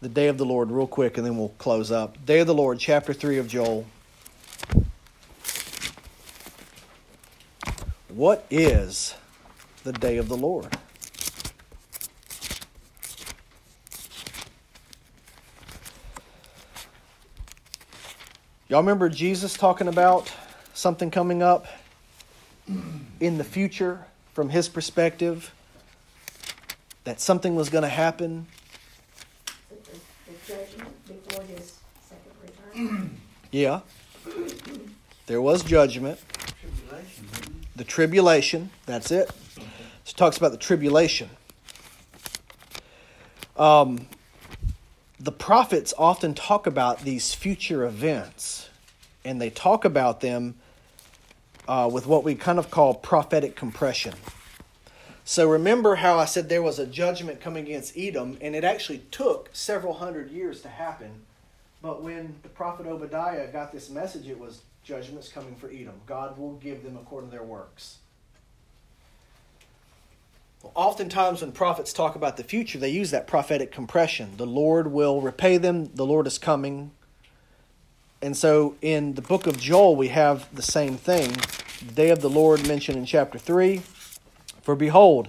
the 0.00 0.08
day 0.08 0.28
of 0.28 0.36
the 0.36 0.44
Lord 0.44 0.70
real 0.70 0.86
quick 0.86 1.16
and 1.16 1.26
then 1.26 1.38
we'll 1.38 1.48
close 1.58 1.90
up. 1.90 2.24
Day 2.26 2.40
of 2.40 2.46
the 2.46 2.54
Lord, 2.54 2.78
chapter 2.78 3.12
3 3.12 3.38
of 3.38 3.48
Joel. 3.48 3.86
What 8.14 8.46
is 8.48 9.16
the 9.82 9.92
day 9.92 10.18
of 10.18 10.28
the 10.28 10.36
Lord? 10.36 10.68
Y'all 18.68 18.78
remember 18.78 19.08
Jesus 19.08 19.54
talking 19.54 19.88
about 19.88 20.32
something 20.74 21.10
coming 21.10 21.42
up 21.42 21.66
in 23.18 23.36
the 23.36 23.42
future 23.42 24.04
from 24.32 24.48
his 24.48 24.68
perspective? 24.68 25.52
That 27.02 27.20
something 27.20 27.56
was 27.56 27.68
going 27.68 27.82
to 27.82 27.88
happen 27.88 28.46
The, 29.68 29.74
the 29.74 30.54
judgment 30.54 31.06
before 31.08 31.42
his 31.42 31.78
second 32.08 32.32
return. 32.40 33.20
Yeah. 33.50 33.80
There 35.26 35.42
was 35.42 35.64
judgment. 35.64 36.20
The 37.76 37.84
tribulation. 37.84 38.70
That's 38.86 39.10
it. 39.10 39.30
So 39.56 39.62
it 40.10 40.16
talks 40.16 40.36
about 40.36 40.52
the 40.52 40.58
tribulation. 40.58 41.30
Um, 43.56 44.06
the 45.18 45.32
prophets 45.32 45.94
often 45.96 46.34
talk 46.34 46.66
about 46.66 47.00
these 47.00 47.34
future 47.34 47.84
events, 47.84 48.68
and 49.24 49.40
they 49.40 49.50
talk 49.50 49.84
about 49.84 50.20
them 50.20 50.56
uh, 51.66 51.88
with 51.90 52.06
what 52.06 52.24
we 52.24 52.34
kind 52.34 52.58
of 52.58 52.70
call 52.70 52.94
prophetic 52.94 53.56
compression. 53.56 54.14
So 55.24 55.48
remember 55.48 55.94
how 55.94 56.18
I 56.18 56.26
said 56.26 56.48
there 56.50 56.62
was 56.62 56.78
a 56.78 56.86
judgment 56.86 57.40
coming 57.40 57.64
against 57.64 57.96
Edom, 57.96 58.36
and 58.40 58.54
it 58.54 58.64
actually 58.64 58.98
took 59.10 59.48
several 59.52 59.94
hundred 59.94 60.30
years 60.30 60.60
to 60.62 60.68
happen. 60.68 61.22
But 61.80 62.02
when 62.02 62.34
the 62.42 62.50
prophet 62.50 62.86
Obadiah 62.86 63.50
got 63.50 63.72
this 63.72 63.88
message, 63.88 64.28
it 64.28 64.38
was 64.38 64.62
judgment's 64.84 65.28
coming 65.28 65.54
for 65.56 65.68
Edom. 65.70 65.94
God 66.06 66.38
will 66.38 66.54
give 66.54 66.84
them 66.84 66.96
according 66.96 67.30
to 67.30 67.36
their 67.36 67.44
works. 67.44 67.98
Well, 70.62 70.72
oftentimes, 70.74 71.40
when 71.40 71.52
prophets 71.52 71.92
talk 71.92 72.14
about 72.14 72.36
the 72.36 72.44
future, 72.44 72.78
they 72.78 72.90
use 72.90 73.10
that 73.10 73.26
prophetic 73.26 73.72
compression. 73.72 74.36
The 74.36 74.46
Lord 74.46 74.92
will 74.92 75.20
repay 75.20 75.56
them, 75.56 75.90
the 75.94 76.06
Lord 76.06 76.26
is 76.26 76.38
coming. 76.38 76.92
And 78.22 78.36
so 78.36 78.76
in 78.80 79.14
the 79.14 79.22
book 79.22 79.46
of 79.46 79.58
Joel, 79.58 79.96
we 79.96 80.08
have 80.08 80.54
the 80.54 80.62
same 80.62 80.96
thing. 80.96 81.32
The 81.86 81.92
day 81.94 82.10
of 82.10 82.20
the 82.20 82.30
Lord 82.30 82.66
mentioned 82.66 82.96
in 82.96 83.04
chapter 83.04 83.38
3. 83.38 83.82
For 84.62 84.74
behold, 84.74 85.28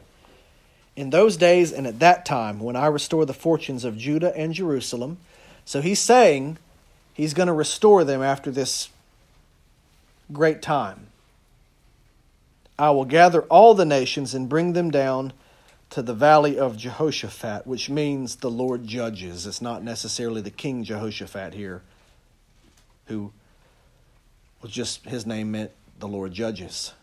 in 0.95 1.09
those 1.09 1.35
days 1.35 1.73
and 1.73 1.85
at 1.85 1.99
that 1.99 2.25
time, 2.25 2.59
when 2.59 2.77
I 2.77 2.87
restore 2.87 3.25
the 3.25 3.33
fortunes 3.33 3.83
of 3.83 3.97
Judah 3.97 4.35
and 4.37 4.53
Jerusalem, 4.53 5.17
so 5.65 5.81
he's 5.81 5.99
saying 5.99 6.57
he's 7.13 7.33
going 7.33 7.47
to 7.47 7.53
restore 7.53 8.05
them 8.05 8.21
after 8.21 8.49
this 8.49 8.89
great 10.31 10.61
time. 10.61 11.07
I 12.77 12.89
will 12.91 13.05
gather 13.05 13.43
all 13.43 13.73
the 13.73 13.85
nations 13.85 14.33
and 14.33 14.49
bring 14.49 14.73
them 14.73 14.91
down 14.91 15.33
to 15.91 16.01
the 16.01 16.13
valley 16.13 16.59
of 16.59 16.77
Jehoshaphat, 16.77 17.65
which 17.65 17.89
means 17.89 18.37
the 18.37 18.51
Lord 18.51 18.85
judges. 18.85 19.45
It's 19.45 19.61
not 19.61 19.83
necessarily 19.83 20.41
the 20.41 20.49
King 20.49 20.83
Jehoshaphat 20.83 21.53
here, 21.53 21.83
who 23.05 23.31
was 24.61 24.71
just, 24.71 25.05
his 25.05 25.25
name 25.25 25.51
meant 25.51 25.71
the 25.99 26.07
Lord 26.07 26.33
judges. 26.33 26.93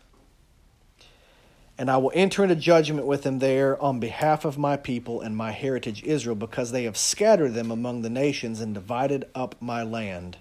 And 1.75 1.89
I 1.89 1.97
will 1.97 2.11
enter 2.13 2.43
into 2.43 2.55
judgment 2.55 3.07
with 3.07 3.23
them 3.23 3.39
there 3.39 3.81
on 3.81 3.99
behalf 3.99 4.45
of 4.45 4.59
my 4.59 4.77
people 4.77 5.21
and 5.21 5.35
my 5.35 5.51
heritage 5.51 6.03
Israel, 6.03 6.35
because 6.35 6.71
they 6.71 6.83
have 6.83 6.97
scattered 6.97 7.55
them 7.55 7.71
among 7.71 8.03
the 8.03 8.11
nations 8.11 8.59
and 8.59 8.75
divided 8.75 9.25
up 9.33 9.55
my 9.59 9.81
land 9.81 10.37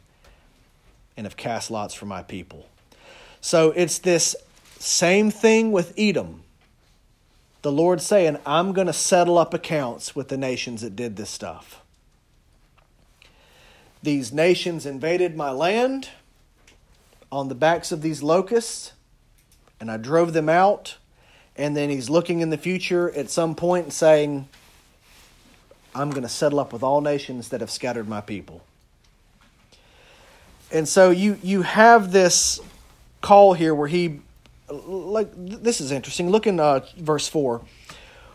and 1.17 1.25
have 1.25 1.39
cast 1.39 1.71
lots 1.71 1.95
for 1.95 2.05
my 2.05 2.23
people. 2.23 2.67
So 3.43 3.73
it's 3.73 3.99
this 3.99 4.35
same 4.79 5.31
thing 5.31 5.73
with 5.73 5.93
Edom. 5.99 6.45
The 7.61 7.73
Lord 7.73 8.01
saying, 8.01 8.39
I'm 8.47 8.73
going 8.73 8.87
to 8.87 8.93
settle 8.93 9.37
up 9.37 9.53
accounts 9.53 10.17
with 10.17 10.29
the 10.29 10.37
nations 10.39 10.81
that 10.81 10.97
did 10.97 11.17
this 11.17 11.29
stuff. 11.29 11.83
These 14.03 14.33
nations 14.33 14.87
invaded 14.87 15.37
my 15.37 15.51
land 15.51 16.09
on 17.31 17.49
the 17.49 17.55
backs 17.55 17.93
of 17.93 18.01
these 18.01 18.23
locusts, 18.23 18.93
and 19.81 19.91
I 19.91 19.97
drove 19.97 20.33
them 20.33 20.49
out. 20.49 20.97
And 21.57 21.77
then 21.77 21.91
he's 21.91 22.09
looking 22.09 22.41
in 22.41 22.51
the 22.51 22.57
future 22.57 23.11
at 23.11 23.29
some 23.29 23.55
point 23.55 23.85
and 23.85 23.93
saying, 23.93 24.49
I'm 25.95 26.11
going 26.11 26.23
to 26.23 26.29
settle 26.29 26.59
up 26.59 26.73
with 26.73 26.83
all 26.83 27.01
nations 27.01 27.49
that 27.51 27.61
have 27.61 27.71
scattered 27.71 28.09
my 28.09 28.21
people. 28.21 28.63
And 30.71 30.89
so 30.89 31.11
you 31.11 31.39
you 31.43 31.63
have 31.63 32.13
this 32.13 32.59
call 33.23 33.55
here 33.55 33.75
where 33.75 33.89
he 33.89 34.21
like 34.69 35.31
this 35.35 35.81
is 35.81 35.91
interesting. 35.91 36.31
Look 36.31 36.47
in 36.47 36.61
uh, 36.61 36.81
verse 36.99 37.29
4. 37.29 37.63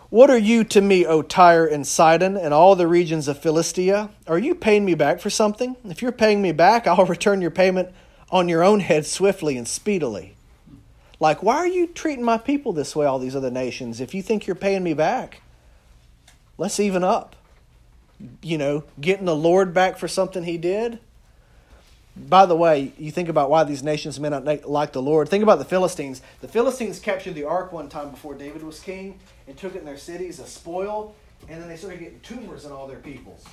What 0.09 0.29
are 0.29 0.38
you 0.38 0.63
to 0.65 0.79
me, 0.79 1.05
O 1.05 1.21
Tyre 1.21 1.65
and 1.65 1.85
Sidon, 1.85 2.38
and 2.38 2.53
all 2.53 2.75
the 2.75 2.88
regions 2.88 3.27
of 3.27 3.39
Philistia? 3.39 4.09
Are 4.25 4.38
you 4.38 4.55
paying 4.55 4.85
me 4.85 4.93
back 4.93 5.19
for 5.19 5.29
something? 5.29 5.75
If 5.83 6.01
you're 6.01 6.13
paying 6.13 6.41
me 6.41 6.53
back, 6.53 6.88
I'll 6.88 7.05
return 7.05 7.41
your 7.41 7.51
payment 7.51 7.89
on 8.31 8.47
your 8.49 8.63
own 8.63 8.79
head 8.79 9.05
swiftly 9.05 9.57
and 9.57 9.67
speedily. 9.67 10.35
Like, 11.19 11.43
why 11.43 11.57
are 11.57 11.67
you 11.67 11.88
treating 11.88 12.23
my 12.23 12.38
people 12.38 12.73
this 12.73 12.95
way, 12.95 13.05
all 13.05 13.19
these 13.19 13.35
other 13.35 13.49
nations, 13.49 13.99
if 13.99 14.13
you 14.13 14.21
think 14.21 14.47
you're 14.47 14.55
paying 14.55 14.83
me 14.83 14.93
back? 14.93 15.41
Let's 16.57 16.79
even 16.79 17.03
up. 17.03 17.35
You 18.41 18.57
know, 18.57 18.83
getting 18.99 19.25
the 19.25 19.35
Lord 19.35 19.73
back 19.73 19.97
for 19.97 20.07
something 20.07 20.43
he 20.43 20.57
did. 20.57 20.99
By 22.18 22.45
the 22.45 22.55
way, 22.55 22.93
you 22.97 23.11
think 23.11 23.30
about 23.30 23.49
why 23.49 23.63
these 23.63 23.84
nations 23.84 24.20
may 24.20 24.30
not 24.30 24.68
like 24.68 24.91
the 24.91 25.01
Lord. 25.01 25.30
Think 25.30 25.43
about 25.43 25.59
the 25.59 25.65
Philistines. 25.65 26.22
The 26.41 26.47
Philistines 26.47 26.99
captured 26.99 27.36
the 27.36 27.43
ark 27.43 27.72
one 27.72 27.89
time 27.89 28.09
before 28.09 28.34
David 28.34 28.63
was 28.63 28.80
king 28.80 29.20
and 29.47 29.55
took 29.55 29.76
it 29.76 29.80
in 29.80 29.86
their 29.86 29.97
cities 29.97 30.39
as 30.39 30.49
spoil, 30.49 31.15
and 31.47 31.61
then 31.61 31.70
they 31.70 31.78
started 31.78 31.99
getting 31.99 32.20
tumors 32.22 32.65
in 32.65 32.72
all 32.72 32.88
their 32.88 32.99
peoples. 32.99 33.45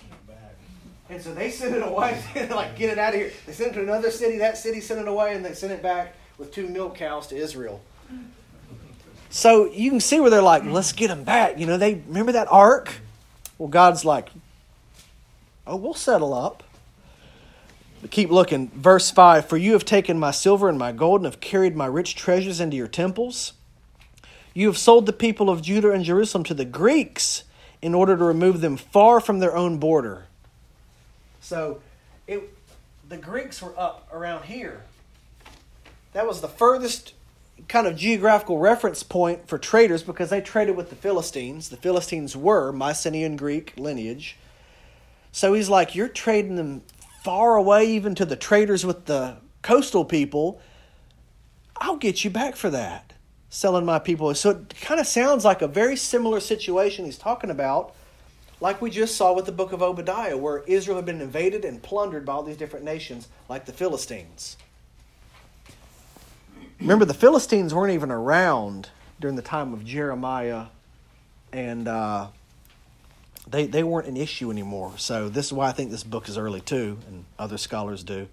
And 1.11 1.21
so 1.21 1.35
they 1.35 1.51
sent 1.51 1.75
it 1.77 1.83
away, 1.87 2.23
like, 2.51 2.77
get 2.77 2.91
it 2.91 2.99
out 2.99 3.15
of 3.15 3.21
here. 3.21 3.31
They 3.47 3.53
sent 3.53 3.73
it 3.73 3.75
to 3.75 3.83
another 3.83 4.11
city, 4.11 4.39
that 4.39 4.57
city 4.57 4.81
sent 4.81 5.01
it 5.01 5.09
away, 5.09 5.35
and 5.35 5.45
they 5.45 5.53
sent 5.53 5.73
it 5.73 5.83
back 5.83 6.15
with 6.39 6.53
two 6.53 6.67
milk 6.67 6.97
cows 6.97 7.27
to 7.29 7.37
Israel. 7.37 7.81
So 9.31 9.71
you 9.71 9.91
can 9.91 10.01
see 10.01 10.21
where 10.21 10.31
they're 10.31 10.43
like, 10.43 10.65
let's 10.65 10.93
get 10.93 11.09
them 11.09 11.25
back. 11.25 11.59
You 11.59 11.67
know, 11.67 11.77
they 11.77 12.03
remember 12.07 12.33
that 12.33 12.49
ark? 12.51 12.95
Well, 13.59 13.69
God's 13.69 14.05
like, 14.05 14.31
oh, 15.67 15.77
we'll 15.77 15.95
settle 15.95 16.35
up. 16.35 16.64
Keep 18.11 18.31
looking. 18.31 18.69
Verse 18.71 19.11
5 19.11 19.49
For 19.49 19.57
you 19.57 19.73
have 19.73 19.85
taken 19.85 20.19
my 20.19 20.31
silver 20.31 20.69
and 20.69 20.79
my 20.79 20.93
gold 20.93 21.21
and 21.21 21.27
have 21.27 21.41
carried 21.41 21.77
my 21.77 21.87
rich 21.87 22.15
treasures 22.15 22.61
into 22.61 22.77
your 22.77 22.89
temples. 22.89 23.55
You 24.53 24.67
have 24.69 24.79
sold 24.79 25.07
the 25.07 25.13
people 25.13 25.51
of 25.51 25.63
Judah 25.63 25.91
and 25.91 26.05
Jerusalem 26.05 26.45
to 26.45 26.55
the 26.55 26.65
Greeks 26.65 27.45
in 27.83 27.95
order 27.95 28.17
to 28.17 28.25
remove 28.25 28.61
them 28.61 28.77
far 28.77 29.21
from 29.21 29.41
their 29.41 29.57
own 29.57 29.79
border. 29.79 30.27
So 31.41 31.81
it, 32.27 32.57
the 33.09 33.17
Greeks 33.17 33.61
were 33.61 33.79
up 33.79 34.09
around 34.13 34.45
here. 34.45 34.83
That 36.13 36.27
was 36.27 36.41
the 36.41 36.49
furthest 36.49 37.15
kind 37.69 37.87
of 37.87 37.97
geographical 37.97 38.59
reference 38.59 39.03
point 39.03 39.49
for 39.49 39.59
traders 39.59 40.03
because 40.03 40.31
they 40.31 40.41
traded 40.41 40.77
with 40.77 40.91
the 40.91 40.97
Philistines. 40.97 41.69
The 41.69 41.77
Philistines 41.77 42.37
were 42.37 42.73
Mycenaean 42.73 43.37
Greek 43.37 43.75
lineage. 43.77 44.37
So 45.33 45.55
he's 45.55 45.69
like, 45.69 45.95
You're 45.95 46.09
trading 46.09 46.57
them 46.57 46.83
far 47.25 47.57
away, 47.57 47.87
even 47.87 48.15
to 48.15 48.27
the 48.27 48.37
traders 48.37 48.85
with 48.85 49.07
the 49.07 49.39
coastal 49.63 50.05
people. 50.05 50.61
I'll 51.79 51.97
get 51.97 52.23
you 52.23 52.31
back 52.31 52.55
for 52.55 52.69
that. 52.69 53.15
Selling 53.49 53.87
my 53.87 53.99
people. 53.99 54.33
So 54.35 54.51
it 54.51 54.75
kind 54.81 55.01
of 55.01 55.07
sounds 55.07 55.45
like 55.45 55.63
a 55.63 55.69
very 55.69 55.97
similar 55.97 56.39
situation 56.39 57.07
he's 57.07 57.17
talking 57.17 57.51
about, 57.51 57.95
like 58.61 58.83
we 58.83 58.91
just 58.91 59.17
saw 59.17 59.33
with 59.33 59.47
the 59.47 59.53
book 59.53 59.73
of 59.73 59.83
Obadiah, 59.83 60.37
where 60.37 60.65
Israel 60.67 60.97
had 60.97 61.07
been 61.07 61.21
invaded 61.21 61.65
and 61.65 61.83
plundered 61.83 62.27
by 62.27 62.35
all 62.35 62.43
these 62.43 62.57
different 62.57 62.85
nations, 62.85 63.29
like 63.49 63.65
the 63.65 63.73
Philistines. 63.73 64.57
Remember, 66.81 67.05
the 67.05 67.15
Philistines 67.15 67.73
weren't 67.73 67.95
even 67.95 68.11
around 68.11 68.91
during 69.21 69.37
the 69.37 69.43
time 69.43 69.73
of 69.73 69.85
Jeremiah, 69.85 70.67
and 71.53 71.89
uh, 71.89 72.27
they 73.47 73.67
they 73.67 73.83
weren't 73.83 74.09
an 74.09 74.17
issue 74.17 74.51
anymore. 74.51 74.93
So 74.97 75.29
this 75.29 75.47
is 75.47 75.53
why 75.53 75.69
I 75.69 75.73
think 75.73 75.91
this 75.91 76.05
book 76.05 76.29
is 76.29 76.39
early 76.39 76.61
too, 76.61 76.99
and 77.09 77.25
other 77.39 77.59
scholars 77.59 78.03
do. 78.03 78.29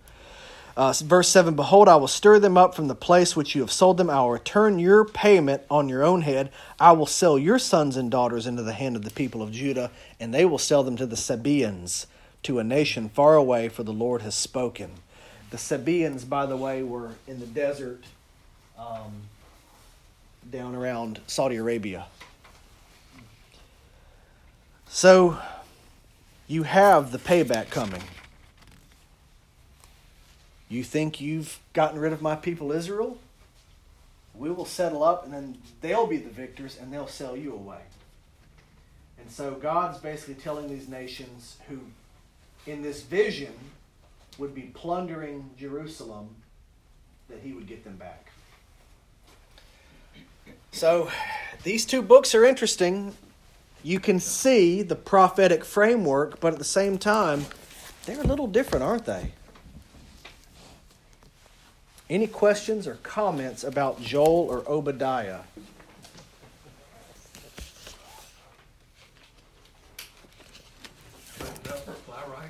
Uh, 0.77 0.93
verse 1.03 1.27
7 1.27 1.55
Behold, 1.55 1.89
I 1.89 1.97
will 1.97 2.07
stir 2.07 2.39
them 2.39 2.57
up 2.57 2.75
from 2.75 2.87
the 2.87 2.95
place 2.95 3.35
which 3.35 3.55
you 3.55 3.61
have 3.61 3.71
sold 3.71 3.97
them. 3.97 4.09
I 4.09 4.21
will 4.21 4.31
return 4.31 4.79
your 4.79 5.03
payment 5.03 5.63
on 5.69 5.89
your 5.89 6.03
own 6.03 6.21
head. 6.21 6.49
I 6.79 6.93
will 6.93 7.05
sell 7.05 7.37
your 7.37 7.59
sons 7.59 7.97
and 7.97 8.09
daughters 8.09 8.47
into 8.47 8.63
the 8.63 8.73
hand 8.73 8.95
of 8.95 9.03
the 9.03 9.11
people 9.11 9.41
of 9.41 9.51
Judah, 9.51 9.91
and 10.19 10.33
they 10.33 10.45
will 10.45 10.57
sell 10.57 10.83
them 10.83 10.95
to 10.97 11.05
the 11.05 11.17
Sabaeans, 11.17 12.07
to 12.43 12.59
a 12.59 12.63
nation 12.63 13.09
far 13.09 13.35
away, 13.35 13.67
for 13.67 13.83
the 13.83 13.93
Lord 13.93 14.21
has 14.21 14.33
spoken. 14.33 14.91
The 15.49 15.57
Sabaeans, 15.57 16.23
by 16.23 16.45
the 16.45 16.55
way, 16.55 16.81
were 16.83 17.11
in 17.27 17.41
the 17.41 17.45
desert 17.45 18.05
um, 18.79 19.23
down 20.49 20.73
around 20.73 21.19
Saudi 21.27 21.57
Arabia. 21.57 22.05
So 24.93 25.39
you 26.47 26.63
have 26.63 27.13
the 27.13 27.17
payback 27.17 27.69
coming. 27.69 28.03
You 30.67 30.83
think 30.83 31.21
you've 31.21 31.59
gotten 31.71 31.97
rid 31.97 32.11
of 32.11 32.21
my 32.21 32.35
people 32.35 32.73
Israel? 32.73 33.17
We 34.35 34.51
will 34.51 34.65
settle 34.65 35.01
up 35.01 35.23
and 35.23 35.33
then 35.33 35.57
they'll 35.79 36.07
be 36.07 36.17
the 36.17 36.29
victors 36.29 36.77
and 36.79 36.91
they'll 36.91 37.07
sell 37.07 37.37
you 37.37 37.53
away. 37.53 37.79
And 39.17 39.31
so 39.31 39.51
God's 39.51 39.97
basically 39.97 40.35
telling 40.35 40.67
these 40.67 40.89
nations 40.89 41.55
who, 41.69 41.79
in 42.67 42.81
this 42.81 43.01
vision, 43.01 43.53
would 44.37 44.53
be 44.53 44.71
plundering 44.73 45.51
Jerusalem 45.57 46.35
that 47.29 47.39
he 47.39 47.53
would 47.53 47.65
get 47.65 47.85
them 47.85 47.95
back. 47.95 48.27
So 50.73 51.09
these 51.63 51.85
two 51.85 52.01
books 52.01 52.35
are 52.35 52.43
interesting. 52.43 53.15
You 53.83 53.99
can 53.99 54.19
see 54.19 54.83
the 54.83 54.95
prophetic 54.95 55.65
framework, 55.65 56.39
but 56.39 56.53
at 56.53 56.59
the 56.59 56.65
same 56.65 56.97
time, 56.97 57.45
they're 58.05 58.21
a 58.21 58.23
little 58.23 58.47
different, 58.47 58.83
aren't 58.83 59.05
they? 59.05 59.33
Any 62.09 62.27
questions 62.27 62.87
or 62.87 62.95
comments 63.03 63.63
about 63.63 64.01
Joel 64.01 64.47
or 64.49 64.63
Obadiah? 64.69 65.39
Straighten 71.33 71.71
up 71.71 71.87
or 71.87 71.93
fly 71.93 72.23
right. 72.27 72.49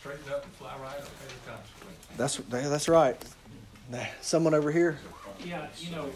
Straighten 0.00 0.32
up 0.32 0.44
and 0.44 0.52
fly 0.54 0.76
right 0.82 0.98
or 0.98 1.02
pay 1.02 1.28
the 1.28 1.50
consequences. 1.50 2.06
That's 2.16 2.36
that's 2.70 2.88
right. 2.88 3.22
Someone 4.22 4.54
over 4.54 4.72
here. 4.72 4.98
Yeah, 5.44 5.66
you 5.78 5.94
know, 5.94 6.08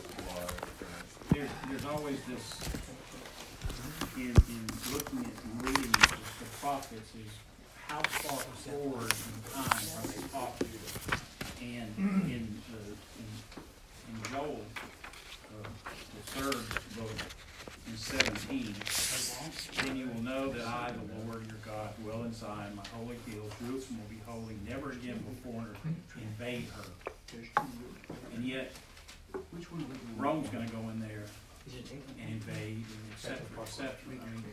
there's, 1.33 1.51
there's 1.69 1.85
always 1.85 2.17
this, 2.25 2.61
in, 4.19 4.35
in 4.35 4.67
looking 4.93 5.21
at 5.21 5.37
and 5.45 5.63
reading 5.63 5.93
the 5.93 6.49
prophets 6.61 7.11
is 7.15 7.31
how 7.87 8.01
far 8.01 8.39
forward 8.39 9.13
in 9.13 9.53
time 9.53 9.87
are 9.97 10.07
they 10.07 10.23
talking? 10.29 10.69
And 11.61 11.91
in, 12.31 12.61
the 12.71 12.81
in, 13.19 13.29
in 14.09 14.31
Joel, 14.31 14.61
uh, 15.55 15.69
the 15.89 16.41
third 16.41 16.67
book, 16.97 17.11
in 17.87 17.97
seventeen, 17.97 18.75
then 19.83 19.97
you 19.97 20.09
will 20.09 20.23
know 20.23 20.53
that 20.53 20.67
I, 20.67 20.91
the 20.93 21.27
Lord 21.27 21.47
your 21.47 21.57
God, 21.65 21.91
dwell 22.03 22.25
in 22.25 22.33
Zion, 22.35 22.77
my 22.77 22.83
holy 22.97 23.17
field, 23.17 23.51
Jerusalem 23.65 24.01
will 24.01 24.11
be 24.11 24.21
holy, 24.27 24.57
never 24.69 24.93
again 24.93 25.25
will 25.27 25.53
foreigners 25.53 25.77
invade 26.17 26.67
her. 26.77 26.85
And 28.35 28.45
yet, 28.45 28.73
Rome's 30.17 30.49
gonna 30.51 30.69
go 30.69 30.81
in 30.91 31.01
there 31.01 31.25
and 32.21 32.31
invade, 32.31 32.77
and 32.77 33.13
et 33.13 33.19
cetera, 33.19 33.47
et 33.61 33.69
cetera. 33.69 33.93
I 34.09 34.11
mean, 34.11 34.45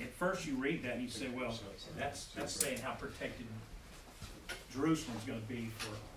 at 0.00 0.12
first 0.14 0.46
you 0.46 0.56
read 0.56 0.82
that 0.84 0.94
and 0.94 1.02
you 1.02 1.08
say, 1.08 1.28
well, 1.28 1.52
that's, 1.98 2.26
that's 2.26 2.52
saying 2.52 2.78
how 2.78 2.92
protected 2.92 3.46
Jerusalem's 4.72 5.24
gonna 5.24 5.40
be 5.48 5.70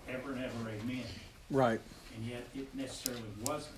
forever 0.06 0.32
and 0.32 0.44
ever, 0.44 0.68
amen. 0.68 1.04
Right. 1.50 1.80
And 2.16 2.26
yet 2.26 2.46
it 2.54 2.74
necessarily 2.74 3.22
wasn't. 3.46 3.76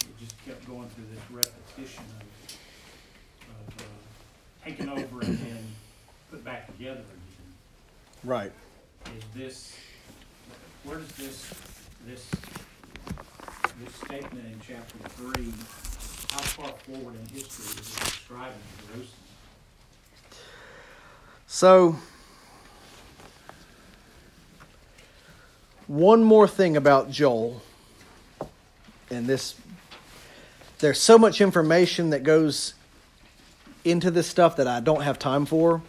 It 0.00 0.18
just 0.18 0.44
kept 0.44 0.66
going 0.66 0.88
through 0.90 1.06
this 1.12 1.22
repetition 1.30 2.04
of, 2.18 3.76
of, 3.76 3.82
uh, 3.82 4.64
taking 4.64 4.88
over 4.88 5.20
and 5.20 5.38
then 5.38 5.64
put 6.30 6.44
back 6.44 6.66
together 6.66 7.00
again. 7.00 7.54
Right. 8.22 8.52
Is 9.16 9.24
this, 9.34 9.76
where 10.84 10.98
does 10.98 11.12
this, 11.12 11.54
this 12.06 12.30
this 13.84 13.94
statement 13.94 14.44
in 14.44 14.60
chapter 14.66 14.98
three, 15.10 15.50
how 16.30 16.40
far 16.40 16.68
forward 16.86 17.14
in 17.14 17.34
history 17.34 17.64
is 17.64 17.96
it 17.96 18.04
describing 18.04 18.58
Jerusalem? 18.86 19.08
So, 21.46 21.96
one 25.86 26.22
more 26.22 26.46
thing 26.46 26.76
about 26.76 27.10
Joel, 27.10 27.62
and 29.10 29.26
this, 29.26 29.54
there's 30.80 31.00
so 31.00 31.18
much 31.18 31.40
information 31.40 32.10
that 32.10 32.22
goes 32.22 32.74
into 33.84 34.10
this 34.10 34.26
stuff 34.26 34.56
that 34.56 34.68
I 34.68 34.80
don't 34.80 35.02
have 35.02 35.18
time 35.18 35.46
for. 35.46 35.80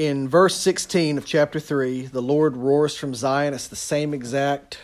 In 0.00 0.26
verse 0.30 0.56
16 0.56 1.18
of 1.18 1.26
chapter 1.26 1.60
3, 1.60 2.06
the 2.06 2.22
Lord 2.22 2.56
roars 2.56 2.96
from 2.96 3.14
Zion. 3.14 3.52
It's 3.52 3.68
the 3.68 3.76
same 3.76 4.14
exact 4.14 4.78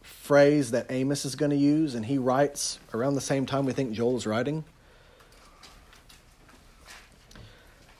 phrase 0.00 0.70
that 0.70 0.86
Amos 0.88 1.26
is 1.26 1.36
going 1.36 1.50
to 1.50 1.58
use, 1.58 1.94
and 1.94 2.06
he 2.06 2.16
writes 2.16 2.78
around 2.94 3.16
the 3.16 3.20
same 3.20 3.44
time 3.44 3.66
we 3.66 3.74
think 3.74 3.92
Joel 3.92 4.16
is 4.16 4.26
writing. 4.26 4.64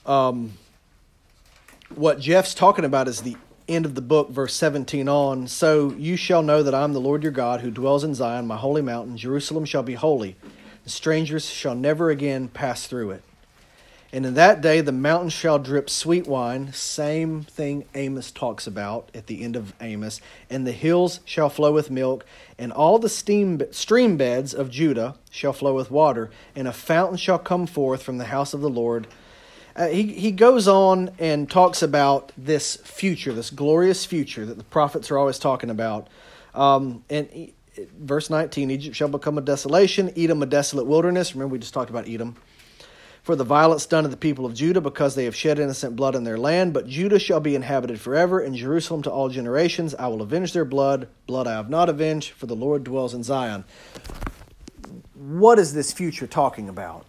Um, 0.07 0.55
what 1.95 2.21
Jeff's 2.21 2.55
talking 2.55 2.87
about 2.87 3.07
is 3.07 3.21
the 3.21 3.37
end 3.69 3.85
of 3.85 3.95
the 3.95 4.01
book, 4.01 4.31
verse 4.31 4.55
17 4.55 5.11
on. 5.11 5.49
So 5.49 5.93
you 5.99 6.17
shall 6.17 6.41
know 6.41 6.63
that 6.63 6.75
I 6.75 6.85
am 6.85 6.95
the 6.95 7.01
Lord 7.03 7.23
your 7.23 7.33
God 7.33 7.61
who 7.61 7.71
dwells 7.71 8.03
in 8.03 8.15
Zion, 8.15 8.47
my 8.47 8.57
holy 8.57 8.81
mountain. 8.81 9.19
Jerusalem 9.19 9.67
shall 9.67 9.83
be 9.83 9.93
holy, 9.93 10.37
and 10.83 10.91
strangers 10.91 11.51
shall 11.51 11.75
never 11.75 12.09
again 12.09 12.49
pass 12.49 12.87
through 12.87 13.11
it. 13.11 13.23
And 14.13 14.25
in 14.25 14.35
that 14.35 14.61
day 14.61 14.81
the 14.81 14.93
mountains 14.93 15.33
shall 15.33 15.59
drip 15.59 15.91
sweet 15.91 16.27
wine, 16.27 16.73
same 16.73 17.43
thing 17.43 17.85
Amos 17.95 18.31
talks 18.31 18.67
about 18.67 19.11
at 19.15 19.27
the 19.27 19.43
end 19.43 19.57
of 19.57 19.75
Amos, 19.81 20.21
and 20.49 20.67
the 20.67 20.73
hills 20.73 21.21
shall 21.25 21.49
flow 21.49 21.73
with 21.73 21.91
milk, 21.91 22.25
and 22.59 22.73
all 22.73 22.99
the 22.99 23.09
steam, 23.09 23.61
stream 23.73 24.17
beds 24.17 24.55
of 24.55 24.71
Judah 24.71 25.17
shall 25.31 25.53
flow 25.53 25.75
with 25.75 25.91
water, 25.91 26.31
and 26.55 26.69
a 26.69 26.73
fountain 26.73 27.17
shall 27.17 27.39
come 27.39 27.67
forth 27.67 28.03
from 28.03 28.19
the 28.19 28.27
house 28.27 28.55
of 28.55 28.61
the 28.61 28.71
Lord. 28.71 29.07
Uh, 29.75 29.89
he, 29.89 30.05
he 30.05 30.31
goes 30.31 30.67
on 30.67 31.11
and 31.19 31.51
talks 31.51 31.83
about 31.83 32.33
this 32.37 32.77
future, 32.77 33.33
this 33.33 33.51
glorious 33.51 34.07
future 34.07 34.47
that 34.47 34.57
the 34.57 34.65
prophets 34.65 35.11
are 35.11 35.19
always 35.19 35.39
talking 35.39 35.69
about. 35.69 36.09
Um, 36.55 37.05
and 37.11 37.29
he, 37.29 37.53
verse 37.99 38.31
19 38.31 38.71
Egypt 38.71 38.97
shall 38.97 39.09
become 39.09 39.37
a 39.37 39.43
desolation, 39.43 40.11
Edom 40.17 40.43
a 40.43 40.47
desolate 40.47 40.87
wilderness. 40.87 41.35
Remember, 41.35 41.53
we 41.53 41.59
just 41.59 41.75
talked 41.75 41.91
about 41.91 42.09
Edom 42.09 42.37
for 43.27 43.35
the 43.35 43.43
violence 43.43 43.85
done 43.87 44.05
to 44.05 44.09
the 44.09 44.17
people 44.17 44.47
of 44.47 44.55
Judah, 44.55 44.81
because 44.81 45.17
they 45.17 45.25
have 45.25 45.35
shed 45.35 45.59
innocent 45.59 45.97
blood 45.97 46.15
in 46.15 46.23
their 46.23 46.39
land. 46.39 46.73
But 46.73 46.87
Judah 46.87 47.19
shall 47.19 47.41
be 47.41 47.57
inhabited 47.57 48.01
forever, 48.01 48.39
and 48.39 48.55
Jerusalem 48.55 49.03
to 49.03 49.11
all 49.11 49.29
generations. 49.29 49.97
I 49.97 50.07
will 50.07 50.23
avenge 50.23 50.53
their 50.53 50.65
blood, 50.65 51.09
blood 51.27 51.49
I 51.49 51.55
have 51.55 51.69
not 51.69 51.89
avenged, 51.89 52.31
for 52.31 52.47
the 52.47 52.55
Lord 52.55 52.85
dwells 52.85 53.15
in 53.15 53.25
Zion. 53.25 53.65
What 55.15 55.59
is 55.59 55.75
this 55.75 55.93
future 55.93 56.29
talking 56.29 56.69
about? 56.69 57.05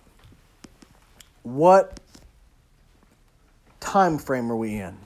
What 1.43 1.99
time 3.79 4.17
frame 4.17 4.51
are 4.51 4.57
we 4.57 4.73
in? 4.73 4.97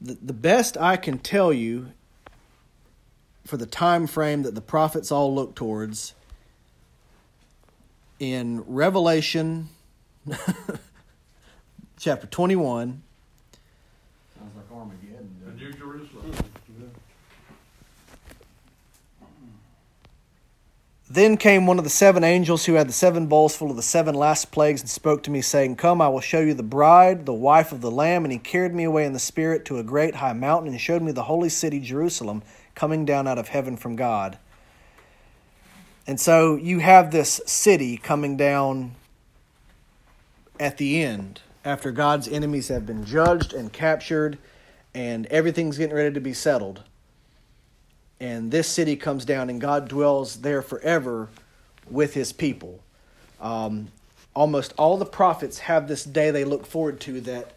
The, 0.00 0.16
the 0.22 0.32
best 0.32 0.76
I 0.76 0.96
can 0.96 1.18
tell 1.18 1.52
you 1.52 1.88
for 3.44 3.56
the 3.56 3.66
time 3.66 4.06
frame 4.06 4.44
that 4.44 4.54
the 4.54 4.60
prophets 4.60 5.10
all 5.10 5.34
look 5.34 5.56
towards 5.56 6.13
in 8.18 8.62
Revelation 8.66 9.68
chapter 11.98 12.26
21. 12.26 13.02
Sounds 14.38 14.56
like 14.56 14.78
Armageddon. 14.78 15.36
The? 15.44 15.52
New 15.52 15.72
Jerusalem. 15.72 16.32
Mm-hmm. 16.32 16.86
Then 21.10 21.36
came 21.36 21.66
one 21.66 21.78
of 21.78 21.84
the 21.84 21.90
seven 21.90 22.24
angels 22.24 22.64
who 22.64 22.74
had 22.74 22.88
the 22.88 22.92
seven 22.92 23.26
bowls 23.26 23.56
full 23.56 23.70
of 23.70 23.76
the 23.76 23.82
seven 23.82 24.14
last 24.14 24.50
plagues 24.50 24.80
and 24.80 24.88
spoke 24.88 25.22
to 25.24 25.30
me, 25.30 25.40
saying, 25.40 25.76
Come, 25.76 26.00
I 26.00 26.08
will 26.08 26.20
show 26.20 26.40
you 26.40 26.54
the 26.54 26.62
bride, 26.62 27.26
the 27.26 27.32
wife 27.32 27.72
of 27.72 27.80
the 27.80 27.90
Lamb. 27.90 28.24
And 28.24 28.32
he 28.32 28.38
carried 28.38 28.74
me 28.74 28.84
away 28.84 29.04
in 29.04 29.12
the 29.12 29.18
Spirit 29.18 29.64
to 29.66 29.78
a 29.78 29.82
great 29.82 30.16
high 30.16 30.32
mountain 30.32 30.70
and 30.70 30.80
showed 30.80 31.02
me 31.02 31.12
the 31.12 31.24
holy 31.24 31.48
city, 31.50 31.80
Jerusalem, 31.80 32.42
coming 32.74 33.04
down 33.04 33.28
out 33.28 33.38
of 33.38 33.48
heaven 33.48 33.76
from 33.76 33.96
God. 33.96 34.38
And 36.06 36.20
so 36.20 36.56
you 36.56 36.80
have 36.80 37.10
this 37.10 37.40
city 37.46 37.96
coming 37.96 38.36
down 38.36 38.94
at 40.60 40.76
the 40.76 41.02
end 41.02 41.40
after 41.64 41.90
God's 41.90 42.28
enemies 42.28 42.68
have 42.68 42.86
been 42.86 43.04
judged 43.04 43.52
and 43.52 43.72
captured 43.72 44.38
and 44.94 45.26
everything's 45.26 45.78
getting 45.78 45.96
ready 45.96 46.12
to 46.14 46.20
be 46.20 46.34
settled. 46.34 46.82
And 48.20 48.50
this 48.50 48.68
city 48.68 48.96
comes 48.96 49.24
down 49.24 49.50
and 49.50 49.60
God 49.60 49.88
dwells 49.88 50.42
there 50.42 50.62
forever 50.62 51.28
with 51.90 52.14
his 52.14 52.32
people. 52.32 52.80
Um, 53.40 53.88
almost 54.34 54.74
all 54.76 54.96
the 54.96 55.06
prophets 55.06 55.60
have 55.60 55.88
this 55.88 56.04
day 56.04 56.30
they 56.30 56.44
look 56.44 56.66
forward 56.66 57.00
to 57.00 57.20
that 57.22 57.52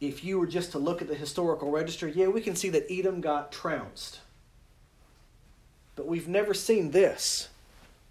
if 0.00 0.24
you 0.24 0.38
were 0.38 0.46
just 0.46 0.72
to 0.72 0.78
look 0.78 1.02
at 1.02 1.08
the 1.08 1.14
historical 1.14 1.70
register, 1.70 2.06
yeah, 2.08 2.28
we 2.28 2.40
can 2.40 2.54
see 2.54 2.68
that 2.70 2.86
Edom 2.90 3.20
got 3.20 3.50
trounced. 3.50 4.20
But 5.98 6.06
we've 6.06 6.28
never 6.28 6.54
seen 6.54 6.92
this, 6.92 7.48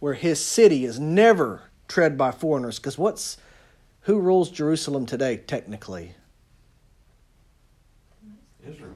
where 0.01 0.13
his 0.13 0.43
city 0.43 0.83
is 0.83 0.99
never 0.99 1.61
tread 1.87 2.17
by 2.17 2.31
foreigners. 2.31 2.79
Because 2.79 2.97
what's 2.97 3.37
who 4.01 4.19
rules 4.19 4.51
Jerusalem 4.51 5.05
today, 5.05 5.37
technically? 5.37 6.11
Israel. 8.67 8.91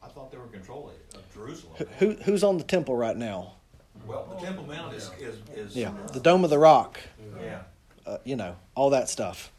I 0.00 0.06
thought 0.06 0.30
they 0.30 0.38
were 0.38 0.46
controlling 0.46 0.94
of 1.16 1.34
Jerusalem. 1.34 1.74
Who, 1.78 1.86
who 1.98 2.12
who's 2.22 2.44
on 2.44 2.56
the 2.56 2.62
temple 2.62 2.94
right 2.94 3.16
now? 3.16 3.54
Well, 4.06 4.32
the 4.38 4.46
Temple 4.46 4.68
Mount 4.68 4.94
is, 4.94 5.10
is, 5.18 5.38
is. 5.56 5.76
Yeah, 5.76 5.92
the 6.12 6.20
Dome 6.20 6.44
of 6.44 6.50
the 6.50 6.58
Rock. 6.58 7.00
Yeah. 7.40 7.62
Uh, 8.06 8.18
you 8.22 8.36
know, 8.36 8.54
all 8.76 8.90
that 8.90 9.08
stuff. 9.08 9.50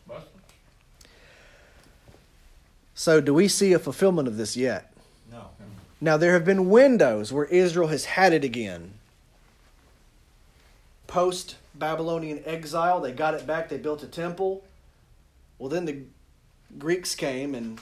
So, 2.96 3.20
do 3.20 3.34
we 3.34 3.50
see 3.50 3.74
a 3.74 3.80
fulfillment 3.80 4.30
of 4.30 4.38
this 4.38 4.56
yet? 4.56 4.93
No. 6.04 6.12
Now, 6.12 6.18
there 6.18 6.34
have 6.34 6.44
been 6.44 6.70
windows 6.70 7.32
where 7.32 7.46
Israel 7.46 7.88
has 7.88 8.04
had 8.04 8.34
it 8.34 8.44
again. 8.44 8.96
Post 11.08 11.56
Babylonian 11.74 12.42
exile, 12.46 13.00
they 13.00 13.14
got 13.14 13.36
it 13.36 13.48
back, 13.48 13.70
they 13.70 13.78
built 13.78 14.04
a 14.04 14.08
temple. 14.08 14.66
Well, 15.58 15.70
then 15.70 15.86
the 15.86 16.02
Greeks 16.78 17.16
came 17.16 17.56
and 17.56 17.80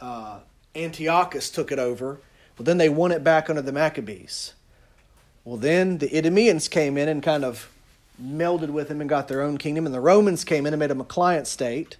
uh, 0.00 0.38
Antiochus 0.76 1.50
took 1.50 1.72
it 1.72 1.80
over. 1.80 2.20
Well, 2.56 2.64
then 2.64 2.78
they 2.78 2.88
won 2.88 3.10
it 3.10 3.24
back 3.24 3.50
under 3.50 3.62
the 3.62 3.72
Maccabees. 3.72 4.52
Well, 5.44 5.56
then 5.56 5.98
the 5.98 6.16
Idumeans 6.16 6.68
came 6.68 6.96
in 6.96 7.08
and 7.08 7.20
kind 7.20 7.44
of 7.44 7.68
melded 8.22 8.70
with 8.70 8.86
them 8.88 9.00
and 9.00 9.10
got 9.10 9.26
their 9.26 9.42
own 9.42 9.58
kingdom. 9.58 9.86
And 9.86 9.94
the 9.94 10.00
Romans 10.00 10.44
came 10.44 10.66
in 10.66 10.72
and 10.72 10.78
made 10.78 10.90
them 10.90 11.00
a 11.00 11.04
client 11.04 11.48
state. 11.48 11.96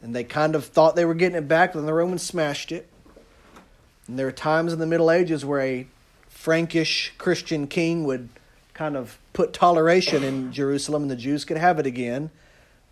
And 0.00 0.14
they 0.14 0.22
kind 0.22 0.54
of 0.54 0.64
thought 0.64 0.94
they 0.94 1.04
were 1.04 1.14
getting 1.14 1.38
it 1.38 1.48
back, 1.48 1.72
then 1.72 1.86
the 1.86 1.92
Romans 1.92 2.22
smashed 2.22 2.70
it. 2.70 2.88
And 4.06 4.18
there 4.18 4.26
are 4.26 4.32
times 4.32 4.72
in 4.72 4.78
the 4.78 4.86
Middle 4.86 5.10
Ages 5.10 5.44
where 5.44 5.60
a 5.60 5.86
Frankish 6.28 7.12
Christian 7.16 7.66
king 7.66 8.04
would 8.04 8.28
kind 8.74 8.96
of 8.96 9.18
put 9.32 9.52
toleration 9.52 10.22
in 10.22 10.52
Jerusalem 10.52 11.02
and 11.02 11.10
the 11.10 11.16
Jews 11.16 11.44
could 11.44 11.56
have 11.56 11.78
it 11.78 11.86
again. 11.86 12.30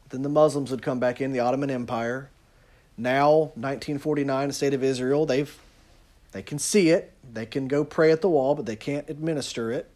Then 0.09 0.23
the 0.23 0.29
Muslims 0.29 0.71
would 0.71 0.83
come 0.83 1.01
back 1.01 1.21
in, 1.21 1.33
the 1.33 1.41
Ottoman 1.41 1.71
Empire. 1.71 2.31
Now, 2.97 3.53
1949, 3.55 4.49
the 4.49 4.55
state 4.55 4.75
of 4.75 4.85
Israel, 4.85 5.27
they've 5.27 5.59
they 6.33 6.43
can 6.43 6.59
see 6.59 6.89
it. 6.89 7.13
They 7.31 7.47
can 7.47 7.69
go 7.69 7.85
pray 7.85 8.11
at 8.11 8.23
the 8.23 8.29
wall, 8.29 8.55
but 8.55 8.67
they 8.67 8.77
can't 8.77 9.09
administer 9.09 9.71
it. 9.71 9.89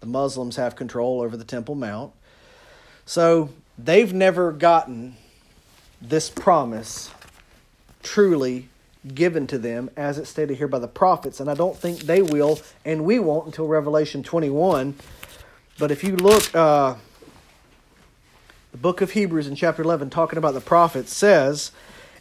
The 0.00 0.06
Muslims 0.06 0.56
have 0.56 0.76
control 0.76 1.20
over 1.20 1.36
the 1.36 1.44
Temple 1.44 1.74
Mount. 1.74 2.12
So 3.04 3.50
they've 3.76 4.12
never 4.12 4.52
gotten 4.52 5.16
this 6.00 6.30
promise 6.30 7.10
truly 8.04 8.68
given 9.14 9.46
to 9.48 9.58
them 9.58 9.90
as 9.96 10.18
it's 10.18 10.30
stated 10.30 10.58
here 10.58 10.68
by 10.68 10.78
the 10.78 10.88
prophets. 10.88 11.40
And 11.40 11.50
I 11.50 11.54
don't 11.54 11.76
think 11.76 12.00
they 12.00 12.22
will, 12.22 12.60
and 12.84 13.04
we 13.04 13.18
won't 13.18 13.46
until 13.46 13.66
Revelation 13.66 14.22
21. 14.22 14.94
But 15.78 15.90
if 15.90 16.02
you 16.02 16.16
look, 16.16 16.54
uh, 16.54 16.96
the 18.72 18.78
book 18.78 19.00
of 19.00 19.12
Hebrews 19.12 19.46
in 19.46 19.54
chapter 19.54 19.82
11, 19.82 20.10
talking 20.10 20.38
about 20.38 20.54
the 20.54 20.60
prophets, 20.60 21.14
says, 21.14 21.72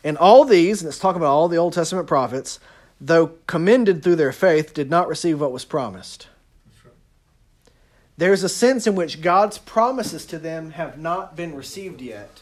And 0.04 0.18
all 0.18 0.46
these, 0.46 0.82
and 0.82 0.90
it's 0.90 1.00
talking 1.00 1.22
about 1.22 1.34
all 1.34 1.48
the 1.48 1.58
Old 1.58 1.74
Testament 1.74 2.08
prophets, 2.08 2.60
though 3.02 3.34
commended 3.48 4.04
through 4.04 4.16
their 4.16 4.32
faith, 4.32 4.74
did 4.74 4.90
not 4.90 5.08
receive 5.08 5.42
what 5.42 5.52
was 5.52 5.66
promised. 5.66 6.28
Right. 6.84 6.94
There's 8.18 8.44
a 8.44 8.50
sense 8.50 8.88
in 8.88 8.96
which 8.96 9.22
God's 9.22 9.58
promises 9.58 10.26
to 10.28 10.40
them 10.40 10.72
have 10.72 10.98
not 10.98 11.36
been 11.36 11.56
received 11.56 12.02
yet. 12.02 12.42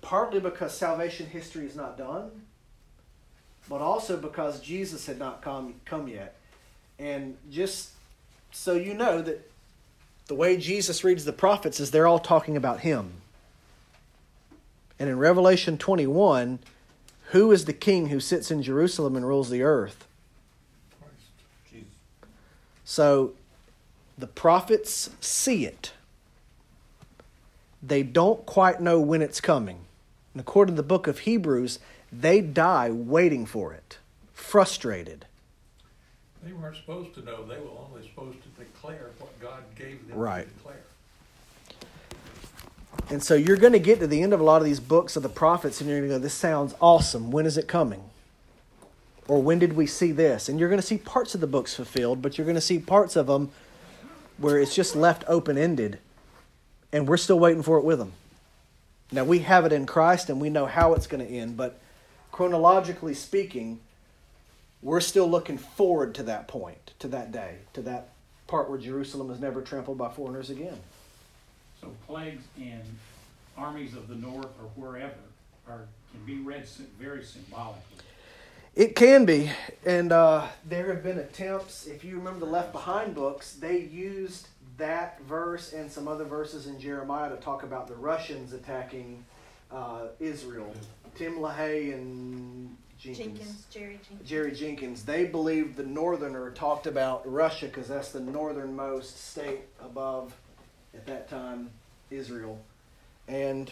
Partly 0.00 0.40
because 0.40 0.76
salvation 0.76 1.26
history 1.26 1.66
is 1.66 1.74
not 1.74 1.96
done, 1.96 2.30
but 3.68 3.80
also 3.80 4.16
because 4.16 4.60
Jesus 4.60 5.06
had 5.06 5.18
not 5.18 5.42
come, 5.42 5.74
come 5.84 6.08
yet. 6.08 6.36
And 6.98 7.36
just 7.50 7.90
so 8.52 8.74
you 8.74 8.94
know 8.94 9.22
that 9.22 9.50
the 10.26 10.34
way 10.34 10.56
Jesus 10.56 11.04
reads 11.04 11.24
the 11.24 11.32
prophets 11.32 11.80
is 11.80 11.90
they're 11.90 12.06
all 12.06 12.18
talking 12.18 12.56
about 12.56 12.80
him. 12.80 13.12
And 14.98 15.08
in 15.08 15.18
Revelation 15.18 15.76
21, 15.76 16.60
who 17.30 17.50
is 17.50 17.64
the 17.64 17.72
king 17.72 18.08
who 18.08 18.20
sits 18.20 18.50
in 18.50 18.62
Jerusalem 18.62 19.16
and 19.16 19.26
rules 19.26 19.50
the 19.50 19.62
earth? 19.62 20.06
Christ. 21.00 21.14
Jesus. 21.70 21.88
So 22.84 23.32
the 24.16 24.26
prophets 24.26 25.10
see 25.20 25.66
it. 25.66 25.92
They 27.82 28.02
don't 28.02 28.46
quite 28.46 28.80
know 28.80 29.00
when 29.00 29.20
it's 29.20 29.40
coming. 29.40 29.80
And 30.32 30.40
according 30.40 30.76
to 30.76 30.82
the 30.82 30.86
book 30.86 31.06
of 31.06 31.20
Hebrews, 31.20 31.78
they 32.20 32.40
die 32.40 32.90
waiting 32.90 33.46
for 33.46 33.72
it, 33.72 33.98
frustrated. 34.32 35.26
They 36.42 36.52
weren't 36.52 36.76
supposed 36.76 37.14
to 37.14 37.22
know, 37.24 37.44
they 37.44 37.56
were 37.56 37.70
only 37.88 38.06
supposed 38.06 38.38
to 38.42 38.48
declare 38.62 39.10
what 39.18 39.38
God 39.40 39.62
gave 39.76 40.06
them 40.08 40.18
Right. 40.18 40.46
to 40.46 40.54
declare. 40.54 40.76
And 43.10 43.22
so 43.22 43.34
you're 43.34 43.56
going 43.56 43.72
to 43.72 43.78
get 43.78 43.98
to 44.00 44.06
the 44.06 44.22
end 44.22 44.32
of 44.32 44.40
a 44.40 44.44
lot 44.44 44.58
of 44.58 44.64
these 44.64 44.80
books 44.80 45.16
of 45.16 45.22
the 45.22 45.28
prophets 45.28 45.80
and 45.80 45.88
you're 45.90 45.98
going 46.00 46.10
to 46.10 46.16
go, 46.16 46.18
this 46.22 46.34
sounds 46.34 46.74
awesome. 46.80 47.30
When 47.30 47.46
is 47.46 47.56
it 47.58 47.66
coming? 47.66 48.02
Or 49.26 49.42
when 49.42 49.58
did 49.58 49.72
we 49.74 49.86
see 49.86 50.12
this? 50.12 50.48
And 50.48 50.60
you're 50.60 50.68
going 50.68 50.80
to 50.80 50.86
see 50.86 50.98
parts 50.98 51.34
of 51.34 51.40
the 51.40 51.46
books 51.46 51.74
fulfilled, 51.74 52.22
but 52.22 52.36
you're 52.36 52.44
going 52.44 52.56
to 52.56 52.60
see 52.60 52.78
parts 52.78 53.16
of 53.16 53.26
them 53.26 53.50
where 54.38 54.58
it's 54.58 54.74
just 54.74 54.94
left 54.94 55.24
open 55.28 55.56
ended 55.58 55.98
and 56.92 57.08
we're 57.08 57.16
still 57.16 57.38
waiting 57.38 57.62
for 57.62 57.78
it 57.78 57.84
with 57.84 57.98
them. 57.98 58.12
Now 59.12 59.24
we 59.24 59.40
have 59.40 59.64
it 59.64 59.72
in 59.72 59.86
Christ 59.86 60.30
and 60.30 60.40
we 60.40 60.50
know 60.50 60.66
how 60.66 60.94
it's 60.94 61.06
going 61.06 61.26
to 61.26 61.32
end, 61.32 61.56
but 61.56 61.78
chronologically 62.34 63.14
speaking, 63.14 63.78
we're 64.82 65.00
still 65.00 65.30
looking 65.30 65.56
forward 65.56 66.12
to 66.16 66.24
that 66.24 66.48
point, 66.48 66.90
to 66.98 67.06
that 67.06 67.30
day, 67.30 67.58
to 67.72 67.80
that 67.80 68.08
part 68.48 68.68
where 68.68 68.76
Jerusalem 68.76 69.30
is 69.30 69.38
never 69.38 69.62
trampled 69.62 69.98
by 69.98 70.08
foreigners 70.08 70.50
again. 70.50 70.76
So 71.80 71.92
plagues 72.08 72.42
in 72.58 72.80
armies 73.56 73.94
of 73.94 74.08
the 74.08 74.16
north 74.16 74.48
or 74.60 74.68
wherever 74.74 75.14
are, 75.68 75.86
can 76.10 76.24
be 76.26 76.38
read 76.38 76.66
very 76.98 77.22
symbolically. 77.22 77.98
It 78.74 78.96
can 78.96 79.24
be, 79.24 79.52
and 79.86 80.10
uh, 80.10 80.48
there 80.68 80.88
have 80.88 81.04
been 81.04 81.20
attempts. 81.20 81.86
If 81.86 82.02
you 82.02 82.16
remember 82.16 82.40
the 82.40 82.50
Left 82.50 82.72
Behind 82.72 83.14
books, 83.14 83.52
they 83.52 83.78
used 83.78 84.48
that 84.76 85.20
verse 85.22 85.72
and 85.72 85.88
some 85.88 86.08
other 86.08 86.24
verses 86.24 86.66
in 86.66 86.80
Jeremiah 86.80 87.30
to 87.30 87.36
talk 87.36 87.62
about 87.62 87.86
the 87.86 87.94
Russians 87.94 88.52
attacking 88.52 89.24
uh, 89.70 90.06
Israel. 90.18 90.74
Tim 91.14 91.36
LaHaye 91.36 91.94
and 91.94 92.76
Jenkins. 92.98 93.38
Jenkins, 93.38 93.66
Jerry 93.70 94.00
Jenkins. 94.08 94.28
Jerry 94.28 94.52
Jenkins. 94.52 95.04
They 95.04 95.24
believed 95.24 95.76
the 95.76 95.84
northerner 95.84 96.50
talked 96.50 96.86
about 96.86 97.30
Russia 97.30 97.66
because 97.66 97.88
that's 97.88 98.12
the 98.12 98.20
northernmost 98.20 99.30
state 99.30 99.60
above, 99.80 100.34
at 100.94 101.06
that 101.06 101.28
time, 101.28 101.70
Israel. 102.10 102.58
And 103.28 103.70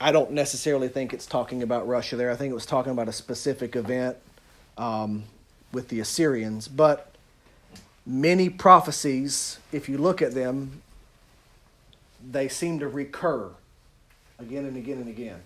I 0.00 0.12
don't 0.12 0.32
necessarily 0.32 0.88
think 0.88 1.12
it's 1.12 1.26
talking 1.26 1.62
about 1.62 1.88
Russia 1.88 2.16
there. 2.16 2.30
I 2.30 2.36
think 2.36 2.50
it 2.50 2.54
was 2.54 2.66
talking 2.66 2.92
about 2.92 3.08
a 3.08 3.12
specific 3.12 3.76
event 3.76 4.16
um, 4.76 5.24
with 5.72 5.88
the 5.88 6.00
Assyrians. 6.00 6.68
But 6.68 7.14
many 8.04 8.50
prophecies, 8.50 9.58
if 9.72 9.88
you 9.88 9.98
look 9.98 10.20
at 10.20 10.34
them, 10.34 10.82
they 12.30 12.48
seem 12.48 12.78
to 12.80 12.88
recur 12.88 13.50
again 14.38 14.64
and 14.64 14.76
again 14.76 14.98
and 14.98 15.08
again. 15.08 15.40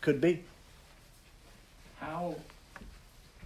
Could 0.00 0.20
be. 0.20 0.42
How, 1.98 2.34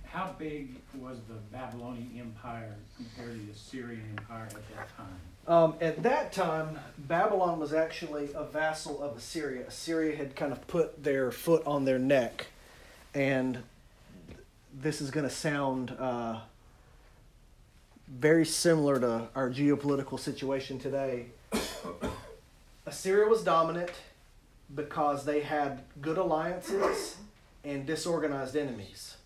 how 0.07 0.35
big 0.39 0.77
was 0.97 1.19
the 1.29 1.35
Babylonian 1.53 2.13
Empire 2.19 2.77
compared 2.97 3.41
to 3.41 3.47
the 3.47 3.53
Assyrian 3.53 4.17
Empire 4.17 4.45
at 4.45 4.77
that 4.77 4.97
time? 4.97 5.19
Um, 5.47 5.75
at 5.81 6.03
that 6.05 6.33
time, 6.33 6.79
Babylon 6.97 7.59
was 7.59 7.73
actually 7.73 8.31
a 8.35 8.45
vassal 8.45 9.03
of 9.03 9.17
Assyria. 9.17 9.67
Assyria 9.67 10.17
had 10.17 10.37
kind 10.37 10.53
of 10.53 10.65
put 10.69 11.03
their 11.03 11.33
foot 11.33 11.67
on 11.67 11.85
their 11.85 11.99
neck, 11.99 12.47
and 13.15 13.59
this 14.73 15.01
is 15.01 15.11
going 15.11 15.29
to 15.29 15.35
sound 15.35 15.91
uh, 15.99 16.39
very 18.09 18.47
similar 18.47 19.01
to 19.01 19.29
our 19.35 19.51
geopolitical 19.51 20.21
situation 20.21 20.79
today. 20.79 21.27
Assyria 22.87 23.29
was 23.29 23.43
dominant 23.43 23.91
because 24.73 25.25
they 25.25 25.41
had 25.41 25.83
good 26.01 26.19
alliances 26.19 27.17
and 27.65 27.87
disorganized 27.87 28.57
enemies. 28.57 29.17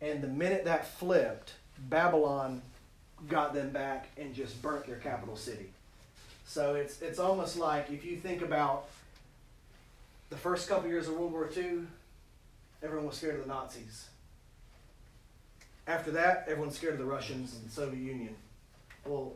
And 0.00 0.22
the 0.22 0.28
minute 0.28 0.64
that 0.64 0.86
flipped, 0.86 1.54
Babylon 1.88 2.62
got 3.28 3.54
them 3.54 3.70
back 3.70 4.08
and 4.16 4.34
just 4.34 4.60
burnt 4.60 4.86
their 4.86 4.96
capital 4.96 5.36
city. 5.36 5.70
So 6.46 6.74
it's 6.74 7.00
it's 7.00 7.18
almost 7.18 7.56
like 7.56 7.90
if 7.90 8.04
you 8.04 8.16
think 8.16 8.42
about 8.42 8.88
the 10.30 10.36
first 10.36 10.68
couple 10.68 10.88
years 10.88 11.08
of 11.08 11.14
World 11.14 11.32
War 11.32 11.48
II, 11.56 11.80
everyone 12.82 13.06
was 13.06 13.16
scared 13.16 13.36
of 13.36 13.42
the 13.42 13.48
Nazis. 13.48 14.08
After 15.86 16.10
that, 16.12 16.44
everyone's 16.48 16.76
scared 16.76 16.94
of 16.94 16.98
the 16.98 17.04
Russians 17.04 17.54
and 17.54 17.66
the 17.66 17.70
Soviet 17.70 18.00
Union. 18.00 18.34
Well, 19.04 19.34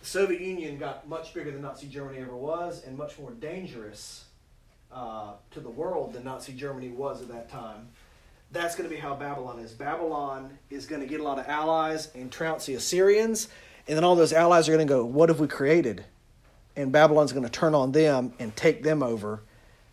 the 0.00 0.06
Soviet 0.06 0.40
Union 0.40 0.78
got 0.78 1.08
much 1.08 1.34
bigger 1.34 1.50
than 1.50 1.62
Nazi 1.62 1.86
Germany 1.86 2.18
ever 2.20 2.36
was, 2.36 2.84
and 2.84 2.96
much 2.96 3.18
more 3.18 3.32
dangerous 3.32 4.24
uh, 4.92 5.32
to 5.50 5.60
the 5.60 5.70
world 5.70 6.12
than 6.12 6.24
Nazi 6.24 6.52
Germany 6.52 6.88
was 6.88 7.22
at 7.22 7.28
that 7.28 7.50
time 7.50 7.88
that's 8.50 8.74
going 8.74 8.88
to 8.88 8.94
be 8.94 9.00
how 9.00 9.14
Babylon 9.14 9.58
is. 9.58 9.72
Babylon 9.72 10.58
is 10.70 10.86
going 10.86 11.00
to 11.00 11.06
get 11.06 11.20
a 11.20 11.22
lot 11.22 11.38
of 11.38 11.46
allies 11.48 12.10
and 12.14 12.30
trounce 12.32 12.66
the 12.66 12.74
Assyrians, 12.74 13.48
and 13.86 13.96
then 13.96 14.04
all 14.04 14.16
those 14.16 14.32
allies 14.32 14.68
are 14.68 14.72
going 14.72 14.86
to 14.86 14.92
go, 14.92 15.04
What 15.04 15.28
have 15.28 15.40
we 15.40 15.48
created? 15.48 16.04
And 16.76 16.92
Babylon's 16.92 17.32
going 17.32 17.44
to 17.44 17.50
turn 17.50 17.74
on 17.74 17.92
them 17.92 18.32
and 18.38 18.54
take 18.54 18.82
them 18.82 19.02
over 19.02 19.40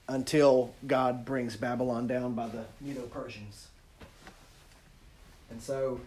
until 0.08 0.74
God 0.86 1.26
brings 1.26 1.56
Babylon 1.56 2.06
down 2.06 2.34
by 2.34 2.48
the 2.48 2.66
Medo 2.80 3.02
Persians. 3.08 3.68
And 5.50 5.62
so, 5.62 6.00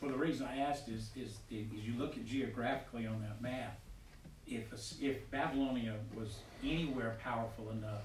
Well, 0.00 0.10
the 0.10 0.16
reason 0.16 0.46
I 0.46 0.58
asked 0.58 0.88
is, 0.88 1.10
is, 1.14 1.38
is 1.50 1.66
you 1.72 1.94
look 1.98 2.16
at 2.16 2.24
geographically 2.24 3.06
on 3.06 3.20
that 3.22 3.42
map, 3.42 3.78
if, 4.46 4.72
As- 4.72 4.96
if 5.00 5.30
Babylonia 5.30 5.96
was 6.14 6.38
anywhere 6.64 7.18
powerful 7.22 7.70
enough, 7.70 8.02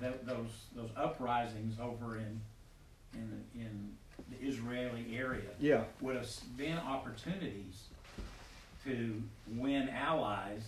that, 0.00 0.26
those, 0.26 0.66
those 0.76 0.90
uprisings 0.96 1.80
over 1.80 2.16
in, 2.16 2.40
in, 3.14 3.44
in 3.54 3.96
the 4.30 4.46
Israeli 4.46 5.16
area 5.16 5.50
yeah, 5.58 5.84
would 6.00 6.16
have 6.16 6.28
been 6.56 6.78
opportunities 6.78 7.84
to 8.84 9.22
win 9.48 9.88
allies, 9.88 10.62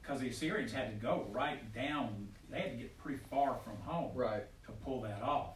because 0.00 0.20
the 0.20 0.28
Assyrians 0.28 0.72
had 0.72 0.90
to 0.90 1.06
go 1.06 1.26
right 1.30 1.72
down, 1.74 2.28
they 2.50 2.60
had 2.60 2.70
to 2.72 2.76
get 2.76 2.98
pretty 2.98 3.20
far 3.30 3.56
from 3.64 3.76
home 3.84 4.10
right. 4.14 4.44
to 4.66 4.72
pull 4.84 5.00
that 5.02 5.22
off. 5.22 5.54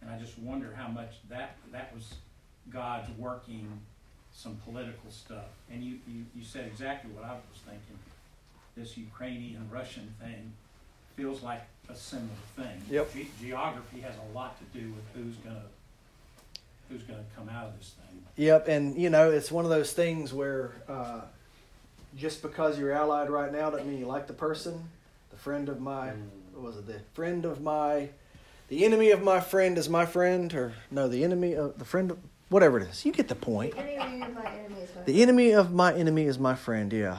And 0.00 0.10
I 0.10 0.18
just 0.18 0.38
wonder 0.38 0.72
how 0.76 0.88
much 0.88 1.14
that, 1.28 1.56
that 1.72 1.94
was 1.94 2.14
God's 2.70 3.08
working 3.18 3.68
some 4.32 4.56
political 4.64 5.10
stuff. 5.10 5.46
And 5.70 5.82
you, 5.82 5.98
you, 6.08 6.24
you 6.34 6.42
said 6.42 6.66
exactly 6.66 7.10
what 7.12 7.24
I 7.24 7.32
was 7.32 7.60
thinking. 7.64 7.98
This 8.76 8.96
Ukrainian 8.96 9.68
Russian 9.70 10.12
thing 10.20 10.52
feels 11.16 11.42
like 11.42 11.62
a 11.88 11.94
similar 11.94 12.28
thing. 12.56 12.82
Yep. 12.90 13.14
Ge- 13.14 13.40
Geography 13.40 14.00
has 14.00 14.14
a 14.16 14.36
lot 14.36 14.56
to 14.58 14.78
do 14.78 14.92
with 14.92 15.04
who's 15.14 15.36
gonna, 15.36 15.62
who's 16.88 17.02
gonna 17.02 17.24
come 17.36 17.48
out 17.48 17.66
of 17.66 17.78
this 17.78 17.94
thing. 18.10 18.22
Yep, 18.36 18.66
and 18.66 18.98
you 18.98 19.10
know, 19.10 19.30
it's 19.30 19.52
one 19.52 19.64
of 19.64 19.70
those 19.70 19.92
things 19.92 20.32
where 20.32 20.72
uh, 20.88 21.20
just 22.16 22.42
because 22.42 22.78
you're 22.78 22.92
allied 22.92 23.30
right 23.30 23.52
now 23.52 23.70
doesn't 23.70 23.88
mean 23.88 23.98
you 24.00 24.06
like 24.06 24.26
the 24.26 24.32
person. 24.32 24.88
The 25.30 25.36
friend 25.36 25.68
of 25.68 25.80
my, 25.80 26.10
what 26.52 26.64
was 26.64 26.76
it? 26.76 26.86
The 26.86 26.98
friend 27.12 27.44
of 27.44 27.60
my, 27.60 28.08
the 28.68 28.84
enemy 28.84 29.10
of 29.12 29.22
my 29.22 29.38
friend 29.38 29.78
is 29.78 29.88
my 29.88 30.06
friend, 30.06 30.52
or 30.54 30.72
no, 30.90 31.06
the 31.06 31.22
enemy 31.22 31.54
of 31.54 31.78
the 31.78 31.84
friend 31.84 32.10
of 32.10 32.18
whatever 32.48 32.78
it 32.78 32.88
is. 32.88 33.04
You 33.04 33.12
get 33.12 33.28
the 33.28 33.34
point. 33.34 33.74
The 33.74 33.82
enemy 33.82 34.22
of 34.22 34.34
my 34.34 34.46
enemy 34.46 34.80
is 34.80 34.94
my 34.94 35.02
The 35.02 35.22
enemy 35.22 35.50
of 35.52 35.72
my 35.72 35.94
enemy 35.94 36.24
is 36.24 36.38
my 36.38 36.54
friend. 36.54 36.92
Yeah, 36.92 37.18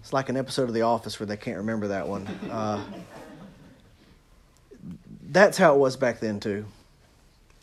it's 0.00 0.12
like 0.12 0.28
an 0.28 0.36
episode 0.36 0.68
of 0.68 0.74
The 0.74 0.82
Office 0.82 1.18
where 1.18 1.26
they 1.26 1.36
can't 1.36 1.58
remember 1.58 1.88
that 1.88 2.08
one. 2.08 2.26
Uh, 2.50 2.82
that's 5.30 5.58
how 5.58 5.74
it 5.74 5.78
was 5.78 5.96
back 5.96 6.20
then 6.20 6.40
too. 6.40 6.66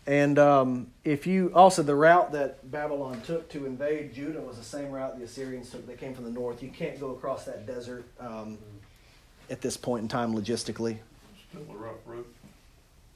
And 0.05 0.39
um, 0.39 0.87
if 1.03 1.27
you 1.27 1.51
also 1.53 1.83
the 1.83 1.95
route 1.95 2.31
that 2.31 2.71
Babylon 2.71 3.19
took 3.25 3.49
to 3.49 3.65
invade 3.65 4.13
Judah 4.13 4.39
was 4.39 4.57
the 4.57 4.63
same 4.63 4.89
route 4.89 5.17
the 5.17 5.25
Assyrians 5.25 5.69
took. 5.69 5.85
They 5.85 5.95
came 5.95 6.13
from 6.13 6.23
the 6.23 6.31
north. 6.31 6.63
You 6.63 6.69
can't 6.69 6.97
go 6.97 7.11
across 7.11 7.43
that 7.43 7.67
desert 7.67 8.05
um, 8.17 8.57
at 9.49 9.59
this 9.59 9.75
point 9.75 10.03
in 10.03 10.07
time 10.07 10.33
logistically. 10.33 10.99
Still 11.49 11.65
a 11.69 11.77
rough 11.77 11.97
route. 12.05 12.33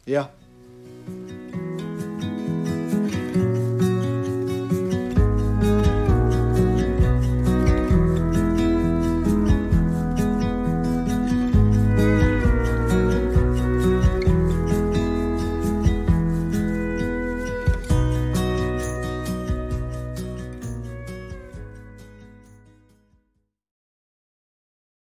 Yeah, 0.05 0.27